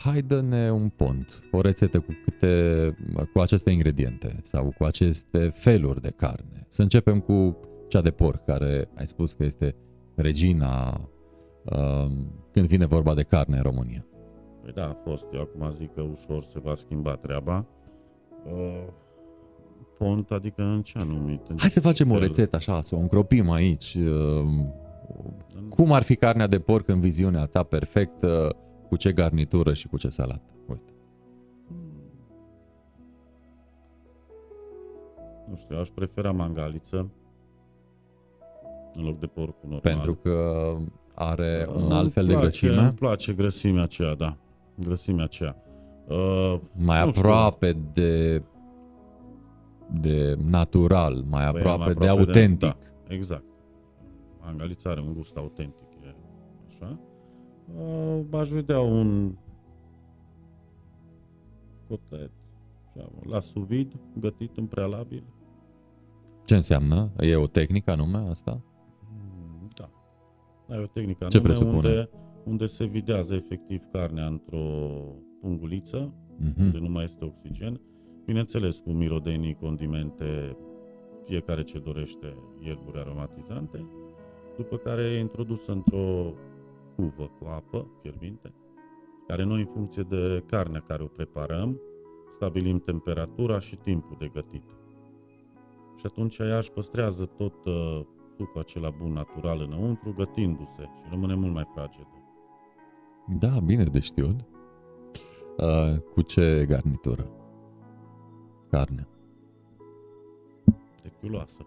Hai 0.00 0.20
dă-ne 0.20 0.70
un 0.70 0.88
pont, 0.88 1.42
o 1.52 1.60
rețetă 1.60 2.00
cu, 2.00 2.12
câte, 2.24 2.96
cu 3.32 3.40
aceste 3.40 3.70
ingrediente 3.70 4.38
sau 4.42 4.74
cu 4.78 4.84
aceste 4.84 5.38
feluri 5.38 6.00
de 6.00 6.10
carne. 6.10 6.66
Să 6.68 6.82
începem 6.82 7.20
cu 7.20 7.60
cea 7.88 8.00
de 8.00 8.10
porc, 8.10 8.44
care 8.44 8.88
ai 8.96 9.06
spus 9.06 9.32
că 9.32 9.44
este 9.44 9.74
regina 10.14 11.00
um, 11.64 12.32
când 12.52 12.66
vine 12.66 12.86
vorba 12.86 13.14
de 13.14 13.22
carne 13.22 13.56
în 13.56 13.62
România. 13.62 14.06
Păi 14.62 14.72
da, 14.72 14.88
a 14.88 14.96
fost. 15.04 15.24
Eu 15.32 15.40
acum 15.40 15.70
zic 15.70 15.94
că 15.94 16.00
ușor 16.00 16.42
se 16.42 16.58
va 16.58 16.74
schimba 16.74 17.16
treaba. 17.16 17.66
Uh, 18.44 18.86
pont, 19.98 20.30
adică 20.30 20.62
în 20.62 20.82
ce 20.82 20.98
anumit? 20.98 21.40
În 21.48 21.56
Hai 21.58 21.68
să 21.68 21.80
ce 21.80 21.86
facem 21.86 22.10
o 22.10 22.14
fel? 22.14 22.22
rețetă 22.22 22.56
așa, 22.56 22.82
să 22.82 22.94
o 22.94 22.98
încropim 22.98 23.50
aici. 23.50 23.94
um, 23.94 24.74
Cum 25.68 25.92
ar 25.92 26.02
fi 26.02 26.16
carnea 26.16 26.46
de 26.46 26.58
porc 26.58 26.88
în 26.88 27.00
viziunea 27.00 27.44
ta 27.46 27.62
perfectă, 27.62 28.56
cu 28.88 28.96
ce 28.96 29.12
garnitură 29.12 29.72
și 29.72 29.88
cu 29.88 29.96
ce 29.98 30.08
salată? 30.08 30.52
Uite. 30.68 30.92
Nu 35.50 35.56
știu, 35.56 35.78
aș 35.78 35.88
prefera 35.88 36.30
mangaliță 36.32 37.08
în 38.94 39.04
loc 39.04 39.18
de 39.18 39.26
porc 39.26 39.54
normal. 39.62 39.80
Pentru 39.80 40.14
că 40.14 40.40
are 41.14 41.66
un 41.74 41.82
Uh, 41.82 41.92
alt 41.92 42.12
fel 42.12 42.22
îmi 42.24 42.32
de 42.32 42.38
place, 42.40 42.66
grăsime, 42.66 42.86
Îmi 42.86 42.92
place 42.96 43.32
grăsimea 43.32 43.82
aceea, 43.82 44.14
da. 44.14 44.36
Grăsimea 44.74 45.24
aceea. 45.24 45.56
Uh, 46.08 46.60
mai 46.76 47.04
nu 47.04 47.10
știu. 47.12 47.20
aproape 47.22 47.76
de 47.92 48.42
de 50.00 50.36
natural, 50.50 51.24
mai 51.30 51.50
Păi, 51.50 51.60
aproape, 51.60 51.84
mai 51.84 51.94
de 51.94 52.08
autentic. 52.08 52.58
da, 52.68 52.76
exact. 53.14 53.44
Mangalița 54.40 54.90
are 54.90 55.00
un 55.00 55.12
gust 55.12 55.36
autentic, 55.36 55.86
e 56.04 56.14
așa. 56.66 56.98
Uh, 57.78 58.20
aș 58.40 58.48
vedea 58.48 58.80
un 58.80 59.34
cotlet 61.88 62.30
așa, 62.88 63.10
la 63.22 63.40
sous 63.40 63.66
vide, 63.66 63.94
gătit 64.20 64.56
în 64.56 64.66
prealabil. 64.66 65.24
Ce 66.44 66.54
înseamnă? 66.54 67.10
E 67.20 67.36
o 67.36 67.46
tehnică 67.46 67.90
anume 67.90 68.16
asta? 68.18 68.62
Mm, 69.10 69.68
Da. 69.78 69.90
Ai 70.74 70.82
o 70.82 70.86
tehnică 70.86 71.26
Ce 71.28 71.36
anume 71.36 71.52
presupune? 71.52 71.76
unde, 71.76 72.08
unde 72.44 72.66
se 72.66 72.84
videază 72.84 73.34
efectiv 73.34 73.82
carnea 73.92 74.26
într-o 74.26 74.58
punguliță, 75.40 76.14
unde 76.58 76.76
Mhm. 76.78 76.82
nu 76.84 76.88
mai 76.90 77.04
este 77.04 77.24
oxigen. 77.24 77.80
Bineînțeles, 78.26 78.78
cu 78.78 78.90
mirodenii, 78.90 79.54
condimente, 79.60 80.56
fiecare 81.22 81.62
ce 81.62 81.78
dorește, 81.78 82.36
ierburi 82.60 82.98
aromatizante, 82.98 83.86
după 84.56 84.76
care 84.76 85.02
e 85.02 85.18
introdusă 85.18 85.72
într-o 85.72 86.34
cuvă 86.96 87.30
cu 87.38 87.46
apă 87.46 87.90
fierbinte, 88.02 88.54
care 89.26 89.42
noi, 89.42 89.60
în 89.60 89.66
funcție 89.66 90.02
de 90.02 90.44
carnea 90.46 90.80
care 90.80 91.02
o 91.02 91.06
preparăm, 91.06 91.80
stabilim 92.30 92.78
temperatura 92.78 93.58
și 93.58 93.76
timpul 93.76 94.16
de 94.18 94.30
gătit. 94.34 94.64
Și 95.96 96.06
atunci 96.06 96.38
ea 96.38 96.58
își 96.58 96.72
păstrează 96.72 97.24
tot 97.24 97.64
uh, 97.64 98.00
sucul 98.36 98.60
acela 98.60 98.90
bun 98.90 99.12
natural 99.12 99.60
înăuntru, 99.60 100.12
gătindu-se 100.12 100.82
și 100.82 101.10
rămâne 101.10 101.34
mult 101.34 101.52
mai 101.52 101.68
fragedă. 101.74 102.22
Da, 103.38 103.60
bine 103.64 103.84
de 103.84 104.00
știut. 104.00 104.36
Uh, 105.56 106.00
cu 106.14 106.22
ce 106.22 106.64
garnitură? 106.68 107.30
Carne. 108.70 109.06
Techiuloasă. 111.02 111.66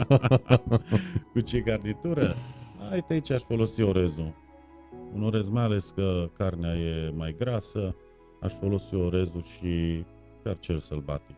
Cu 1.32 1.40
ce 1.40 1.60
garnitură? 1.60 2.34
Uite 2.92 3.12
aici 3.12 3.30
aș 3.30 3.42
folosi 3.42 3.82
orezul. 3.82 4.32
Un 5.14 5.22
orez 5.24 5.48
mai 5.48 5.62
ales 5.62 5.90
că 5.94 6.28
carnea 6.36 6.74
e 6.74 7.12
mai 7.16 7.34
grasă, 7.38 7.94
aș 8.40 8.52
folosi 8.52 8.94
orezul 8.94 9.42
și 9.42 10.04
chiar 10.44 10.58
cel 10.58 10.78
sălbatic. 10.78 11.36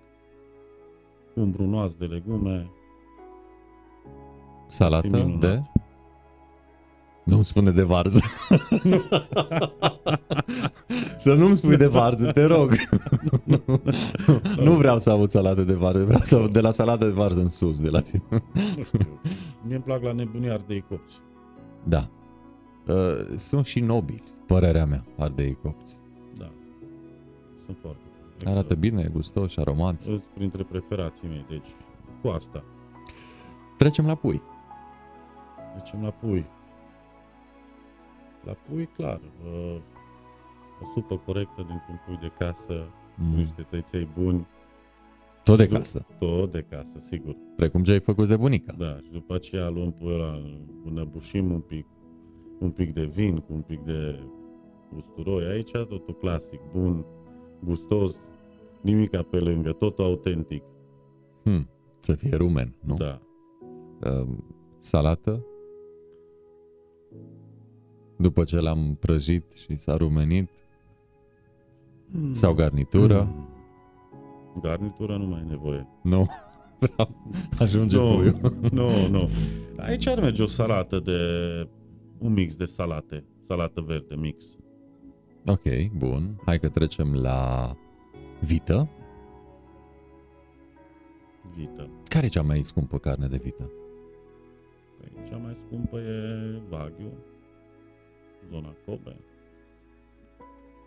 Cu 1.35 1.41
un 1.41 1.51
brunoaz 1.51 1.95
de 1.95 2.05
legume, 2.05 2.71
Salată 4.67 5.07
minunat. 5.17 5.41
de 5.41 5.63
Nu-mi 7.25 7.45
spune 7.45 7.71
de 7.71 7.83
varză. 7.83 8.21
să 11.17 11.35
nu-mi 11.35 11.57
spui 11.57 11.77
de 11.77 11.87
varză, 11.87 12.31
te 12.31 12.45
rog. 12.45 12.75
nu 14.65 14.73
vreau 14.73 14.99
să 14.99 15.11
aud 15.11 15.31
salată 15.31 15.63
de 15.63 15.75
varză, 15.75 16.05
vreau 16.05 16.21
să 16.21 16.37
aud 16.37 16.53
de 16.53 16.61
la 16.61 16.71
salată 16.71 17.05
de 17.05 17.13
varză 17.13 17.41
în 17.41 17.49
sus, 17.49 17.81
de 17.81 17.89
la 17.89 18.01
tine. 18.01 18.23
Nu 18.77 18.83
știu. 18.83 19.21
Mie 19.65 19.75
îmi 19.75 19.85
plac 19.85 20.03
la 20.03 20.13
nebunii 20.13 20.51
ardei 20.51 20.85
copți. 20.89 21.21
Da. 21.85 22.09
Uh, 22.87 23.37
sunt 23.37 23.65
și 23.65 23.81
nobili, 23.81 24.25
părerea 24.47 24.87
mea, 24.87 25.05
ardei 25.19 25.59
copți. 25.63 25.99
Da. 26.39 26.53
Sunt 27.65 27.77
foarte. 27.81 28.01
Arată 28.45 28.75
bine, 28.75 29.11
gustoși, 29.13 29.61
aromați. 29.61 30.05
Sunt 30.05 30.23
printre 30.35 30.63
preferații 30.63 31.29
mei, 31.29 31.45
deci 31.49 31.69
cu 32.23 32.29
asta. 32.29 32.65
Trecem 33.77 34.07
la 34.07 34.15
pui. 34.15 34.43
Trecem 35.75 36.03
la 36.03 36.11
pui. 36.11 36.47
La 38.45 38.53
pui, 38.53 38.87
clar. 38.87 39.21
Uh, 39.45 39.77
o 40.83 40.85
supă 40.95 41.17
corectă 41.17 41.65
dintr-un 41.69 42.01
pui 42.07 42.19
de 42.21 42.33
casă, 42.39 42.87
mm. 43.17 43.31
cu 43.31 43.37
niște 43.37 43.63
tăiței 43.63 44.09
buni. 44.19 44.47
Tot 45.45 45.57
de 45.57 45.69
casă. 45.69 46.07
Tot 46.19 46.51
de 46.51 46.67
casă, 46.71 46.99
sigur. 46.99 47.37
Precum 47.57 47.83
ce 47.83 47.93
ai 47.93 48.01
făcut 48.01 48.29
de 48.29 48.37
bunica. 48.37 48.75
Da, 48.79 48.97
și 49.05 49.13
după 49.13 49.35
aceea 49.35 49.69
luăm 49.69 49.93
puiul 49.93 50.21
ăla, 50.21 50.41
înăbușim 50.85 51.53
un 51.53 51.61
pic, 51.61 51.87
un 52.61 52.71
pic 52.71 52.93
de 52.95 53.05
vin, 53.05 53.37
cu 53.37 53.53
un 53.53 53.61
pic 53.61 53.81
de 53.81 54.19
usturoi. 54.97 55.45
Aici 55.45 55.71
totul 55.71 56.17
clasic, 56.21 56.61
bun, 56.73 57.05
gustos, 57.65 58.31
nimica 58.81 59.23
pe 59.23 59.39
lângă, 59.39 59.73
totul 59.73 60.05
autentic. 60.05 60.63
Hmm, 61.45 61.69
să 61.99 62.15
fie 62.15 62.37
rumen, 62.37 62.75
nu? 62.81 62.95
Da. 62.95 63.21
Uh, 64.01 64.29
salată? 64.79 65.47
După 68.23 68.45
ce 68.45 68.61
l-am 68.61 68.97
prăjit 69.01 69.53
și 69.53 69.77
s-a 69.77 69.97
rumenit? 69.97 70.51
Mm. 72.07 72.33
Sau 72.33 72.55
garnitură? 72.55 73.23
Mm. 73.23 73.49
Garnitură 74.61 75.17
nu 75.17 75.27
mai 75.27 75.41
e 75.41 75.49
nevoie. 75.51 75.87
Nu, 76.03 76.27
vreau, 76.81 77.25
ajunge 77.59 77.97
Nu, 77.97 78.15
puiul. 78.15 78.57
nu, 78.73 78.89
nu. 79.11 79.29
Aici 79.77 80.07
ar 80.07 80.21
merge 80.21 80.43
o 80.43 80.47
salată 80.47 81.01
de... 81.01 81.19
Un 82.19 82.33
mix 82.33 82.57
de 82.57 82.65
salate. 82.65 83.25
Salată 83.47 83.81
verde, 83.81 84.15
mix. 84.15 84.45
Ok, 85.47 85.91
bun. 85.97 86.41
Hai 86.45 86.59
că 86.59 86.69
trecem 86.69 87.15
la 87.15 87.73
vită. 88.41 88.89
Vită. 91.57 91.89
Care 92.05 92.27
e 92.27 92.29
cea 92.29 92.43
mai 92.43 92.63
scumpă 92.63 92.99
carne 92.99 93.27
de 93.27 93.41
vită? 93.43 93.71
Păi, 94.99 95.13
cea 95.29 95.37
mai 95.37 95.57
scumpă 95.67 95.99
e 95.99 96.63
Wagyu, 96.71 97.13
zona 98.51 98.75
Kobe. 98.87 99.17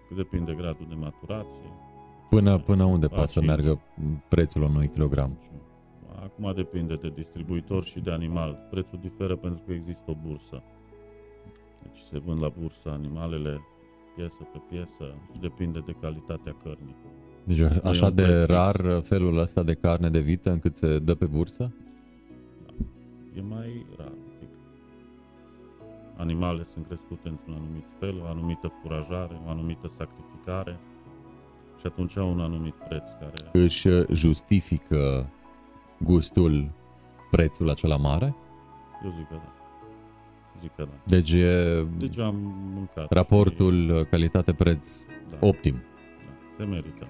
Cât 0.08 0.18
depinde 0.18 0.53
gradul 0.53 0.86
de 0.89 0.95
maturație. 0.95 1.70
Până, 2.30 2.58
până 2.58 2.84
unde 2.84 3.06
A, 3.06 3.10
poate 3.10 3.28
să 3.28 3.39
cinci. 3.39 3.45
meargă 3.51 3.82
prețul 4.28 4.62
unui 4.64 4.88
kilogram? 4.88 5.38
Acum 6.24 6.53
depinde 6.56 6.93
de 6.93 7.10
distribuitor 7.16 7.84
și 7.84 7.99
de 7.99 8.12
animal. 8.12 8.68
Prețul 8.70 8.99
diferă 9.01 9.36
pentru 9.36 9.64
că 9.66 9.74
există 9.74 10.03
o 10.12 10.16
bursă. 10.28 10.64
Deci 11.84 11.97
se 11.99 12.20
vând 12.20 12.41
la 12.41 12.51
bursă 12.60 12.89
animalele 12.89 13.60
piesă 14.16 14.39
pe 14.53 14.62
piesă 14.70 15.16
și 15.34 15.39
depinde 15.39 15.80
de 15.86 15.95
calitatea 16.01 16.56
cărnii. 16.64 16.95
Deci 17.43 17.60
a- 17.60 17.64
e 17.74 17.82
așa 17.84 18.06
un 18.06 18.16
de 18.16 18.22
preț 18.22 18.39
fix. 18.39 18.45
rar 18.53 19.01
felul 19.03 19.38
ăsta 19.38 19.64
de 19.64 19.74
carne 19.74 20.10
de 20.10 20.20
vită 20.20 20.51
încât 20.51 20.78
se 20.78 20.99
dă 20.99 21.16
pe 21.16 21.26
bursă? 21.26 21.74
E 23.38 23.41
mai 23.41 23.86
rar 23.97 24.12
un 26.18 26.26
pic. 26.26 26.32
Animalele 26.32 26.63
sunt 26.63 26.86
crescute 26.88 27.28
într-un 27.30 27.53
anumit 27.53 27.86
fel, 27.99 28.22
o 28.24 28.28
anumită 28.28 28.72
furajare, 28.82 29.41
o 29.45 29.49
anumită 29.49 29.88
sacrificare 29.97 30.80
și 31.80 31.86
atunci 31.86 32.18
au 32.18 32.32
un 32.32 32.39
anumit 32.39 32.74
preț 32.74 33.09
care 33.20 33.63
Își 33.63 33.88
justifică 34.13 35.30
gustul 35.99 36.70
prețul 37.32 37.70
acela 37.70 37.95
mare? 37.97 38.36
eu 39.03 39.13
zic 39.18 39.28
că 39.28 39.34
da. 39.34 39.51
Zic 40.61 40.72
că 40.76 40.84
da. 40.84 40.97
Deci 41.05 41.32
e 41.32 41.86
Deci 41.97 42.20
am 42.20 42.36
mâncat. 42.74 43.11
raportul 43.11 44.07
calitate-preț 44.09 44.99
Și, 45.01 45.07
da, 45.30 45.47
optim. 45.47 45.74
da, 45.76 46.30
se 46.57 46.63
merită. 46.63 47.07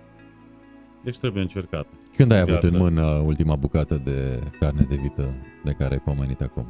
Deci 1.03 1.17
trebuie 1.17 1.41
încercat. 1.41 1.87
Când 2.15 2.31
ai 2.31 2.39
avut 2.39 2.59
Viață. 2.59 2.67
în 2.75 2.81
mână 2.81 3.05
ultima 3.05 3.55
bucată 3.55 3.97
de 3.97 4.39
carne 4.59 4.81
de 4.89 4.95
vită 4.95 5.35
de 5.63 5.71
care 5.71 5.93
ai 5.93 5.99
pomenit 5.99 6.41
acum? 6.41 6.67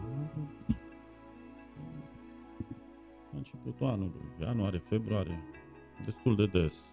La 3.36 3.42
începutul 3.42 3.88
anului, 3.88 4.22
ianuarie, 4.42 4.80
februarie, 4.90 5.44
destul 6.06 6.36
de 6.36 6.46
des 6.46 6.86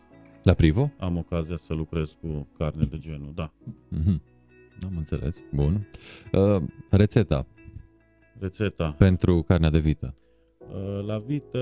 La 0.43 0.55
Privo? 0.55 0.91
am 0.99 1.17
ocazia 1.17 1.57
să 1.57 1.75
lucrez 1.75 2.17
cu 2.21 2.47
carne 2.59 2.85
de 2.85 2.99
genul, 2.99 3.33
da. 3.35 3.53
Mhm. 3.89 4.23
Am 4.85 4.97
înțeles. 4.97 5.45
Bun. 5.53 5.89
Uh, 6.33 6.63
rețeta 6.91 7.47
Rețeta. 8.39 8.95
pentru 8.99 9.43
carnea 9.43 9.71
de 9.71 9.79
vită. 9.79 10.15
Uh, 10.59 11.05
La 11.07 11.19
vită, 11.19 11.59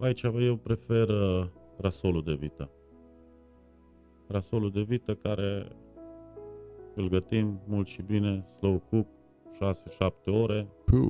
aici 0.00 0.22
eu 0.22 0.56
prefer 0.56 1.08
uh, 1.08 1.46
rasolul 1.80 2.22
de 2.22 2.34
vită. 2.34 2.70
Rasolul 4.28 4.70
de 4.70 4.80
vită 4.82 5.14
care 5.14 5.68
îl 6.94 7.08
gătim 7.08 7.60
mult 7.66 7.86
și 7.86 8.02
bine, 8.02 8.44
slow 8.58 8.82
cook, 8.90 9.06
6-7 10.10 10.24
ore, 10.24 10.68
Puh. 10.84 11.08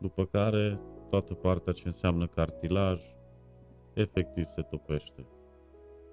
după 0.00 0.24
care 0.24 0.80
toată 1.10 1.34
partea 1.34 1.72
ce 1.72 1.82
înseamnă 1.86 2.26
cartilaj, 2.26 3.02
efectiv 3.94 4.44
se 4.50 4.62
topește. 4.62 5.26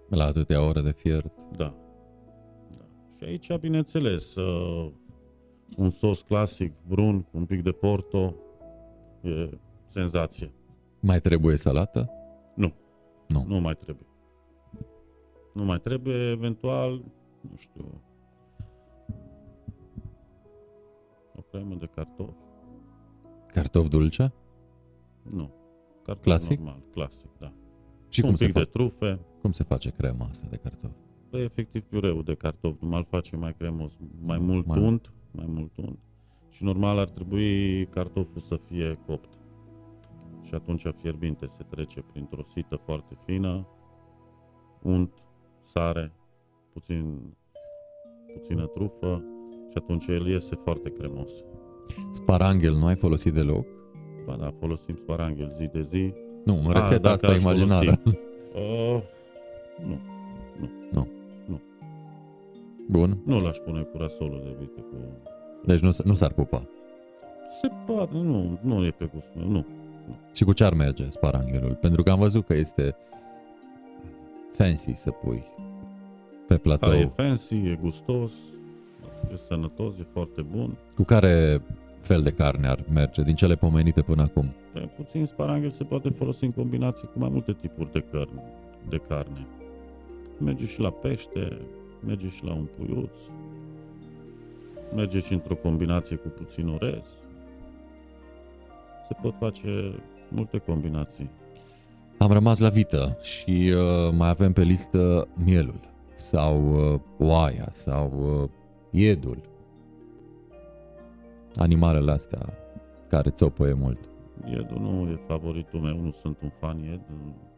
La 0.10 0.24
atâtea 0.24 0.62
ore 0.68 0.82
de 0.82 0.92
fiert. 0.92 1.44
Da. 1.58 1.76
da. 2.78 2.86
Și 3.18 3.24
aici, 3.24 3.56
bineînțeles, 3.58 4.36
uh, 4.36 4.92
un 5.78 5.90
sos 5.90 6.22
clasic, 6.22 6.74
brun, 6.88 7.22
cu 7.22 7.38
un 7.38 7.46
pic 7.46 7.64
de 7.64 7.72
porto, 7.72 8.36
e 9.22 9.50
senzație. 9.88 10.52
Mai 11.00 11.20
trebuie 11.20 11.56
salată? 11.56 12.10
Nu. 12.56 12.74
Nu. 13.28 13.44
Nu 13.48 13.60
mai 13.60 13.76
trebuie. 13.76 14.08
Nu 15.54 15.64
mai 15.64 15.80
trebuie, 15.80 16.30
eventual, 16.30 16.92
nu 17.42 17.56
știu, 17.56 18.02
o 21.36 21.42
cremă 21.42 21.76
de 21.76 21.86
cartofi. 21.86 22.38
Cartof 23.48 23.88
dulce? 23.88 24.34
Nu. 25.30 25.52
Cartofi 26.04 26.28
Clasic? 26.28 26.58
normal, 26.60 26.82
clasic, 26.92 27.30
da. 27.40 27.54
Și 28.10 28.22
un 28.22 28.28
cum 28.28 28.36
se, 28.36 28.46
pic 28.46 28.54
fa- 28.54 28.58
de 28.58 28.64
trufe. 28.66 29.20
cum 29.42 29.52
se 29.52 29.64
face 29.64 29.90
crema 29.90 30.26
asta 30.26 30.48
de 30.50 30.56
cartof? 30.58 30.92
Păi, 31.30 31.44
efectiv, 31.44 31.82
piureul 31.82 32.24
de 32.24 32.34
cartofi. 32.36 32.78
Normal 32.82 33.06
face 33.10 33.36
mai 33.36 33.54
cremos, 33.58 33.92
mai 34.22 34.38
mult 34.38 34.66
Mai- 34.66 34.80
unt, 34.82 35.14
mai 35.32 35.46
mult 35.48 35.78
unt. 35.78 36.00
Și 36.50 36.64
normal 36.64 36.98
ar 37.00 37.10
trebui 37.10 37.86
cartoful 37.86 38.42
să 38.42 38.60
fie 38.66 39.00
copt. 39.06 39.30
Și 40.42 40.54
atunci 40.54 40.84
fierbinte 41.02 41.46
se 41.46 41.64
trece 41.70 42.02
printr-o 42.12 42.44
sită 42.48 42.76
foarte 42.76 43.18
fină, 43.26 43.68
unt, 44.82 45.14
sare, 45.64 46.14
puțin, 46.74 47.20
puțină 48.34 48.66
trufă 48.66 49.24
și 49.70 49.78
atunci 49.78 50.08
el 50.08 50.28
iese 50.28 50.56
foarte 50.56 50.90
cremos. 50.90 51.32
Sparanghel 52.12 52.74
nu 52.76 52.86
ai 52.86 52.96
folosit 52.96 53.34
deloc? 53.34 53.66
Ba 54.26 54.36
da, 54.40 54.54
folosim 54.60 54.96
sparanghel 55.04 55.50
zi 55.50 55.70
de 55.74 55.82
zi. 55.82 56.14
Nu, 56.46 56.54
în 56.54 56.66
Ah, 56.66 56.74
rețeta 56.74 56.98
dacă 57.00 57.14
asta 57.14 57.28
aș 57.28 57.42
imaginară. 57.42 57.92
Uh, 58.56 59.02
nu, 60.92 61.08
Bun. 62.90 63.22
nu 63.26 63.38
l-aș 63.38 63.58
pune 63.58 63.82
cu 63.82 63.98
rasolul 63.98 64.42
de 64.44 64.56
vită. 64.60 64.80
Cu... 64.82 64.96
Deci 65.66 65.80
nu, 65.80 65.92
s- 65.92 66.02
nu 66.04 66.14
s-ar 66.16 66.32
pupa. 66.32 66.68
Se 67.62 67.72
poate, 67.86 68.14
nu, 68.18 68.60
nu 68.62 68.86
e 68.86 68.90
pe 68.92 69.10
gustul 69.14 69.42
meu, 69.42 69.50
nu. 69.50 69.66
Și 70.34 70.44
cu 70.44 70.54
ce 70.54 70.64
ar 70.64 70.74
merge 70.74 71.10
sparanghelul? 71.10 71.74
Pentru 71.82 72.04
că 72.04 72.12
am 72.12 72.20
văzut 72.20 72.46
că 72.46 72.54
este 72.56 72.96
fancy 74.52 74.94
să 74.94 75.12
pui 75.12 75.44
pe 76.48 76.58
platou. 76.58 76.90
Da, 76.90 76.98
e 77.00 77.06
fancy, 77.16 77.56
e 77.56 77.78
gustos, 77.82 78.32
e 79.34 79.38
sănătos, 79.48 79.94
e 80.00 80.06
foarte 80.14 80.42
bun. 80.42 80.78
Cu 80.96 81.04
care 81.04 81.62
fel 82.06 82.22
de 82.22 82.32
carne 82.32 82.68
ar 82.68 82.80
merge 82.94 83.22
din 83.22 83.36
cele 83.36 83.56
pomenite 83.56 84.02
până 84.02 84.22
acum? 84.22 84.54
Pe 84.74 84.80
puțin 84.80 85.26
sparanghel 85.26 85.70
se 85.70 85.84
poate 85.84 86.10
folosi 86.10 86.44
în 86.44 86.52
combinație 86.52 87.08
cu 87.08 87.20
mai 87.20 87.30
multe 87.30 87.54
tipuri 87.62 87.92
de 87.92 88.06
carne. 88.12 88.44
De 88.90 88.98
carne. 88.98 89.48
Merge 90.40 90.66
și 90.66 90.80
la 90.80 90.92
pește, 90.92 91.58
merge 92.06 92.30
și 92.30 92.46
la 92.46 92.54
un 92.54 92.68
puiuț, 92.78 93.14
merge 94.96 95.20
și 95.20 95.34
într-o 95.34 95.56
combinație 95.56 96.16
cu 96.16 96.28
puțin 96.28 96.68
orez. 96.68 97.06
Se 99.08 99.16
pot 99.22 99.36
face 99.40 99.94
multe 100.30 100.58
combinații. 100.58 101.30
Am 102.18 102.32
rămas 102.32 102.60
la 102.60 102.70
vită 102.70 103.18
și 103.22 103.74
uh, 103.76 104.14
mai 104.18 104.30
avem 104.30 104.54
pe 104.54 104.62
listă 104.62 105.28
mielul 105.46 105.80
sau 106.14 106.92
uh, 106.94 107.00
oaia 107.18 107.68
sau 107.72 108.12
uh, 108.42 108.50
iedul. 108.90 109.42
Animalele 111.56 112.12
astea 112.12 112.54
care 113.08 113.30
țopăie 113.30 113.74
mult. 113.74 114.10
Iedul 114.46 114.80
nu 114.80 115.10
e 115.10 115.20
favoritul 115.28 115.80
meu, 115.80 116.00
nu 116.02 116.12
sunt 116.12 116.42
un 116.42 116.50
fan 116.50 116.80
ied. 116.80 117.02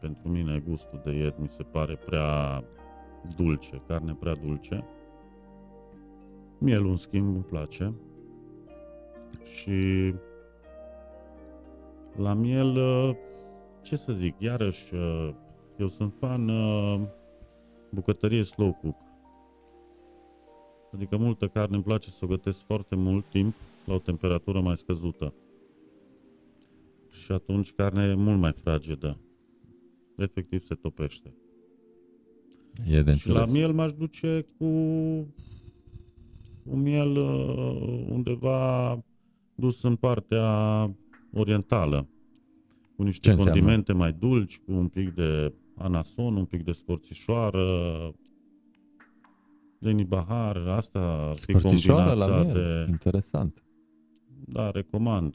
Pentru 0.00 0.28
mine 0.28 0.62
gustul 0.68 1.00
de 1.04 1.10
ied 1.10 1.34
mi 1.38 1.48
se 1.48 1.62
pare 1.62 1.96
prea 1.96 2.64
dulce, 3.36 3.82
carne 3.86 4.16
prea 4.20 4.34
dulce. 4.34 4.84
Mielul, 6.58 6.90
în 6.90 6.96
schimb, 6.96 7.34
îmi 7.34 7.44
place. 7.44 7.94
Și 9.44 10.14
la 12.16 12.34
miel, 12.34 12.76
uh, 12.76 13.16
ce 13.82 13.96
să 13.96 14.12
zic, 14.12 14.34
iarăși, 14.38 14.94
uh, 14.94 15.30
eu 15.76 15.88
sunt 15.88 16.14
fan 16.18 16.48
uh, 16.48 17.00
bucătărie 17.90 18.42
slow 18.42 18.78
cook. 18.82 18.96
Adică 20.92 21.16
multă 21.16 21.48
carne 21.48 21.74
îmi 21.74 21.84
place 21.84 22.10
să 22.10 22.24
o 22.24 22.28
gătesc 22.28 22.64
foarte 22.64 22.94
mult 22.94 23.24
timp 23.28 23.54
la 23.88 23.94
o 23.94 23.98
temperatură 23.98 24.60
mai 24.60 24.76
scăzută. 24.76 25.34
Și 27.10 27.32
atunci 27.32 27.72
carnea 27.72 28.06
e 28.06 28.14
mult 28.14 28.38
mai 28.38 28.52
fragedă. 28.52 29.18
Efectiv 30.16 30.62
se 30.62 30.74
topește. 30.74 31.34
E 32.88 33.02
de 33.02 33.14
Și 33.14 33.28
la 33.28 33.38
înțeles. 33.40 33.52
miel 33.52 33.72
m-aș 33.72 33.92
duce 33.92 34.46
cu 34.58 34.64
un 36.62 36.80
miel 36.82 37.16
uh, 37.16 38.06
undeva 38.10 38.98
dus 39.54 39.82
în 39.82 39.96
partea 39.96 40.46
orientală, 41.32 42.08
cu 42.96 43.02
niște 43.02 43.26
Ce 43.28 43.30
înseamnă? 43.32 43.60
condimente 43.60 43.92
mai 43.92 44.12
dulci, 44.12 44.58
cu 44.58 44.72
un 44.72 44.88
pic 44.88 45.14
de 45.14 45.54
anason, 45.74 46.36
un 46.36 46.44
pic 46.44 46.64
de 46.64 46.72
scorțișoară, 46.72 47.66
de 49.78 49.90
nibahar, 49.90 50.56
asta 50.56 50.98
ar 51.28 51.36
fi 51.36 51.40
Scorțișoară 51.40 52.12
la 52.14 52.26
combinația 52.26 52.52
miel. 52.60 52.84
de... 52.84 52.90
Interesant. 52.90 53.62
Da, 54.44 54.70
recomand. 54.70 55.34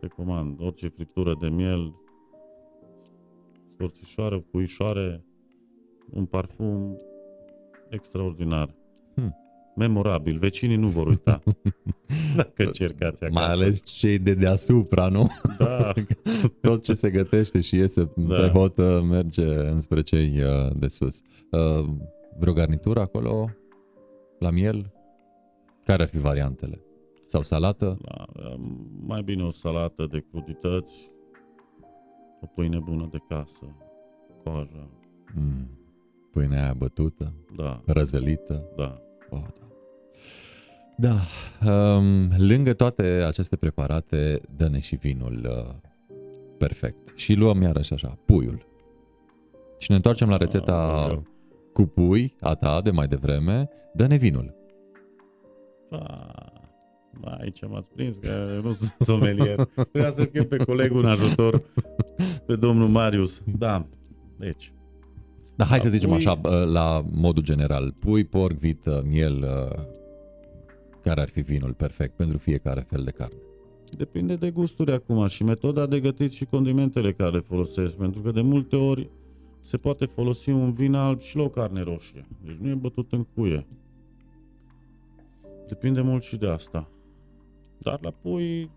Recomand. 0.00 0.60
Orice 0.60 0.88
friptură 0.88 1.36
de 1.40 1.48
miel, 1.48 1.94
scorțișoară, 3.74 4.38
puișoare, 4.38 5.24
un 6.10 6.24
parfum 6.24 6.96
extraordinar. 7.88 8.74
Hmm. 9.14 9.36
Memorabil. 9.76 10.38
Vecinii 10.38 10.76
nu 10.76 10.86
vor 10.88 11.06
uita. 11.06 11.42
Dacă 12.36 12.62
încercați 12.64 13.24
acasă. 13.24 13.40
Mai 13.40 13.52
ales 13.52 13.82
cei 13.84 14.18
de 14.18 14.34
deasupra, 14.34 15.08
nu? 15.08 15.26
Da, 15.58 15.92
Tot 16.60 16.82
ce 16.82 16.94
se 16.94 17.10
gătește 17.10 17.60
și 17.60 17.76
iese 17.76 18.10
Da. 18.16 18.34
pe 18.34 18.48
hot 18.48 18.78
uh, 18.78 19.00
merge 19.10 19.44
înspre 19.44 20.00
cei 20.00 20.42
uh, 20.42 20.76
de 20.78 20.88
sus. 20.88 21.20
Uh, 21.50 21.86
Vreo 22.38 22.52
garnitură 22.52 23.00
acolo? 23.00 23.50
La 24.38 24.50
miel? 24.50 24.92
Care 25.84 26.02
ar 26.02 26.08
fi 26.08 26.18
variantele? 26.18 26.80
Sau 27.30 27.42
salată? 27.42 27.98
da, 28.02 28.24
mai 29.06 29.22
bine 29.22 29.42
o 29.42 29.50
salată 29.50 30.06
de 30.10 30.24
crudități, 30.30 31.10
o 32.40 32.46
pâine 32.46 32.78
bună 32.78 33.08
de 33.10 33.18
casă, 33.28 33.76
coaja. 34.44 34.88
Mm. 35.34 35.70
Pâinea 36.30 36.62
aia 36.62 36.74
bătută, 36.74 37.34
Da, 37.56 37.82
răzălită. 37.86 38.68
da. 38.76 39.00
Oh, 39.30 39.44
da. 39.58 39.66
Da, 40.96 41.14
um, 41.72 42.28
lângă 42.38 42.72
toate 42.72 43.02
aceste 43.02 43.56
preparate, 43.56 44.40
dă-ne 44.56 44.78
și 44.78 44.96
vinul 44.96 45.46
uh, 45.50 45.74
perfect. 46.58 47.16
Și 47.16 47.34
luăm 47.34 47.60
iarăși 47.60 47.92
așa, 47.92 48.18
puiul. 48.24 48.66
Și 49.78 49.90
ne 49.90 49.96
întoarcem 49.96 50.28
la 50.28 50.36
rețeta 50.36 50.74
Aoleu. 50.74 51.26
cu 51.72 51.82
pui, 51.82 52.34
a 52.40 52.54
ta 52.54 52.80
de 52.80 52.90
mai 52.90 53.06
devreme, 53.06 53.68
dă-ne 53.94 54.16
vinul. 54.16 54.54
Da. 55.90 56.32
Da, 57.20 57.30
aici 57.30 57.66
m-ați 57.68 57.88
prins 57.88 58.16
că 58.16 58.50
eu 58.54 58.62
nu 58.62 58.72
sunt 58.72 58.94
somelier. 58.98 59.68
Vreau 59.92 60.10
să 60.10 60.24
chem 60.26 60.44
pe 60.46 60.56
colegul 60.56 61.02
în 61.02 61.08
ajutor, 61.08 61.62
pe 62.46 62.56
domnul 62.56 62.88
Marius. 62.88 63.42
Da, 63.58 63.86
deci, 64.36 64.72
Dar 65.56 65.66
hai 65.66 65.78
La 65.78 65.84
să 65.84 65.90
zicem 65.90 66.08
pui- 66.08 66.16
așa, 66.18 66.40
uh, 66.44 66.70
la 66.72 67.04
modul 67.12 67.42
general, 67.42 67.94
pui, 67.98 68.24
porc, 68.24 68.56
vită, 68.56 69.04
miel, 69.06 69.42
uh, 69.42 69.82
care 71.02 71.20
ar 71.20 71.28
fi 71.28 71.40
vinul 71.40 71.72
perfect 71.72 72.16
pentru 72.16 72.38
fiecare 72.38 72.80
fel 72.80 73.02
de 73.04 73.10
carne? 73.10 73.36
depinde 73.96 74.36
de 74.36 74.50
gusturi 74.50 74.92
acum 74.92 75.26
și 75.26 75.44
metoda 75.44 75.86
de 75.86 76.00
gătit 76.00 76.32
și 76.32 76.44
condimentele 76.44 77.12
care 77.12 77.30
le 77.30 77.40
folosesc, 77.40 77.94
pentru 77.96 78.20
că 78.20 78.30
de 78.30 78.40
multe 78.40 78.76
ori 78.76 79.10
se 79.60 79.76
poate 79.76 80.04
folosi 80.04 80.50
un 80.50 80.72
vin 80.72 80.94
alb 80.94 81.20
și 81.20 81.36
la 81.36 81.42
o 81.42 81.48
carne 81.48 81.82
roșie. 81.82 82.26
Deci 82.44 82.56
nu 82.56 82.68
e 82.68 82.74
bătut 82.74 83.12
în 83.12 83.26
cuie. 83.34 83.66
Depinde 85.68 86.00
mult 86.00 86.22
și 86.22 86.36
de 86.36 86.46
asta. 86.48 86.88
Dar 87.78 87.98
la 88.02 88.10
pui, 88.10 88.70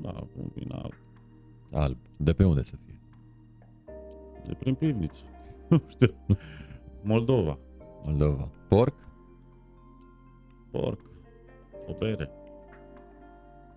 da, 0.00 0.26
un 0.36 0.50
vin 0.54 0.72
alb. 0.72 0.94
Alb. 1.72 1.96
De 2.16 2.32
pe 2.32 2.44
unde 2.44 2.62
să 2.62 2.76
fie? 2.86 3.00
De 4.46 4.54
prin 4.58 4.74
pivniță. 4.74 5.22
Nu 5.68 5.82
știu. 5.88 6.14
Moldova. 7.02 7.58
Moldova. 8.04 8.48
Porc? 8.68 8.94
Porc. 10.70 11.00
O 11.86 11.92
bere. 11.98 12.30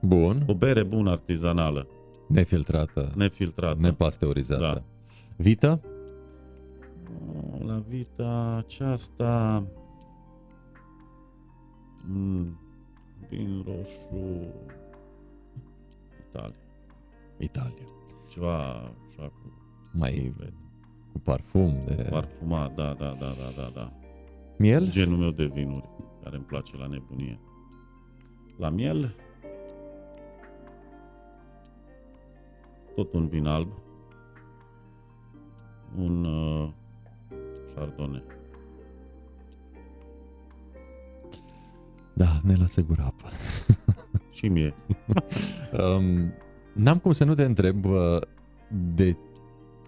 Bun. 0.01 0.43
O 0.47 0.53
bere 0.53 0.83
bună 0.83 1.11
artizanală, 1.11 1.87
Nefiltrată. 2.27 3.11
nefiltrată. 3.15 3.77
Nepasteurizată. 3.79 4.61
Da. 4.63 4.83
Vită? 5.35 5.81
Oh, 7.35 7.65
La 7.65 7.83
vita 7.87 8.55
aceasta... 8.57 9.63
Mm, 12.07 12.59
vin 13.29 13.63
roșu... 13.65 14.47
Italia. 16.29 16.55
Italia. 17.37 17.87
Ceva 18.29 18.73
așa 19.07 19.23
cu 19.23 19.53
Mai 19.91 20.33
cu 21.11 21.19
parfum 21.19 21.83
de... 21.85 22.07
parfumat, 22.09 22.73
da, 22.73 22.93
da, 22.93 23.15
da, 23.19 23.27
da, 23.27 23.61
da, 23.61 23.69
da. 23.73 23.91
Miel? 24.57 24.89
Genul 24.89 25.17
meu 25.17 25.31
de 25.31 25.45
vinuri, 25.45 25.89
care 26.23 26.35
îmi 26.35 26.45
place 26.45 26.77
la 26.77 26.87
nebunie. 26.87 27.39
La 28.57 28.69
miel, 28.69 29.15
tot 32.95 33.13
un 33.13 33.27
vin 33.27 33.45
alb, 33.45 33.71
un 35.97 36.25
uh, 36.25 36.69
chardonnay. 37.73 38.36
Da, 42.17 42.39
ne 42.43 42.55
lasă 42.55 42.81
gura 42.81 43.03
apă. 43.03 43.27
Și 44.37 44.47
mie. 44.47 44.73
Um, 45.71 46.33
n-am 46.73 46.97
cum 46.97 47.11
să 47.11 47.25
nu 47.25 47.33
te 47.33 47.43
întreb 47.43 47.85
uh, 47.85 48.21
de 48.95 49.17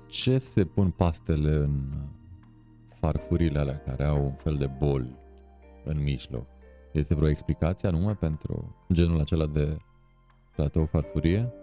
ce 0.07 0.37
se 0.37 0.65
pun 0.65 0.89
pastele 0.89 1.51
în 1.51 1.89
farfurile 2.87 3.59
alea 3.59 3.77
care 3.79 4.03
au 4.03 4.23
un 4.23 4.33
fel 4.33 4.55
de 4.55 4.69
bol 4.77 5.07
în 5.83 6.03
mijloc. 6.03 6.45
Este 6.91 7.15
vreo 7.15 7.29
explicație 7.29 7.87
anume 7.87 8.13
pentru 8.13 8.75
genul 8.93 9.19
acela 9.19 9.45
de 9.45 9.77
platou 10.55 10.85
farfurie? 10.85 11.53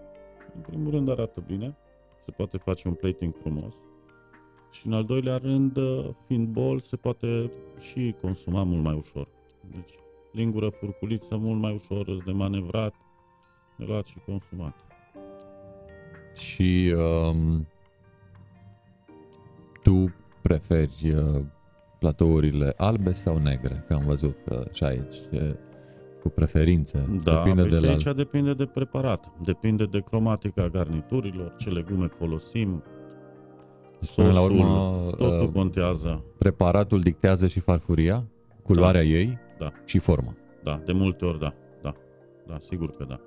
În 0.55 0.61
primul 0.61 0.91
rând 0.91 1.09
arată 1.09 1.43
bine, 1.47 1.77
se 2.25 2.31
poate 2.31 2.57
face 2.57 2.87
un 2.87 2.93
plating 2.93 3.33
frumos. 3.41 3.73
Și 4.71 4.87
în 4.87 4.93
al 4.93 5.03
doilea 5.03 5.37
rând, 5.37 5.77
uh, 5.77 6.09
fiind 6.25 6.47
bol, 6.47 6.79
se 6.79 6.95
poate 6.95 7.51
și 7.79 8.15
consuma 8.21 8.63
mult 8.63 8.83
mai 8.83 8.95
ușor. 8.95 9.27
Deci, 9.71 9.93
lingură, 10.31 10.69
furculiță, 10.69 11.35
mult 11.35 11.59
mai 11.59 11.73
ușor, 11.73 12.07
îți 12.07 12.23
de 12.25 12.31
manevrat, 12.31 12.93
de 13.77 13.83
luat 13.87 14.05
și 14.05 14.17
consumat. 14.25 14.75
Și 16.35 16.95
um, 16.97 17.67
tu 19.83 20.13
preferi 20.41 21.13
uh, 21.15 21.41
platourile 21.99 22.73
albe 22.77 23.13
sau 23.13 23.37
negre? 23.37 23.83
Că 23.87 23.93
am 23.93 24.03
văzut 24.05 24.37
că 24.45 24.67
și 24.73 24.83
aici 24.83 25.15
e 25.31 25.55
cu 26.21 26.29
preferințe. 26.29 27.19
Da, 27.23 27.33
Depinde 27.33 27.61
păi 27.61 27.69
de 27.69 27.75
și 27.75 27.81
la... 27.83 27.89
aici 27.89 28.15
depinde 28.15 28.53
de 28.53 28.65
preparat, 28.65 29.31
depinde 29.43 29.85
de 29.85 29.99
cromatica 29.99 30.67
garniturilor, 30.67 31.55
ce 31.57 31.69
legume 31.69 32.07
folosim, 32.07 32.83
Deci, 33.99 34.15
până 34.15 34.27
la 34.27 34.33
sosul, 34.33 34.55
urmă, 34.55 35.09
totul 35.17 35.47
uh, 35.47 35.49
contează. 35.53 36.23
preparatul 36.37 36.99
dictează 36.99 37.47
și 37.47 37.59
farfuria, 37.59 38.25
culoarea 38.67 39.03
ei 39.03 39.37
Da. 39.59 39.71
și 39.85 39.99
forma. 39.99 40.35
Da, 40.63 40.81
de 40.85 40.91
multe 40.91 41.25
ori 41.25 41.39
da, 41.39 41.53
da, 41.81 41.93
da, 42.47 42.55
sigur 42.59 42.91
că 42.95 43.05
da. 43.09 43.19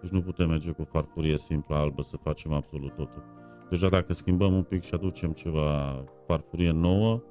Deci 0.00 0.10
nu 0.10 0.22
putem 0.22 0.48
merge 0.48 0.70
cu 0.70 0.86
farfurie 0.92 1.38
simplă 1.38 1.76
albă 1.76 2.02
să 2.02 2.16
facem 2.22 2.52
absolut 2.52 2.90
totul. 2.96 3.22
Deja 3.70 3.88
dacă 3.88 4.12
schimbăm 4.12 4.54
un 4.54 4.62
pic 4.62 4.82
și 4.82 4.94
aducem 4.94 5.32
ceva 5.32 6.04
farfurie 6.26 6.70
nouă, 6.70 7.22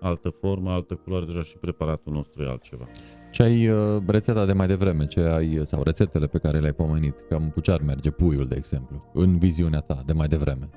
altă 0.00 0.28
formă, 0.40 0.70
altă 0.70 0.94
culoare, 0.94 1.24
deja 1.24 1.42
și 1.42 1.56
preparatul 1.56 2.12
nostru 2.12 2.42
e 2.42 2.48
altceva. 2.48 2.84
Ce 3.30 3.42
ai 3.42 3.68
uh, 3.68 4.02
rețeta 4.06 4.44
de 4.44 4.52
mai 4.52 4.66
devreme, 4.66 5.06
ce 5.06 5.20
ai, 5.20 5.60
sau 5.64 5.82
rețetele 5.82 6.26
pe 6.26 6.38
care 6.38 6.58
le-ai 6.58 6.72
pomenit, 6.72 7.20
cam 7.28 7.50
cu 7.50 7.60
ce 7.60 7.72
ar 7.72 7.80
merge 7.80 8.10
puiul, 8.10 8.44
de 8.44 8.54
exemplu, 8.56 9.10
în 9.12 9.38
viziunea 9.38 9.80
ta 9.80 10.02
de 10.06 10.12
mai 10.12 10.28
devreme? 10.28 10.68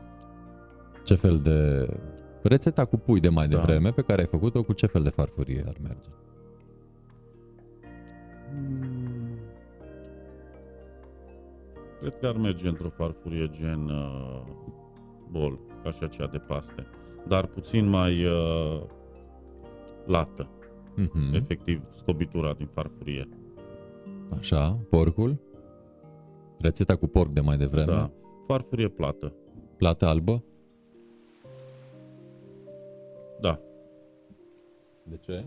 Ce 1.03 1.15
fel 1.15 1.39
de... 1.39 1.88
Rețeta 2.41 2.85
cu 2.85 2.97
pui 2.97 3.19
de 3.19 3.29
mai 3.29 3.47
Da. 3.47 3.57
devreme 3.57 3.91
pe 3.91 4.01
care 4.01 4.21
ai 4.21 4.27
făcut-o, 4.27 4.63
cu 4.63 4.73
ce 4.73 4.85
fel 4.85 5.03
de 5.03 5.09
farfurie 5.09 5.63
ar 5.67 5.75
merge? 5.81 6.09
Mm. 8.53 9.39
Cred 11.99 12.15
că 12.19 12.27
ar 12.27 12.35
merge 12.38 12.67
într-o 12.67 12.89
farfurie 12.89 13.49
gen 13.51 13.89
uh, 13.89 14.41
bol, 15.31 15.59
ca 15.83 15.91
și 15.91 16.03
aceea 16.03 16.27
de 16.27 16.38
paste. 16.38 16.88
Dar 17.27 17.45
puțin 17.45 17.88
mai 17.89 18.25
uh, 18.25 18.81
lată, 20.05 20.49
Mhm. 20.95 21.33
efectiv 21.33 21.81
scobitura 21.93 22.53
din 22.53 22.69
farfurie. 22.73 23.29
Așa, 24.38 24.79
porcul. 24.89 25.39
Rețeta 26.59 26.95
cu 26.95 27.07
porc 27.07 27.29
de 27.29 27.39
mai 27.41 27.57
devreme. 27.57 27.91
Da. 27.91 28.11
Farfurie 28.47 28.88
plată. 28.88 29.33
Plată 29.77 30.05
albă. 30.05 30.43
Da. 33.41 33.59
De 35.03 35.17
ce? 35.17 35.45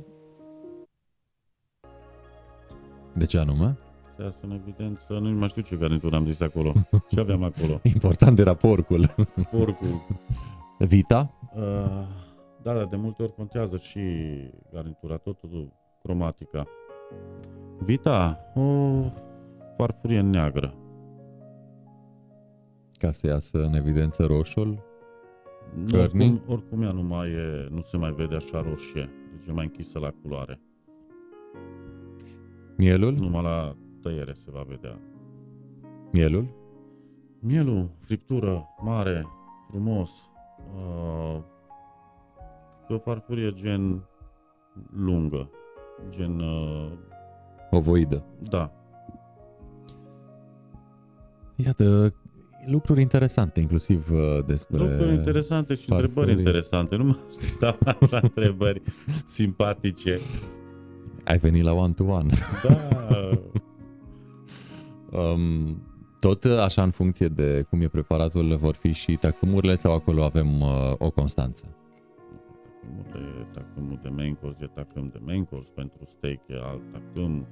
De 3.14 3.26
ce 3.26 3.38
anume? 3.38 3.78
Se 4.16 4.22
iasă 4.22 4.38
în 4.42 4.50
evidență, 4.50 5.12
nu 5.12 5.30
mai 5.30 5.48
știu 5.48 5.62
ce 5.62 5.76
garnitură 5.76 6.16
am 6.16 6.24
zis 6.24 6.40
acolo. 6.40 6.72
Ce 7.08 7.20
aveam 7.20 7.42
acolo? 7.42 7.80
Important 7.94 8.38
era 8.38 8.54
porcul. 8.54 9.14
Porcul. 9.50 10.06
Vita? 10.78 11.34
Uh, 11.54 11.62
da, 12.62 12.74
dar 12.74 12.86
de 12.86 12.96
multe 12.96 13.22
ori 13.22 13.34
contează 13.34 13.76
și 13.76 14.00
garnitura, 14.72 15.16
totul 15.16 15.72
cromatica. 16.02 16.66
Vita, 17.78 18.38
o 18.54 18.62
farfurie 19.76 20.20
neagră. 20.20 20.74
Ca 22.92 23.10
să 23.10 23.26
iasă 23.26 23.64
în 23.64 23.74
evidență 23.74 24.24
roșul. 24.24 24.89
Nu, 25.74 25.84
Cărnii? 25.84 26.28
Oricum, 26.30 26.52
oricum 26.54 26.82
ea 26.82 26.92
nu, 26.92 27.02
mai 27.02 27.30
e, 27.30 27.68
nu 27.70 27.80
se 27.82 27.96
mai 27.96 28.12
vede 28.12 28.34
așa 28.36 28.62
roșie, 28.62 29.10
deci 29.32 29.46
e 29.48 29.52
mai 29.52 29.64
închisă 29.64 29.98
la 29.98 30.12
culoare. 30.22 30.60
Mielul? 32.76 33.14
Numai 33.18 33.42
la 33.42 33.76
tăiere 34.02 34.32
se 34.32 34.50
va 34.50 34.64
vedea. 34.68 35.00
Mielul? 36.12 36.46
Mielul, 37.40 37.90
friptură, 38.00 38.66
mare, 38.82 39.26
frumos. 39.70 40.30
Uh, 40.74 41.42
pe 42.86 42.92
o 42.92 42.98
farfurie 42.98 43.52
gen 43.52 44.08
lungă, 44.96 45.50
gen, 46.08 46.38
uh, 46.40 46.92
Ovoidă. 47.70 48.24
da, 48.50 48.72
Iată, 51.64 52.14
lucruri 52.66 53.00
interesante, 53.00 53.60
inclusiv 53.60 54.10
uh, 54.12 54.44
despre... 54.46 54.78
Lucruri 54.78 55.14
interesante 55.14 55.74
și 55.74 55.84
farfurii. 55.86 56.08
întrebări 56.08 56.38
interesante. 56.38 56.96
Nu 56.96 57.04
mă 57.04 57.16
așteptam 57.28 57.76
așa 58.00 58.20
întrebări 58.28 58.82
simpatice. 59.26 60.20
Ai 61.24 61.38
venit 61.38 61.62
la 61.62 61.72
one-to-one. 61.72 62.34
Da, 62.62 62.76
Um, 65.12 65.82
tot 66.20 66.44
așa 66.44 66.82
în 66.82 66.90
funcție 66.90 67.28
de 67.28 67.62
cum 67.62 67.80
e 67.80 67.88
preparatul 67.88 68.56
vor 68.56 68.74
fi 68.74 68.92
și 68.92 69.16
tacâmurile 69.16 69.74
sau 69.74 69.94
acolo 69.94 70.24
avem 70.24 70.60
uh, 70.60 70.92
o 70.98 71.10
constanță? 71.10 71.74
tacâmul 72.80 73.04
de, 73.12 73.46
tacâmul 73.52 73.98
de 74.02 74.08
main 74.08 74.34
course 74.34 74.64
e 74.64 74.66
tacâm 74.66 75.08
de 75.12 75.18
main 75.24 75.44
course, 75.44 75.70
pentru 75.74 76.04
steak 76.08 76.40
e 76.46 76.54
alt 76.62 76.82
tacâm, 76.92 77.46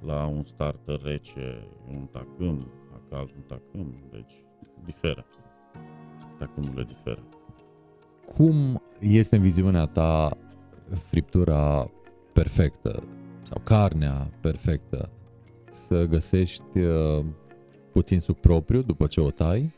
la 0.00 0.26
un 0.26 0.44
starter 0.44 1.00
rece 1.02 1.68
e 1.90 1.96
un 1.98 2.06
tacâm, 2.12 2.66
la 3.10 3.16
cald 3.16 3.30
un 3.36 3.42
tacâm, 3.46 3.94
deci 4.10 4.32
diferă. 4.84 5.26
Tacâmurile 6.38 6.84
diferă. 6.84 7.22
Cum 8.36 8.82
este 9.00 9.36
în 9.36 9.42
viziunea 9.42 9.86
ta 9.86 10.36
friptura 11.08 11.90
perfectă 12.32 13.02
sau 13.42 13.60
carnea 13.64 14.30
perfectă? 14.40 15.10
Să 15.70 16.04
găsești 16.04 16.78
uh, 16.78 17.24
puțin 17.92 18.20
suc 18.20 18.40
propriu 18.40 18.80
după 18.82 19.06
ce 19.06 19.20
o 19.20 19.30
tai, 19.30 19.72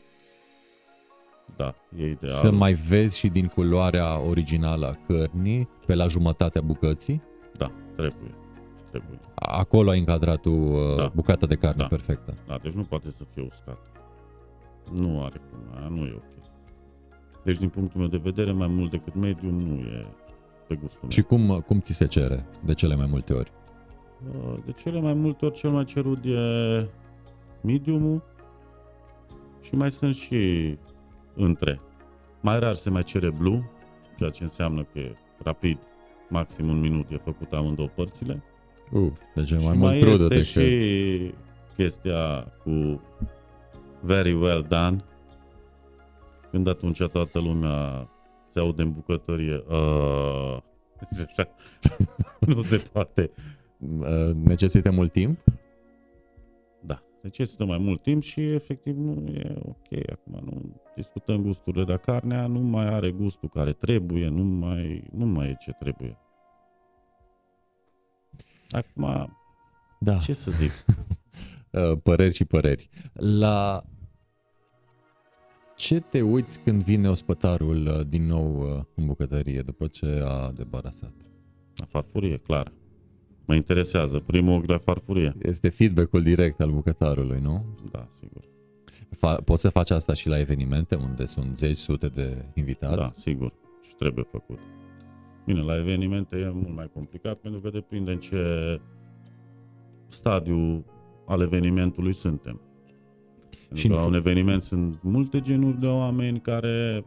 Da, 1.57 1.75
e 1.97 2.09
ideal. 2.09 2.31
să 2.35 2.51
mai 2.51 2.73
vezi 2.73 3.17
și 3.17 3.27
din 3.27 3.47
culoarea 3.47 4.19
originală 4.19 4.87
a 4.87 5.05
cărnii 5.07 5.69
pe 5.85 5.95
la 5.95 6.07
jumătatea 6.07 6.61
bucății. 6.61 7.21
Da, 7.57 7.71
trebuie. 7.95 8.29
Trebuie. 8.89 9.19
Acolo 9.35 9.89
ai 9.89 9.99
încadrat 9.99 10.41
tu 10.41 10.49
uh, 10.53 10.95
Da. 10.95 11.11
bucata 11.15 11.45
de 11.45 11.55
carne 11.55 11.81
Da. 11.81 11.87
perfectă. 11.87 12.33
Da, 12.47 12.57
deci 12.61 12.73
nu 12.73 12.83
poate 12.83 13.11
să 13.11 13.23
fie 13.33 13.43
uscat. 13.49 13.77
Nu 14.93 15.23
are 15.23 15.41
cum, 15.49 15.77
aia 15.79 15.87
nu 15.87 16.05
e 16.05 16.13
ok. 16.15 16.23
Deci 17.43 17.57
din 17.57 17.69
punctul 17.69 17.99
meu 17.99 18.09
de 18.09 18.17
vedere, 18.17 18.51
mai 18.51 18.67
mult 18.67 18.91
decât 18.91 19.15
medium 19.15 19.53
nu 19.61 19.79
e 19.79 20.05
pe 20.67 20.75
gustul 20.75 20.99
meu. 21.01 21.09
Și 21.09 21.21
cum, 21.21 21.59
cum 21.67 21.79
ți 21.79 21.93
se 21.93 22.05
cere 22.07 22.45
de 22.65 22.73
cele 22.73 22.95
mai 22.95 23.05
multe 23.09 23.33
ori? 23.33 23.51
Uh, 24.35 24.53
De 24.65 24.71
cele 24.71 24.99
mai 24.99 25.13
multe 25.13 25.45
ori 25.45 25.53
cel 25.53 25.69
mai 25.69 25.83
cerut 25.83 26.23
e 26.25 26.87
mediumul 27.61 28.23
și 29.61 29.75
mai 29.75 29.91
sunt 29.91 30.15
și 30.15 30.77
între. 31.35 31.79
Mai 32.41 32.59
rar 32.59 32.73
se 32.73 32.89
mai 32.89 33.03
cere 33.03 33.29
blue, 33.29 33.69
ceea 34.17 34.29
ce 34.29 34.43
înseamnă 34.43 34.83
că 34.83 34.99
e 34.99 35.15
rapid, 35.43 35.77
maxim 36.29 36.67
un 36.69 36.79
minut 36.79 37.09
e 37.11 37.17
făcut 37.17 37.51
amândouă 37.53 37.87
părțile. 37.95 38.43
Uh, 38.91 39.11
deci 39.35 39.51
e 39.51 39.55
mai 39.55 39.61
și 39.61 39.67
mult 39.67 39.79
mai 39.79 39.99
crudă 39.99 40.11
este 40.11 40.27
decât... 40.27 40.45
și 40.45 41.33
chestia 41.75 42.51
cu 42.63 43.01
very 44.01 44.33
well 44.33 44.65
done, 44.67 45.03
când 46.51 46.67
atunci 46.67 47.03
toată 47.07 47.39
lumea 47.39 48.09
se 48.49 48.59
aude 48.59 48.81
în 48.81 48.91
bucătărie. 48.91 49.63
Uh, 49.67 50.57
zice 51.09 51.25
așa, 51.29 51.49
nu 52.39 52.61
se 52.61 52.77
poate. 52.91 53.31
Uh, 53.79 54.33
necesită 54.33 54.91
mult 54.91 55.11
timp? 55.11 55.39
Da, 56.81 57.03
necesită 57.21 57.65
mai 57.65 57.77
mult 57.77 58.01
timp 58.01 58.21
și 58.21 58.41
efectiv 58.41 58.97
nu 58.97 59.31
e 59.33 59.55
ok. 59.65 60.09
Acum 60.11 60.41
nu 60.45 60.75
discutăm 60.95 61.41
gusturile, 61.41 61.83
dar 61.83 61.97
carnea 61.97 62.47
nu 62.47 62.59
mai 62.59 62.85
are 62.85 63.11
gustul 63.11 63.49
care 63.49 63.73
trebuie, 63.73 64.27
nu 64.27 64.43
mai, 64.43 65.03
nu 65.11 65.25
mai 65.25 65.49
e 65.49 65.55
ce 65.59 65.71
trebuie. 65.79 66.17
Acum, 68.69 69.33
Da. 69.99 70.15
ce 70.17 70.33
să 70.33 70.51
zic? 70.51 70.71
Uh, 71.71 71.97
păreri 72.03 72.33
și 72.33 72.45
păreri. 72.45 72.89
La 73.13 73.83
ce 75.75 75.99
te 75.99 76.21
uiți 76.21 76.59
când 76.59 76.83
vine 76.83 77.09
ospătarul 77.09 77.85
uh, 77.87 77.99
din 78.07 78.25
nou 78.25 78.61
uh, 78.61 78.83
în 78.95 79.05
bucătărie 79.05 79.61
după 79.61 79.87
ce 79.87 80.21
a 80.25 80.51
debarasat? 80.51 81.11
La 81.75 81.85
farfurie, 81.85 82.37
clar. 82.37 82.71
Mă 83.45 83.55
interesează. 83.55 84.19
Primul 84.19 84.53
ochi 84.57 84.65
la 84.67 84.77
farfurie. 84.77 85.35
Este 85.41 85.69
feedback-ul 85.69 86.23
direct 86.23 86.59
al 86.61 86.71
bucătarului, 86.71 87.39
nu? 87.41 87.65
Da, 87.91 88.07
sigur. 88.19 88.43
Fa- 89.15 89.43
poți 89.45 89.61
să 89.61 89.69
faci 89.69 89.89
asta 89.89 90.13
și 90.13 90.27
la 90.27 90.39
evenimente 90.39 90.95
unde 90.95 91.25
sunt 91.25 91.57
zeci, 91.57 91.77
sute 91.77 92.07
de 92.07 92.45
invitați? 92.53 92.95
Da, 92.95 93.09
sigur. 93.15 93.53
Și 93.81 93.95
trebuie 93.95 94.25
făcut. 94.31 94.59
Bine, 95.45 95.61
la 95.61 95.77
evenimente 95.77 96.37
e 96.37 96.49
mult 96.49 96.75
mai 96.75 96.89
complicat 96.93 97.37
pentru 97.37 97.59
că 97.59 97.69
depinde 97.69 98.11
în 98.11 98.19
ce 98.19 98.79
stadiu 100.07 100.85
al 101.25 101.41
evenimentului 101.41 102.13
suntem. 102.13 102.61
Pentru 103.51 103.77
Și 103.77 103.87
că 103.87 103.93
în 103.93 103.97
la 103.97 104.03
fu- 104.03 104.09
un 104.09 104.15
eveniment 104.15 104.61
sunt 104.61 104.99
multe 105.01 105.39
genuri 105.41 105.79
de 105.79 105.87
oameni 105.87 106.39
care 106.39 107.05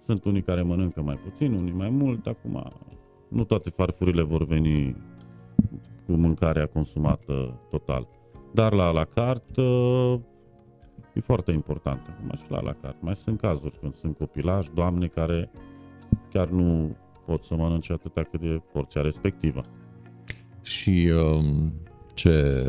sunt 0.00 0.24
unii 0.24 0.42
care 0.42 0.62
mănâncă 0.62 1.02
mai 1.02 1.16
puțin, 1.16 1.52
unii 1.52 1.72
mai 1.72 1.90
mult. 1.90 2.26
Acum, 2.26 2.72
nu 3.28 3.44
toate 3.44 3.70
farfurile 3.70 4.22
vor 4.22 4.44
veni 4.44 4.96
cu 6.06 6.12
mâncarea 6.12 6.66
consumată 6.66 7.60
total. 7.70 8.08
Dar 8.52 8.72
la 8.72 8.90
la 8.90 9.04
carte 9.04 9.62
e 11.14 11.20
foarte 11.20 11.52
important. 11.52 12.00
Acum 12.08 12.36
și 12.36 12.50
la 12.50 12.60
la 12.60 12.72
carte. 12.72 12.98
Mai 13.00 13.16
sunt 13.16 13.40
cazuri 13.40 13.78
când 13.80 13.94
sunt 13.94 14.16
copilași, 14.16 14.72
doamne 14.72 15.06
care 15.06 15.50
chiar 16.30 16.48
nu 16.48 16.96
pot 17.26 17.44
să 17.44 17.54
mănânce 17.54 17.92
atâta 17.92 18.22
cât 18.22 18.42
e 18.42 18.62
porția 18.72 19.02
respectivă. 19.02 19.64
Și 20.62 21.12
um, 21.14 21.72
ce 22.14 22.66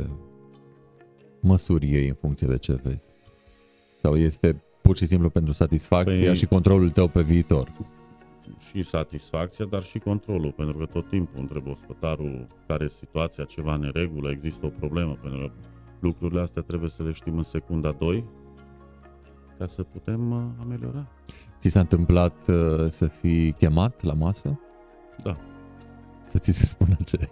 măsuri 1.42 1.90
iei 1.90 2.08
în 2.08 2.16
funcție 2.20 2.48
de 2.48 2.58
ce 2.58 2.80
vezi? 2.84 3.14
Sau 3.98 4.18
este 4.18 4.64
pur 4.82 4.98
și 4.98 5.06
simplu 5.06 5.30
pentru 5.30 5.54
satisfacția 5.54 6.32
Păi- 6.32 6.36
și 6.36 6.46
controlul 6.46 6.92
tău 6.92 7.08
pe 7.08 7.22
viitor? 7.22 7.72
și 8.70 8.82
satisfacția, 8.82 9.66
dar 9.66 9.84
și 9.84 10.00
controlul, 10.00 10.52
pentru 10.52 10.78
că 10.78 10.86
tot 10.86 11.10
timpul 11.10 11.40
întreb 11.40 11.68
ospătarul 11.68 12.48
care 12.68 12.84
e 12.84 12.88
situația, 12.88 13.44
ceva 13.44 13.76
neregulă, 13.76 14.32
există 14.32 14.66
o 14.66 14.70
problemă, 14.70 15.18
pentru 15.22 15.40
că 15.40 15.52
lucrurile 16.00 16.42
astea 16.42 16.62
trebuie 16.62 16.90
să 16.90 17.04
le 17.04 17.12
știm 17.12 17.38
în 17.38 17.44
secunda 17.44 17.92
2 17.92 18.24
ca 19.58 19.66
să 19.68 19.84
putem 19.84 20.32
uh, 20.32 20.44
ameliora. 20.62 21.08
Ți 21.60 21.70
s-a 21.70 21.80
întâmplat 21.80 22.48
uh, 22.48 22.86
să 22.90 23.08
fii 23.08 23.52
chemat 23.52 24.04
la 24.04 24.14
masă? 24.14 24.60
Da, 25.24 25.34
Să 26.26 26.40
ți 26.40 26.52
se 26.52 26.66
spună 26.66 26.96
ce? 27.06 27.30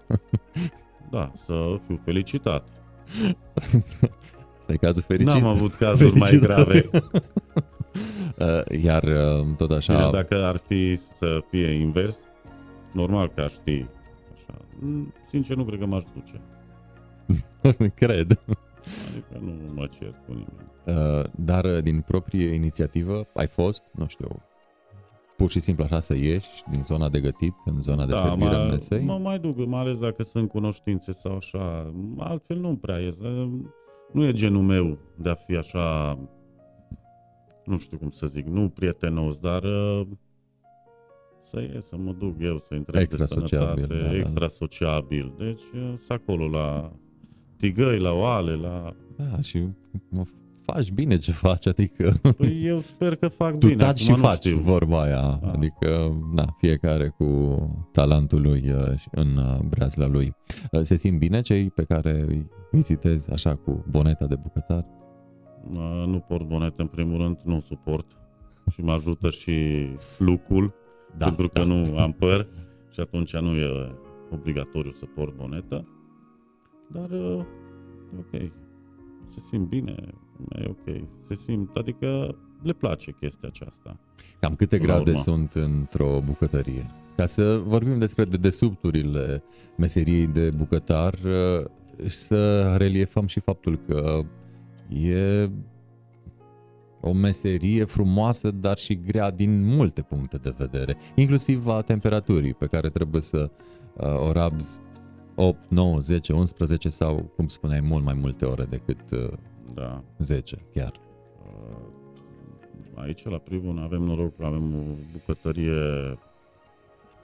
da, 1.12 1.32
să 1.46 1.80
fiu 1.88 2.00
felicitat. 2.06 2.68
Asta 4.60 4.74
e 4.74 4.76
cazul 4.76 5.02
fericit. 5.02 5.34
N-am 5.42 5.46
avut 5.50 5.74
cazuri 5.76 6.18
mai 6.18 6.30
Fericit. 6.30 6.48
grave. 6.48 6.90
Uh, 8.40 8.80
Iar 8.84 9.04
uh, 9.04 9.46
tot 9.58 9.72
așa, 9.72 9.96
Bine, 9.98 10.10
dacă 10.10 10.44
ar 10.46 10.58
fi 10.68 10.96
să 10.96 11.44
fie 11.50 11.72
invers, 11.72 12.18
normal 12.92 13.32
că 13.36 13.42
aș 13.42 13.54
ști. 13.54 13.86
Așa. 14.34 14.58
Mm, 14.80 15.14
Sincer, 15.28 15.56
nu 15.56 15.64
cred 15.66 15.80
că 15.80 15.86
m-aș 15.86 16.04
duce. 16.14 16.42
cred. 18.06 18.40
Adică 19.10 19.40
nu 19.40 19.74
mă 19.74 19.88
cer 19.88 20.22
cu 20.26 20.32
nimeni. 20.32 20.72
Uh, 20.86 21.24
dar 21.36 21.66
uh, 21.66 21.84
din 21.84 22.02
proprie 22.02 22.54
inițiativă 22.54 23.26
ai 23.34 23.48
fost, 23.48 23.84
nu 23.94 24.08
știu, 24.08 24.28
pur 25.38 25.50
și 25.50 25.60
simplu 25.60 25.84
așa 25.84 26.00
să 26.00 26.16
ieși 26.16 26.64
din 26.72 26.82
zona 26.82 27.10
de 27.10 27.20
gătit 27.20 27.54
în 27.66 27.82
zona 27.82 28.06
de 28.06 28.12
da, 28.12 28.18
servire 28.18 28.56
a 28.56 28.64
mă, 28.64 28.70
mesei? 28.70 29.04
mă 29.04 29.18
mai 29.18 29.40
duc, 29.40 29.66
mai 29.66 29.80
ales 29.80 29.98
dacă 29.98 30.24
sunt 30.24 30.50
cunoștințe 30.50 31.12
sau 31.12 31.36
așa. 31.36 31.94
Altfel 32.18 32.58
nu 32.58 32.76
prea 32.76 32.98
ies. 32.98 33.18
Nu 34.12 34.26
e 34.26 34.32
genul 34.32 34.62
meu 34.62 34.98
de 35.18 35.30
a 35.30 35.34
fi 35.34 35.56
așa, 35.56 36.20
nu 37.66 37.78
știu 37.78 37.98
cum 37.98 38.10
să 38.10 38.28
zic, 38.28 38.46
nu 38.46 38.70
prietenos, 38.70 39.40
dar 39.40 39.64
uh, 39.64 40.08
să 41.42 41.62
ies, 41.62 41.86
să 41.88 41.98
mă 41.98 42.12
duc 42.12 42.36
eu, 42.40 42.60
să 42.60 42.74
întreb 42.74 43.02
Extra 43.02 43.26
de 43.26 43.32
sănătate, 43.32 43.82
sociabil, 43.82 44.02
da, 44.02 44.08
da. 44.08 44.16
extra 44.16 44.48
sociabil. 44.48 45.34
Deci 45.38 45.62
uh, 45.62 45.94
sunt 45.98 46.22
acolo 46.22 46.48
la 46.48 46.94
tigăi, 47.68 48.00
la 48.00 48.12
oale, 48.12 48.56
la... 48.56 48.94
Da, 49.18 49.42
și 49.42 49.64
mă 50.10 50.24
faci 50.66 50.92
bine 50.92 51.18
ce 51.18 51.32
faci, 51.32 51.68
adică 51.68 52.14
Păi 52.38 52.66
eu 52.66 52.80
sper 52.80 53.16
că 53.16 53.28
fac 53.28 53.52
tu 53.58 53.68
bine. 53.68 53.76
taci 53.76 53.98
și 54.00 54.10
acum 54.12 54.22
nu 54.22 54.28
faci 54.28 54.44
știu. 54.46 54.58
vorba 54.58 55.02
aia, 55.02 55.40
Da. 55.42 55.52
adică 55.52 56.18
na, 56.34 56.46
fiecare 56.58 57.08
cu 57.08 57.26
talentul 57.92 58.42
lui 58.42 58.64
uh, 58.72 58.98
și 58.98 59.08
în 59.12 59.38
uh, 59.38 59.60
breazla 59.70 60.08
lui. 60.08 60.34
Uh, 60.72 60.80
Se 60.82 60.96
simt 60.96 61.18
bine 61.20 61.42
cei 61.42 61.70
pe 61.70 61.84
care 61.84 62.24
îi 62.28 62.50
vizitezi 62.72 63.32
așa 63.32 63.56
cu 63.56 63.86
boneta 63.90 64.26
de 64.26 64.36
bucătar? 64.42 64.86
Uh, 65.74 66.04
Nu 66.08 66.20
port 66.28 66.48
bonet 66.48 66.80
în 66.80 66.88
primul 66.88 67.18
rând, 67.18 67.38
nu 67.44 67.60
suport. 67.68 68.06
Și 68.72 68.82
mă 68.82 68.92
ajută 68.92 69.30
și 69.30 69.88
lucul, 70.18 70.74
Da, 71.18 71.26
pentru 71.26 71.48
că 71.50 71.60
da. 71.60 71.66
nu 71.66 71.98
am 71.98 72.12
păr 72.12 72.48
și 72.92 73.00
atunci 73.00 73.36
nu 73.38 73.56
e 73.56 73.96
obligatoriu 74.32 74.92
să 74.92 75.06
port 75.16 75.36
bonetă. 75.36 75.88
Dar 76.88 77.10
uh, 77.10 77.46
e 78.16 78.20
ok. 78.20 78.52
Se 79.34 79.40
simt 79.40 79.68
bine, 79.68 79.96
e 80.50 80.68
ok. 80.68 81.08
Se 81.22 81.36
simt, 81.36 81.76
adică 81.76 82.38
le 82.62 82.74
place 82.74 83.12
chestia 83.20 83.48
aceasta. 83.48 84.00
Cam 84.40 84.56
câte 84.56 84.78
Până 84.78 84.88
la 84.92 84.96
grade 84.96 85.10
urmă. 85.10 85.24
sunt 85.24 85.54
într-o 85.54 86.22
bucătărie? 86.26 86.86
Ca 87.16 87.26
să 87.26 87.62
vorbim 87.66 88.00
despre 88.00 88.26
dedesubturile 88.26 89.44
meseriei 89.78 90.28
de 90.28 90.50
bucătar, 90.50 91.14
uh, 91.14 91.66
să 92.06 92.74
reliefăm 92.78 93.28
și 93.28 93.40
faptul 93.40 93.80
că 93.88 94.22
e 94.90 95.50
o 97.02 97.14
meserie 97.14 97.84
frumoasă, 97.84 98.52
dar 98.52 98.78
și 98.78 99.00
grea 99.00 99.32
din 99.32 99.66
multe 99.66 100.02
puncte 100.02 100.38
de 100.38 100.54
vedere, 100.58 100.98
inclusiv 101.16 101.68
a 101.68 101.82
temperaturii 101.82 102.54
pe 102.54 102.66
care 102.66 102.90
trebuie 102.90 103.22
să 103.22 103.52
uh, 103.94 104.28
o 104.28 104.32
rabzi 104.32 104.80
8, 105.36 105.58
9, 105.68 106.00
10, 106.00 106.34
11 106.34 106.90
sau, 106.90 107.32
cum 107.36 107.48
spuneai, 107.48 107.80
mult 107.80 108.04
mai 108.04 108.14
multe 108.14 108.46
ore 108.46 108.64
decât 108.64 109.12
uh, 109.12 109.34
Da. 109.74 110.04
10 110.18 110.56
chiar. 110.74 110.92
Uh, 111.46 111.78
Aici, 112.96 113.24
la 113.24 113.38
Privon, 113.38 113.78
avem 113.78 114.02
noroc 114.02 114.36
că 114.38 114.46
avem 114.46 114.76
o 114.76 114.82
bucătărie 115.12 115.74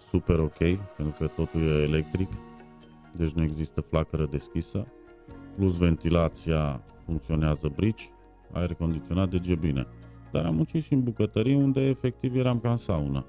super 0.10 0.40
ok, 0.40 0.58
pentru 0.98 1.16
că 1.20 1.28
totul 1.28 1.62
e 1.62 1.82
electric, 1.82 2.30
deci 3.14 3.32
nu 3.32 3.44
există 3.44 3.82
flacără 3.82 4.26
deschisă, 4.26 4.86
plus 5.56 5.78
ventilația 5.78 6.82
funcționează 7.06 7.72
brici, 7.76 8.10
aer 8.52 8.74
condiționat, 8.74 9.30
deci 9.30 9.48
e 9.48 9.56
bine. 9.56 9.88
Dar 10.32 10.46
am 10.46 10.56
muncit 10.56 10.84
și 10.84 10.94
în 10.94 11.04
bucătărie 11.04 11.56
unde 11.56 11.82
efectiv 11.82 12.36
eram 12.36 12.60
ca 12.60 12.72
în 12.72 12.78
saună. 12.78 13.26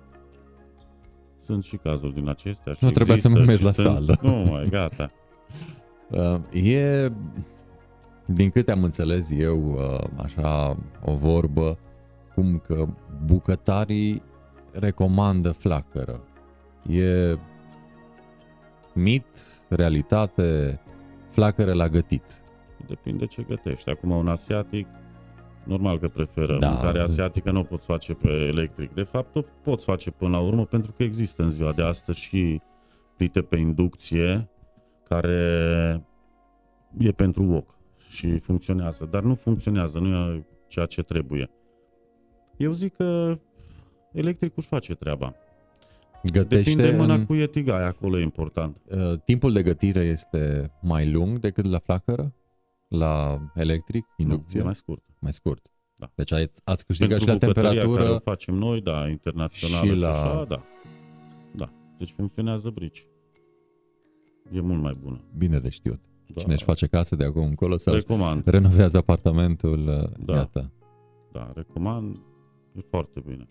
Sunt 1.40 1.64
și 1.64 1.76
cazuri 1.76 2.14
din 2.14 2.28
acestea. 2.28 2.72
Și 2.72 2.84
Nu 2.84 2.90
trebuia 2.90 3.16
să 3.16 3.28
există 3.28 3.46
mergi 3.46 3.60
și 3.60 3.64
la 3.64 3.72
sunt... 3.72 3.86
sală. 3.86 4.18
Nu, 4.22 4.50
mai 4.50 4.68
gata. 4.70 5.10
Uh, 6.10 6.64
E, 6.64 7.08
din 8.26 8.50
câte 8.50 8.72
am 8.72 8.82
înțeles 8.82 9.30
eu, 9.30 9.72
uh, 9.72 10.08
așa 10.16 10.76
o 11.04 11.14
vorbă, 11.14 11.78
cum 12.34 12.58
că 12.58 12.86
bucătarii 13.24 14.22
recomandă 14.72 15.50
flacără. 15.50 16.20
E 16.88 17.38
mit, 18.94 19.26
realitate, 19.68 20.80
flacără 21.28 21.72
la 21.72 21.88
gătit. 21.88 22.42
Depinde 22.86 23.26
ce 23.26 23.42
gătești. 23.42 23.90
Acum 23.90 24.10
un 24.10 24.28
asiatic, 24.28 24.86
normal 25.64 25.98
că 25.98 26.08
preferă. 26.08 26.52
Da. 26.52 26.58
Da. 26.58 26.68
Mâncarea 26.70 27.02
asiatică 27.02 27.50
nu 27.50 27.58
o 27.60 27.62
poți 27.62 27.86
face 27.86 28.14
pe 28.14 28.28
electric. 28.28 28.94
De 28.94 29.02
fapt, 29.02 29.36
o 29.36 29.42
poți 29.62 29.84
face 29.84 30.10
până 30.10 30.30
la 30.30 30.40
urmă 30.40 30.64
pentru 30.64 30.92
că 30.92 31.02
există 31.02 31.42
în 31.42 31.50
ziua 31.50 31.72
de 31.72 31.82
astăzi 31.82 32.20
și 32.20 32.60
plite 33.16 33.42
pe 33.42 33.56
inducție 33.56 34.48
care 35.08 36.04
e 36.98 37.12
pentru 37.12 37.42
wok 37.44 37.78
și 38.08 38.38
funcționează. 38.38 39.08
Dar 39.10 39.22
nu 39.22 39.34
funcționează, 39.34 39.98
nu 39.98 40.08
e 40.08 40.44
ceea 40.68 40.86
ce 40.86 41.02
trebuie. 41.02 41.50
Eu 42.56 42.72
zic 42.72 42.96
că 42.96 43.38
electricul 44.12 44.56
își 44.56 44.68
face 44.68 44.94
treaba. 44.94 45.34
Gătește 46.32 46.74
Depinde 46.74 46.96
mâna 46.96 47.14
în, 47.14 47.26
cu 47.26 47.34
etigai, 47.34 47.86
acolo 47.86 48.18
e 48.18 48.22
important. 48.22 48.76
uh, 48.84 49.18
timpul 49.24 49.52
de 49.52 49.62
gătire 49.62 50.00
este 50.00 50.72
mai 50.82 51.10
lung 51.10 51.38
decât 51.38 51.64
la 51.64 51.78
flacără? 51.78 52.34
La 52.90 53.38
electric, 53.54 54.04
inducție? 54.16 54.60
Nu, 54.60 54.64
e 54.64 54.68
mai... 54.68 54.72
mai 54.72 54.74
scurt. 54.74 55.02
mai 55.18 55.32
scurt. 55.32 55.70
Da. 55.96 56.12
Deci 56.14 56.32
ați, 56.32 56.60
ați 56.64 56.86
câștigat 56.86 57.20
și 57.20 57.26
la 57.26 57.32
bucătăria 57.32 57.68
temperatură. 57.70 58.02
care 58.02 58.14
o 58.14 58.18
facem 58.18 58.54
noi, 58.54 58.80
da, 58.80 59.08
internațională 59.08 59.86
și 59.86 59.94
și, 59.94 60.00
la- 60.00 60.10
așa, 60.10 60.44
da. 60.44 60.62
Da, 61.54 61.72
deci 61.98 62.10
funcționează 62.10 62.70
brici. 62.70 63.06
E 64.52 64.60
mult 64.60 64.82
mai 64.82 64.98
bună. 65.02 65.20
Bine 65.38 65.58
de 65.58 65.68
știut. 65.68 66.00
Da. 66.26 66.40
Cine 66.40 66.52
își 66.52 66.64
face 66.64 66.86
casă 66.86 67.16
de 67.16 67.24
acum 67.24 67.42
încolo 67.42 67.76
sau 67.76 67.94
Recomand, 67.94 68.46
renovează 68.46 68.96
apartamentul, 68.96 69.86
uh, 69.86 70.24
Da. 70.24 70.34
iată. 70.34 70.72
da, 71.32 71.50
recomand, 71.54 72.16
e 72.72 72.80
foarte 72.90 73.22
bine. 73.26 73.46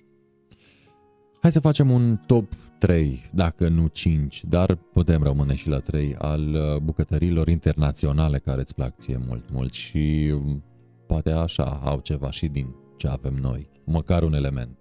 Hai 1.42 1.52
să 1.52 1.60
facem 1.60 1.90
un 1.90 2.18
top 2.26 2.54
3, 2.78 3.22
dacă 3.34 3.68
nu 3.68 3.88
5, 3.88 4.44
dar 4.44 4.76
putem 4.76 5.24
rămâne 5.24 5.56
și 5.56 5.70
la 5.70 5.80
3, 5.80 6.16
al 6.16 6.54
uh, 6.54 6.78
bucătărilor 6.82 7.48
internaționale 7.48 8.38
care 8.38 8.62
îți 8.62 8.76
plac 8.76 8.96
ție 8.98 9.18
mult, 9.28 9.50
mult 9.52 9.74
și 9.74 10.34
um, 10.34 10.64
poate 11.08 11.32
așa 11.32 11.80
au 11.84 12.00
ceva 12.00 12.32
și 12.32 12.48
din 12.48 12.76
ce 12.98 13.08
avem 13.08 13.34
noi, 13.34 13.70
măcar 13.84 14.24
un 14.24 14.34
element 14.34 14.78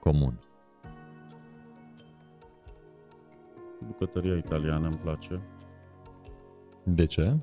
comun. 0.00 0.40
Bucătăria 3.86 4.36
italiană 4.36 4.86
îmi 4.86 4.98
place. 5.02 5.40
De 6.84 7.04
ce? 7.04 7.36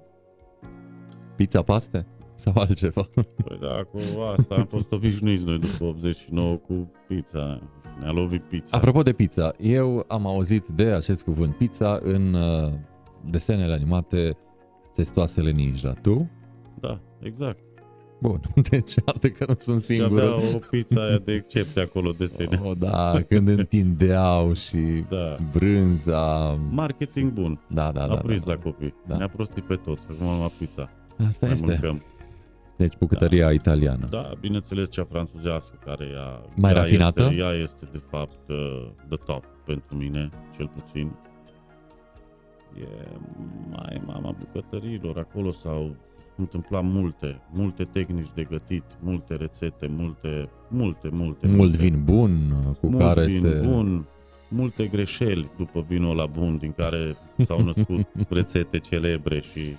Pizza 1.36 1.62
paste? 1.62 2.08
Sau 2.40 2.54
altceva? 2.56 3.02
Păi 3.16 3.58
da, 3.62 3.84
cu 3.92 4.00
asta 4.38 4.56
am 4.56 4.66
fost 4.66 4.92
obișnuiți 4.92 5.46
noi 5.46 5.60
după 5.60 5.84
89 5.84 6.56
cu 6.56 6.92
pizza. 7.08 7.62
Ne-a 8.00 8.12
lovit 8.12 8.42
pizza. 8.42 8.78
Apropo 8.78 9.02
de 9.02 9.14
pizza, 9.14 9.54
eu 9.58 10.06
am 10.08 10.28
auzit 10.28 10.68
de 10.68 10.84
acest 10.86 11.24
cuvânt 11.24 11.56
pizza 11.56 11.98
în 12.02 12.34
uh, 12.34 12.72
desenele 13.30 13.74
animate 13.74 14.38
Testoasele 14.94 15.52
Ninja. 15.52 15.94
Tu? 15.94 16.30
Da, 16.80 17.00
exact. 17.22 17.60
Bun, 18.22 18.40
deci 18.70 18.94
iată 19.08 19.30
că 19.30 19.46
nu 19.48 19.56
sunt 19.58 19.80
Și 19.82 19.86
singur. 19.86 20.22
avea 20.22 20.36
o 20.36 20.60
pizza 20.70 21.04
aia 21.06 21.18
de 21.18 21.34
excepție 21.34 21.82
acolo 21.82 22.12
de 22.18 22.26
sine. 22.26 22.60
Oh, 22.64 22.72
da, 22.78 23.22
când 23.28 23.48
întindeau 23.48 24.54
și 24.54 24.78
Da. 25.10 25.38
brânza. 25.52 26.58
Marketing 26.72 27.32
bun. 27.32 27.60
Da, 27.70 27.92
da, 27.92 28.04
A 28.04 28.08
da. 28.08 28.16
prins 28.16 28.44
da, 28.44 28.52
la 28.54 28.58
copii. 28.60 28.94
Da. 29.08 29.18
Ne-a 29.18 29.28
prostit 29.30 29.64
pe 29.64 29.76
toți. 29.76 30.02
Acum 30.10 30.28
am 30.28 30.52
pizza. 30.58 30.90
da. 31.18 31.26
Asta 31.28 31.46
Mai 31.46 31.56
este. 31.56 31.66
mâncăm. 31.66 32.02
Deci 32.80 32.98
bucătăria 33.00 33.52
italiană. 33.52 34.08
Da, 34.10 34.32
bineînțeles 34.40 34.90
cea 34.90 35.04
franțuzească 35.04 35.78
care 35.86 36.06
ea, 36.14 36.42
Mai 36.58 36.72
ea 36.72 36.78
rafinată? 36.78 37.22
Este, 37.22 37.36
ea 37.36 37.52
este 37.52 37.86
de 37.92 38.02
fapt 38.10 38.50
uh, 38.50 38.88
the 39.08 39.18
top 39.26 39.44
pentru 39.66 39.96
mine, 39.96 40.30
cel 40.56 40.68
puțin. 40.68 41.12
E 42.82 42.88
mai 43.70 44.02
mama 44.06 44.36
bucătăriilor, 44.40 45.18
acolo 45.18 45.52
s-au 45.52 45.96
întâmplat 46.36 46.84
multe, 46.84 47.42
multe 47.52 47.84
tehnici 47.84 48.34
de 48.36 48.44
gătit, 48.44 48.84
multe 49.00 49.36
rețete, 49.36 49.88
multe, 49.88 50.50
multe, 50.68 51.10
multe. 51.12 51.48
Mult 51.48 51.58
multe. 51.58 51.78
vin 51.78 52.04
bun 52.04 52.54
cu 52.82 52.90
Mult 52.90 53.04
care 53.04 53.26
vin 53.26 53.36
se... 53.36 53.62
bun, 53.68 54.08
multe 54.50 54.86
greșeli 54.88 55.52
după 55.58 55.86
vinul 55.88 56.16
la 56.16 56.26
bun, 56.26 56.58
din 56.58 56.74
care 56.78 57.16
s-au 57.46 57.64
născut 57.64 58.08
rețete 58.30 58.78
celebre 58.78 59.42
și 59.42 59.76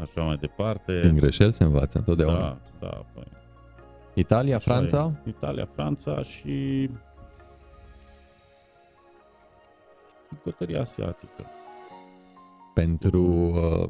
așa 0.00 0.22
mai 0.22 0.36
departe. 0.36 1.00
Din 1.00 1.14
greșeli 1.14 1.52
se 1.52 1.64
învață 1.64 1.98
întotdeauna. 1.98 2.38
Da, 2.38 2.58
da, 2.80 3.04
păi. 3.14 3.26
Italia, 4.14 4.56
Așa 4.56 4.70
Franța? 4.74 5.12
e. 5.26 5.28
Italia, 5.28 5.68
Franța 5.74 6.22
și 6.22 6.90
bucătăria 10.32 10.80
asiatică. 10.80 11.44
Pentru 12.74 13.22
uh, 13.22 13.88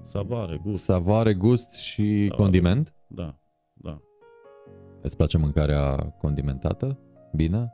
Savoare, 0.00 0.60
gust. 0.64 0.82
savoare, 0.82 1.34
gust 1.34 1.74
și 1.74 2.02
Savoare. 2.22 2.42
condiment? 2.42 2.94
Da, 3.06 3.34
da. 3.72 4.00
Îți 5.02 5.16
place 5.16 5.38
mâncarea 5.38 5.96
condimentată? 6.18 6.98
Bine? 7.32 7.72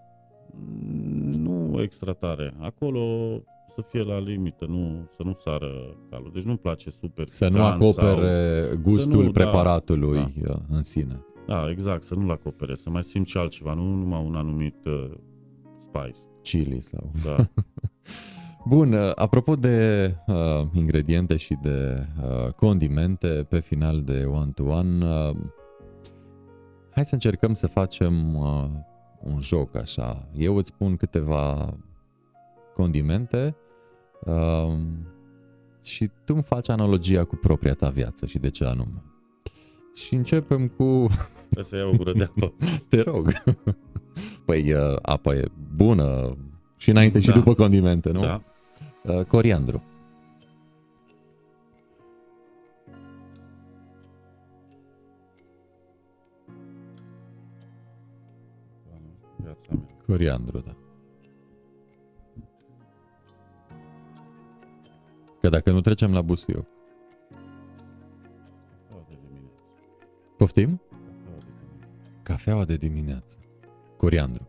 Mm, 0.53 1.29
Nu 1.41 1.81
extra 1.83 2.13
tare. 2.13 2.55
Acolo 2.59 3.01
să 3.75 3.85
fie 3.89 4.03
la 4.03 4.19
limită, 4.19 4.67
nu, 4.69 5.09
să 5.17 5.23
nu 5.25 5.35
sară 5.39 5.97
calul. 6.11 6.31
Deci 6.35 6.43
nu-mi 6.43 6.59
place 6.59 6.91
super 6.91 7.29
Să 7.29 7.45
nu 7.45 7.51
picant 7.51 7.83
acopere 7.83 8.67
sau... 8.69 8.77
gustul 8.83 9.13
Să 9.13 9.23
nu, 9.23 9.31
da, 9.31 9.41
preparatului 9.41 10.35
da. 10.43 10.59
în 10.69 10.83
sine. 10.83 11.25
Da, 11.47 11.71
exact, 11.71 12.03
să 12.03 12.15
nu-l 12.15 12.31
acopere, 12.31 12.75
să 12.75 12.91
mai 12.91 13.03
simți 13.03 13.31
și 13.31 13.37
altceva, 13.37 13.75
nu 13.75 13.83
numai 13.83 14.25
un 14.25 14.35
anumit 14.35 14.77
uh, 14.85 15.11
spice. 15.79 16.21
Chili 16.43 16.81
sau... 16.81 17.11
Da. 17.25 17.37
Bun, 18.65 18.93
uh, 18.93 19.13
apropo 19.15 19.57
de 19.57 20.11
uh, 20.27 20.35
ingrediente 20.73 21.37
și 21.37 21.57
de 21.63 22.07
uh, 22.23 22.53
condimente, 22.53 23.29
pe 23.29 23.61
final 23.61 24.01
de 24.03 24.25
one-to-one, 24.25 25.05
uh, 25.05 25.37
hai 26.91 27.05
să 27.05 27.15
încercăm 27.15 27.55
să 27.55 27.67
facem 27.67 28.35
uh, 28.35 28.65
un 29.21 29.41
joc 29.41 29.77
așa. 29.77 30.29
Eu 30.33 30.57
îți 30.57 30.69
spun 30.69 30.97
câteva 30.97 31.75
condimente 32.81 33.57
uh, 34.25 34.77
și 35.83 36.11
tu 36.25 36.35
îmi 36.35 36.43
faci 36.43 36.69
analogia 36.69 37.25
cu 37.25 37.37
propria 37.37 37.75
ta 37.75 37.89
viață 37.89 38.27
și 38.27 38.39
de 38.39 38.51
ce 38.51 38.65
anume. 38.65 39.03
Și 39.95 40.15
începem 40.15 40.69
cu... 40.69 41.07
Trebuie 41.51 41.65
să 41.65 41.77
iau 41.77 41.93
o 41.93 41.97
gură 41.97 42.13
de 42.13 42.23
apă. 42.23 42.53
Te 42.91 43.01
rog. 43.01 43.33
Păi 44.47 44.73
uh, 44.73 44.97
apa 45.03 45.35
e 45.35 45.45
bună 45.77 46.37
și 46.77 46.91
înainte 46.91 47.21
și 47.21 47.29
Da. 47.29 47.35
după 47.35 47.55
condimente, 47.55 48.11
nu? 48.11 48.21
Da. 48.21 48.43
Uh, 49.03 49.25
coriandru. 49.25 49.83
Viața 59.37 59.69
mea. 59.71 59.87
Coriandru, 60.07 60.59
da. 60.59 60.80
Că 65.41 65.49
dacă 65.49 65.71
nu 65.71 65.81
trecem 65.81 66.13
la 66.13 66.23
busuioc. 66.23 66.67
Cafeaua 68.89 69.05
de 69.09 69.17
dimineață. 69.23 69.63
Poftim? 70.37 70.81
Cafeaua 70.93 71.35
de 71.45 71.47
dimineață. 71.47 72.25
Cafeaua 72.25 72.65
de 72.65 72.77
dimineață. 72.77 73.39
Coriandru. 73.97 74.49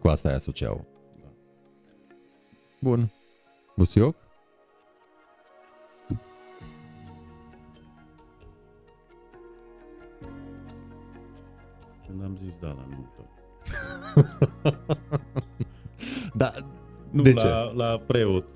Cu 0.00 0.08
asta 0.08 0.28
ai 0.28 0.34
asociau. 0.34 0.86
Da. 1.22 1.28
Bun. 2.80 3.10
Busuioc? 3.76 4.16
Când 12.06 12.22
am 12.22 12.36
zis 12.36 12.52
da 12.60 12.66
la 12.68 12.86
nuntă. 12.88 13.24
Da. 16.34 16.52
Nu 17.10 17.22
De 17.22 17.32
la, 17.32 17.40
ce? 17.40 17.72
la 17.76 18.02
preot. 18.06 18.48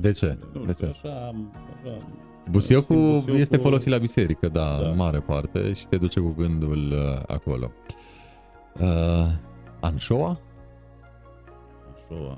De 0.00 0.12
ce? 0.12 0.38
Nu 0.52 0.64
De 0.64 0.72
știu, 0.72 0.86
ce? 0.86 0.92
așa, 0.92 1.26
am- 1.26 1.52
așa 1.84 2.06
Busiocul 2.50 2.96
Simt 2.96 3.12
busiocul- 3.12 3.40
este 3.40 3.56
folosit 3.56 3.90
la 3.90 3.98
biserică, 3.98 4.48
da, 4.48 4.78
Da. 4.82 4.88
în 4.88 4.96
mare 4.96 5.20
parte, 5.20 5.72
și 5.72 5.86
te 5.86 5.96
duce 5.96 6.20
cu 6.20 6.34
gândul 6.38 6.90
uh, 6.92 7.22
acolo. 7.26 7.70
Uh, 8.80 9.32
anșoa? 9.80 10.40
Așa. 11.94 12.36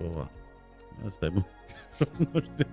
Așa. 0.00 0.30
Asta 1.06 1.26
e 1.26 1.28
bun. 1.28 1.46
nu 2.32 2.40
știu. 2.40 2.66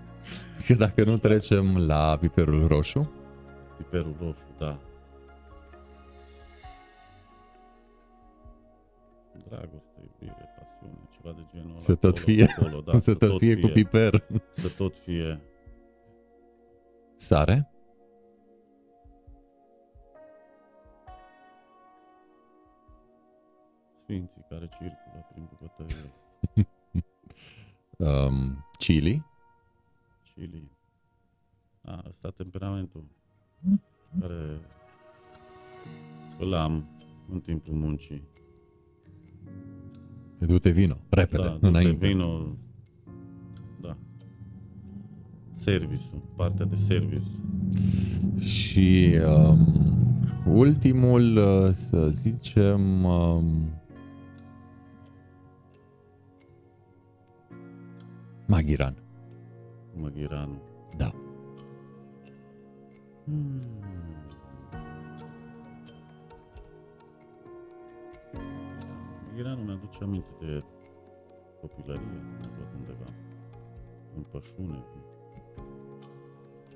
Că 0.68 0.74
dacă 0.74 1.04
nu 1.04 1.18
trecem 1.18 1.78
la 1.86 2.18
piperul 2.22 2.68
roșu, 2.68 3.12
Piperul 3.78 4.16
roșu, 4.20 4.46
da. 4.58 4.80
Dragoste, 9.50 10.00
iubire, 10.02 10.46
pasiune, 10.58 11.08
ceva 11.12 11.32
de 11.32 11.46
genul 11.52 11.70
ăla. 11.72 11.80
Să 11.80 11.96
tot 11.96 12.18
acolo, 12.18 12.34
fie. 12.34 12.46
Acolo, 12.58 12.82
da, 12.82 13.00
să 13.10 13.16
tot 13.16 13.38
fie 13.38 13.60
cu 13.60 13.68
piper. 13.68 14.28
Să 14.50 14.70
tot 14.78 14.98
fie. 14.98 15.42
Sare? 17.16 17.72
Sfinții 24.04 24.46
care 24.50 24.68
circulă 24.68 25.28
prin 25.32 25.50
bucătărie. 25.50 26.12
Um, 28.00 28.66
chili? 28.80 29.26
Chili. 30.34 30.72
A, 31.82 32.04
ăsta 32.08 32.30
temperamentul 32.30 33.04
care 34.20 34.60
îl 36.40 36.54
am 36.54 36.86
în 37.30 37.40
timpul 37.40 37.74
muncii. 37.74 38.24
Du-te 40.40 40.70
vino, 40.70 40.96
repede, 41.10 41.44
Da, 41.44 41.50
du-te, 41.50 41.68
înainte. 41.68 42.08
vino. 42.08 42.56
Da. 43.82 43.98
Serviciul, 45.54 46.22
partea 46.36 46.66
de 46.66 46.76
service. 46.76 47.28
Și 48.40 49.18
um, 49.28 49.58
ultimul, 50.46 51.38
uh, 51.38 51.70
să 51.72 52.08
zicem, 52.10 53.04
um, 53.04 53.70
Maghiran. 58.48 58.96
Măghiranul. 60.02 60.62
Da. 60.98 61.14
Hmm. 63.26 63.62
Măghiranul 69.38 69.66
mi-aduce 69.66 69.98
aminte 70.02 70.30
de 70.40 70.64
copilărie, 71.62 72.22
am 72.42 72.52
văd 72.58 72.68
undeva. 72.80 73.10
În 74.16 74.24
pășune, 74.32 74.84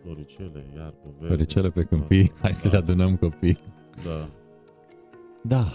floricele, 0.02 0.66
iarbă 0.76 0.98
verde. 1.04 1.26
Floricele 1.26 1.70
pe 1.70 1.84
câmpii, 1.84 2.32
hai 2.42 2.54
să 2.54 2.68
le 2.68 2.72
da, 2.72 2.78
adunăm 2.78 3.16
copii. 3.16 3.58
da. 4.06 4.30
Da, 5.44 5.66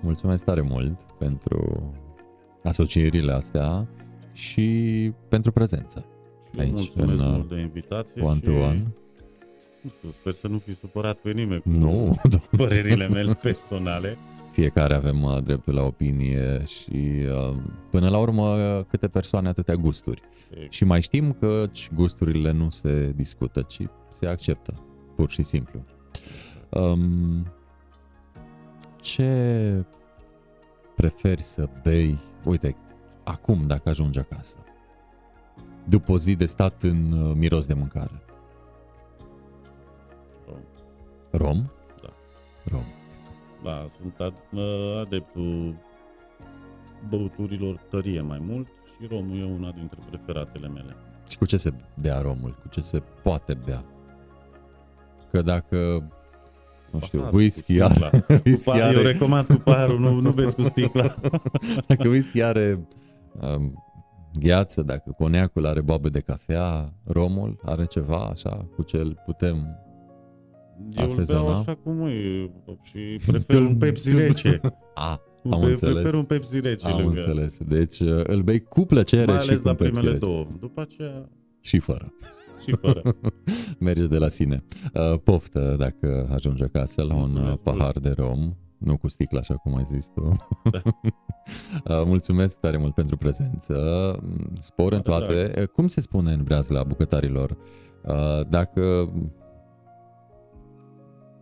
mulțumesc 0.00 0.44
tare 0.44 0.60
mult 0.60 1.02
pentru 1.02 1.92
asocierile 2.62 3.32
astea 3.32 3.88
și 4.32 5.12
pentru 5.28 5.52
prezență. 5.52 6.04
Și 6.42 6.50
eu 6.60 6.64
Aici, 6.64 6.72
mulțumesc 6.72 7.20
în, 7.20 7.26
uh, 7.26 7.36
mult 7.36 7.48
de 7.48 7.60
invitație 7.60 8.22
One 8.22 8.34
și 8.34 8.40
to 8.40 8.50
one. 8.50 8.86
nu 9.82 9.90
știu, 9.96 10.08
sper 10.10 10.32
să 10.32 10.48
nu 10.48 10.58
fi 10.58 10.74
supărat 10.74 11.16
pe 11.16 11.32
nimeni 11.32 11.60
cu 11.60 11.68
Nu, 11.68 12.20
părerile 12.56 13.08
mele 13.08 13.34
personale. 13.34 14.18
Fiecare 14.50 14.94
avem 14.94 15.22
uh, 15.22 15.42
dreptul 15.42 15.74
la 15.74 15.82
opinie 15.82 16.64
și 16.64 17.26
uh, 17.50 17.56
până 17.90 18.08
la 18.08 18.18
urmă 18.18 18.42
uh, 18.42 18.84
câte 18.84 19.08
persoane 19.08 19.48
atâtea 19.48 19.74
gusturi. 19.74 20.22
Și 20.68 20.84
mai 20.84 21.02
știm 21.02 21.32
că 21.32 21.64
gusturile 21.94 22.50
nu 22.50 22.70
se 22.70 23.12
discută, 23.16 23.62
ci 23.62 23.82
se 24.10 24.26
acceptă, 24.26 24.80
pur 25.14 25.30
și 25.30 25.42
simplu. 25.42 25.84
Um, 26.70 27.46
ce 29.00 29.84
preferi 30.96 31.42
să 31.42 31.68
bei, 31.82 32.18
uite, 32.44 32.76
acum 33.24 33.66
dacă 33.66 33.88
ajungi 33.88 34.18
acasă, 34.18 34.56
după 35.84 36.12
o 36.12 36.18
zi 36.18 36.34
de 36.34 36.46
stat 36.46 36.82
în 36.82 37.12
uh, 37.12 37.34
miros 37.36 37.66
de 37.66 37.74
mâncare? 37.74 38.22
Rom. 40.46 40.62
Rom? 41.30 41.70
Da. 42.02 42.12
Rom. 42.70 42.97
Da, 43.64 43.84
sunt 44.00 44.14
ad- 44.14 44.52
uh, 44.52 45.00
adeptul 45.06 45.74
băuturilor 47.08 47.80
tărie 47.90 48.20
mai 48.20 48.38
mult 48.46 48.66
și 48.66 49.06
romul 49.10 49.38
e 49.38 49.44
una 49.44 49.70
dintre 49.70 49.98
preferatele 50.10 50.68
mele. 50.68 50.96
Și 51.28 51.38
cu 51.38 51.46
ce 51.46 51.56
se 51.56 51.72
bea 52.00 52.20
romul? 52.20 52.50
Cu 52.62 52.68
ce 52.68 52.80
se 52.80 53.02
poate 53.22 53.58
bea? 53.64 53.84
Că 55.30 55.42
dacă, 55.42 56.08
nu 56.90 57.00
știu, 57.00 57.18
Paharul 57.18 57.38
whisky 57.38 57.78
cu 57.78 57.84
are, 57.84 57.92
sticla. 57.92 58.10
Cu 58.20 58.42
whisky 58.44 58.64
pahar, 58.64 58.92
eu 58.92 59.00
are, 59.00 59.12
recomand 59.12 59.46
cu 59.46 59.54
paharul, 59.56 59.98
nu, 59.98 60.20
nu 60.20 60.30
beți 60.32 60.54
cu 60.54 60.62
sticla. 60.62 61.14
dacă 61.88 62.08
whisky 62.08 62.42
are 62.42 62.86
um, 63.40 63.84
gheață, 64.32 64.82
dacă 64.82 65.14
coneacul 65.18 65.66
are 65.66 65.80
boabe 65.80 66.08
de 66.08 66.20
cafea, 66.20 66.92
romul 67.04 67.60
are 67.64 67.84
ceva 67.84 68.18
așa 68.32 68.68
cu 68.74 68.82
ce 68.82 68.96
îl 68.96 69.20
putem... 69.24 69.78
Eu 70.96 71.02
îl 71.02 71.08
sezona? 71.08 71.40
beau 71.42 71.52
așa 71.54 71.74
cum 71.74 72.00
e 72.06 72.50
și 72.82 72.98
prefer 73.26 73.60
un 73.60 73.76
Pepsi 73.76 74.16
rece. 74.16 74.60
A, 74.94 75.20
Be- 75.44 75.54
am 75.54 75.62
înțeles. 75.62 75.94
Prefer 75.94 76.14
un 76.14 76.24
Pepsi 76.24 76.60
rece 76.60 76.86
Am 76.86 77.00
lângă. 77.00 77.20
înțeles. 77.20 77.58
Deci 77.66 78.00
uh, 78.00 78.20
îl 78.24 78.42
bei 78.42 78.60
cu 78.60 78.80
plăcere 78.84 79.32
Mai 79.32 79.40
și 79.40 79.48
ales 79.48 79.60
cu 79.62 79.66
la 79.68 79.74
Pepsi 79.74 79.90
primele 79.92 80.12
rece. 80.12 80.24
două. 80.24 80.46
După 80.60 80.80
aceea 80.80 81.28
Și 81.60 81.78
fără. 81.78 82.12
și 82.64 82.74
fără. 82.80 83.02
Merge 83.78 84.06
de 84.06 84.18
la 84.18 84.28
sine. 84.28 84.64
Uh, 84.94 85.18
poftă 85.24 85.76
dacă 85.78 86.30
ajungi 86.34 86.62
acasă 86.62 87.02
la 87.02 87.14
un 87.14 87.22
uh, 87.22 87.28
Mulțumesc 87.30 87.60
pahar 87.62 87.92
de 87.98 88.14
rom, 88.16 88.52
nu 88.78 88.96
cu 88.96 89.08
sticlă 89.08 89.38
așa 89.38 89.54
cum 89.54 89.76
ai 89.76 89.84
zis 89.92 90.06
tu. 90.14 90.36
Da. 90.70 90.82
Uh, 91.88 92.02
mulțumesc 92.06 92.58
tare 92.58 92.76
mult 92.76 92.94
pentru 92.94 93.16
prezență. 93.16 93.74
Spor 94.60 94.92
în 94.92 95.02
Mare 95.06 95.24
toate. 95.26 95.60
Uh, 95.60 95.66
Cum 95.68 95.86
se 95.86 96.00
spune 96.00 96.32
în 96.32 96.42
breazla 96.44 96.82
bucătarilor? 96.82 97.56
Uh, 98.04 98.46
Dacă 98.48 99.12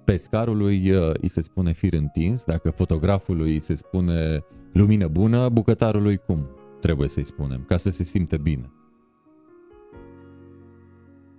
pescarului 0.06 0.90
uh, 0.90 1.14
îi 1.20 1.28
se 1.28 1.40
spune 1.40 1.72
fir 1.72 1.92
întins, 1.92 2.44
dacă 2.44 2.70
fotografului 2.70 3.52
îi 3.52 3.58
se 3.58 3.74
spune 3.74 4.44
lumină 4.72 5.08
bună, 5.08 5.48
bucătarului 5.48 6.16
cum 6.16 6.48
trebuie 6.80 7.08
să-i 7.08 7.24
spunem, 7.24 7.64
ca 7.66 7.76
să 7.76 7.90
se 7.90 8.04
simte 8.04 8.36
bine. 8.36 8.72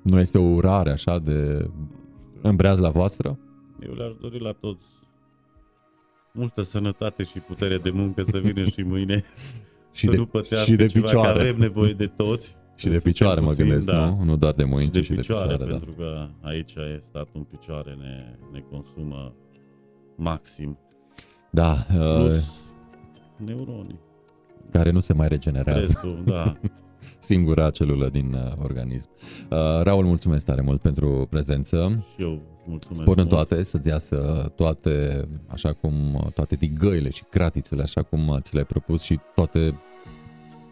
Nu 0.01 0.19
este 0.19 0.37
o 0.37 0.43
urare 0.43 0.91
așa 0.91 1.19
de 1.19 1.69
îmbreaz 2.41 2.79
la 2.79 2.89
voastră? 2.89 3.39
Eu 3.87 3.93
le-aș 3.93 4.15
dori 4.21 4.39
la 4.39 4.51
toți 4.51 4.85
multă 6.31 6.61
sănătate 6.61 7.23
și 7.23 7.39
putere 7.39 7.77
de 7.77 7.89
muncă 7.89 8.21
să 8.21 8.37
vină 8.37 8.63
și 8.63 8.81
mâine 8.81 9.23
și 9.97 10.05
să 10.05 10.11
de, 10.11 10.17
nu 10.17 10.25
pățească 10.25 10.71
și 10.71 10.75
de 10.75 10.85
ceva, 10.85 11.05
picioare. 11.05 11.33
că 11.33 11.39
avem 11.39 11.57
nevoie 11.59 11.93
de 11.93 12.07
toți. 12.07 12.57
Și 12.77 12.89
de 12.89 12.99
picioare 13.03 13.39
mă 13.39 13.47
puțin, 13.47 13.65
gândesc, 13.65 13.85
da. 13.85 14.05
nu? 14.05 14.23
Nu 14.23 14.37
doar 14.37 14.53
de 14.53 14.63
mâini, 14.63 14.83
și 14.83 14.89
de 14.89 14.99
ci 14.99 15.03
și 15.03 15.09
de 15.09 15.15
picioare, 15.15 15.47
picioare, 15.47 15.71
da. 15.71 15.77
pentru 15.77 15.91
că 15.97 16.27
aici 16.41 16.73
e 16.73 16.99
statul 17.01 17.31
în 17.33 17.43
picioare, 17.43 17.97
ne, 17.99 18.37
ne 18.51 18.63
consumă 18.71 19.33
maxim. 20.15 20.77
Da, 21.51 21.71
uh, 21.71 22.15
Plus 22.15 22.53
neuronii, 23.37 23.99
care 24.71 24.89
nu 24.89 24.99
se 24.99 25.13
mai 25.13 25.27
regenerează. 25.27 25.83
stresul, 25.83 26.23
da. 26.25 26.57
Singura 27.19 27.69
celulă 27.69 28.09
din 28.09 28.33
uh, 28.33 28.51
organism. 28.63 29.09
Uh, 29.49 29.57
Raul, 29.81 30.05
mulțumesc 30.05 30.45
tare 30.45 30.61
mult 30.61 30.81
pentru 30.81 31.27
prezență. 31.29 32.05
Și 32.15 32.21
eu 32.21 32.41
mulțumesc 32.65 33.01
Spor 33.01 33.17
în 33.17 33.23
mult. 33.23 33.35
toate, 33.35 33.63
să-ți 33.63 33.87
iasă 33.87 34.51
toate, 34.55 35.27
așa 35.47 35.73
cum, 35.73 35.93
toate 36.35 36.55
digăile 36.55 37.09
și 37.09 37.23
cratițele, 37.29 37.81
așa 37.81 38.01
cum 38.01 38.37
ți 38.41 38.53
le-ai 38.53 38.65
propus 38.65 39.01
și 39.01 39.19
toate 39.35 39.79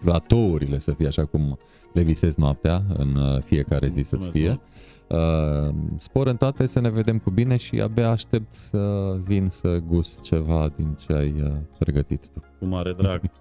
platourile 0.06 0.80
să 0.80 0.92
fie 0.92 1.08
așa 1.08 1.26
cum 1.26 1.58
le 1.94 2.02
visezi 2.02 2.40
noaptea, 2.40 2.82
în 2.98 3.16
uh, 3.16 3.42
fiecare 3.44 3.88
zi 3.88 4.02
să-ți 4.02 4.24
Mulțumesc 4.24 4.58
fie. 4.58 4.60
Uh, 5.08 5.76
spor 5.98 6.28
în 6.28 6.36
toate, 6.36 6.66
să 6.66 6.80
ne 6.80 6.90
vedem 6.90 7.18
cu 7.20 7.30
bine 7.30 7.56
și 7.58 7.82
abia 7.82 8.10
aștept 8.10 8.54
să 8.54 9.14
vin 9.24 9.48
să 9.50 9.78
gust 9.88 10.22
ceva 10.22 10.72
din 10.76 10.94
ce 11.06 11.14
ai 11.14 11.34
uh, 11.44 11.52
pregătit 11.78 12.30
tu. 12.30 12.44
Cu 12.60 12.66
mare 12.66 12.94
drag. 12.94 13.22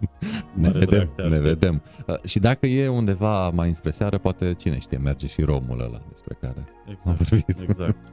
Ne 0.54 0.66
Mare 0.66 0.78
vedem, 0.78 0.98
drag 0.98 1.14
te 1.14 1.22
ne 1.22 1.26
aștept. 1.28 1.44
vedem. 1.44 1.82
Uh, 2.06 2.14
și 2.24 2.38
dacă 2.38 2.66
e 2.66 2.88
undeva 2.88 3.50
mai 3.50 3.68
înspre 3.68 3.90
seară, 3.90 4.18
poate 4.18 4.54
cine 4.58 4.78
știe, 4.78 4.98
merge 4.98 5.26
și 5.26 5.42
romul 5.42 5.80
ăla 5.80 6.00
despre 6.08 6.36
care 6.40 6.54
am 6.58 6.92
Exact, 6.92 7.22
vorbit. 7.28 7.60
exact. 7.68 7.96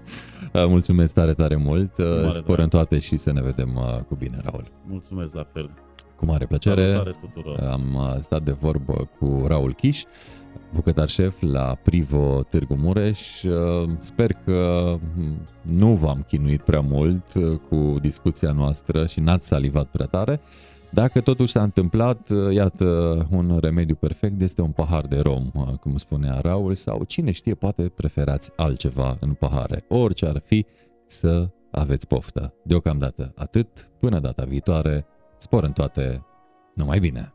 Uh, 0.54 0.66
Mulțumesc 0.68 1.14
tare, 1.14 1.34
tare 1.34 1.56
mult. 1.56 1.98
Uh, 1.98 2.06
mare 2.06 2.30
Spor 2.30 2.46
drag. 2.46 2.60
în 2.60 2.68
toate 2.70 3.00
și 3.00 3.18
să 3.18 3.32
ne 3.32 3.42
vedem 3.42 3.76
uh, 3.76 4.04
cu 4.08 4.16
bine, 4.16 4.38
Raul. 4.44 4.72
Mulțumesc 4.88 5.34
la 5.36 5.48
fel. 5.54 5.70
Cu 6.22 6.28
mare 6.28 6.46
plăcere. 6.46 6.82
Salutare 6.82 7.16
tuturor. 7.22 7.60
Am 7.60 7.94
uh, 7.94 8.16
stat 8.20 8.44
de 8.44 8.52
vorbă 8.52 9.10
cu 9.20 9.44
Raul 9.48 9.74
Chiș, 9.74 10.04
bucătar 10.74 11.08
șef 11.08 11.42
la 11.42 11.78
Privo 11.84 12.44
Târgu 12.50 12.76
Mureș. 12.76 13.44
Uh, 13.44 13.90
Sper 14.00 14.34
că 14.34 14.94
mm, 15.16 15.48
nu 15.62 15.88
v-am 15.88 16.24
chinuit 16.28 16.62
prea 16.62 16.82
mult 16.82 17.34
uh, 17.34 17.58
cu 17.70 17.98
discuția 18.02 18.52
noastră 18.52 19.06
și 19.06 19.20
n-ați 19.20 19.48
salivat 19.48 19.86
prea 19.86 20.06
tare. 20.06 20.42
Dacă 20.90 21.22
totuși 21.22 21.52
s-a 21.52 21.64
întâmplat, 21.64 22.30
uh, 22.30 22.54
iată, 22.54 23.18
un 23.32 23.58
remediu 23.62 23.96
perfect 23.96 24.42
este 24.42 24.62
un 24.62 24.72
pahar 24.72 25.06
de 25.06 25.20
rom, 25.20 25.52
uh, 25.54 25.68
cum 25.80 25.98
spunea 25.98 26.40
Raul, 26.42 26.76
sau 26.76 27.04
cine 27.04 27.32
știe, 27.32 27.54
poate 27.54 27.82
preferați 27.96 28.52
altceva 28.56 29.18
în 29.20 29.34
pahare. 29.34 29.86
Orice 29.88 30.26
ar 30.26 30.42
fi, 30.46 30.66
să 31.06 31.50
aveți 31.72 32.08
poftă. 32.08 32.54
Deocamdată 32.64 33.34
atât, 33.36 33.92
până 34.00 34.20
data 34.20 34.44
viitoare, 34.48 35.06
spor 35.42 35.64
în 35.64 35.72
toate, 35.72 36.26
numai 36.76 37.00
bine! 37.00 37.34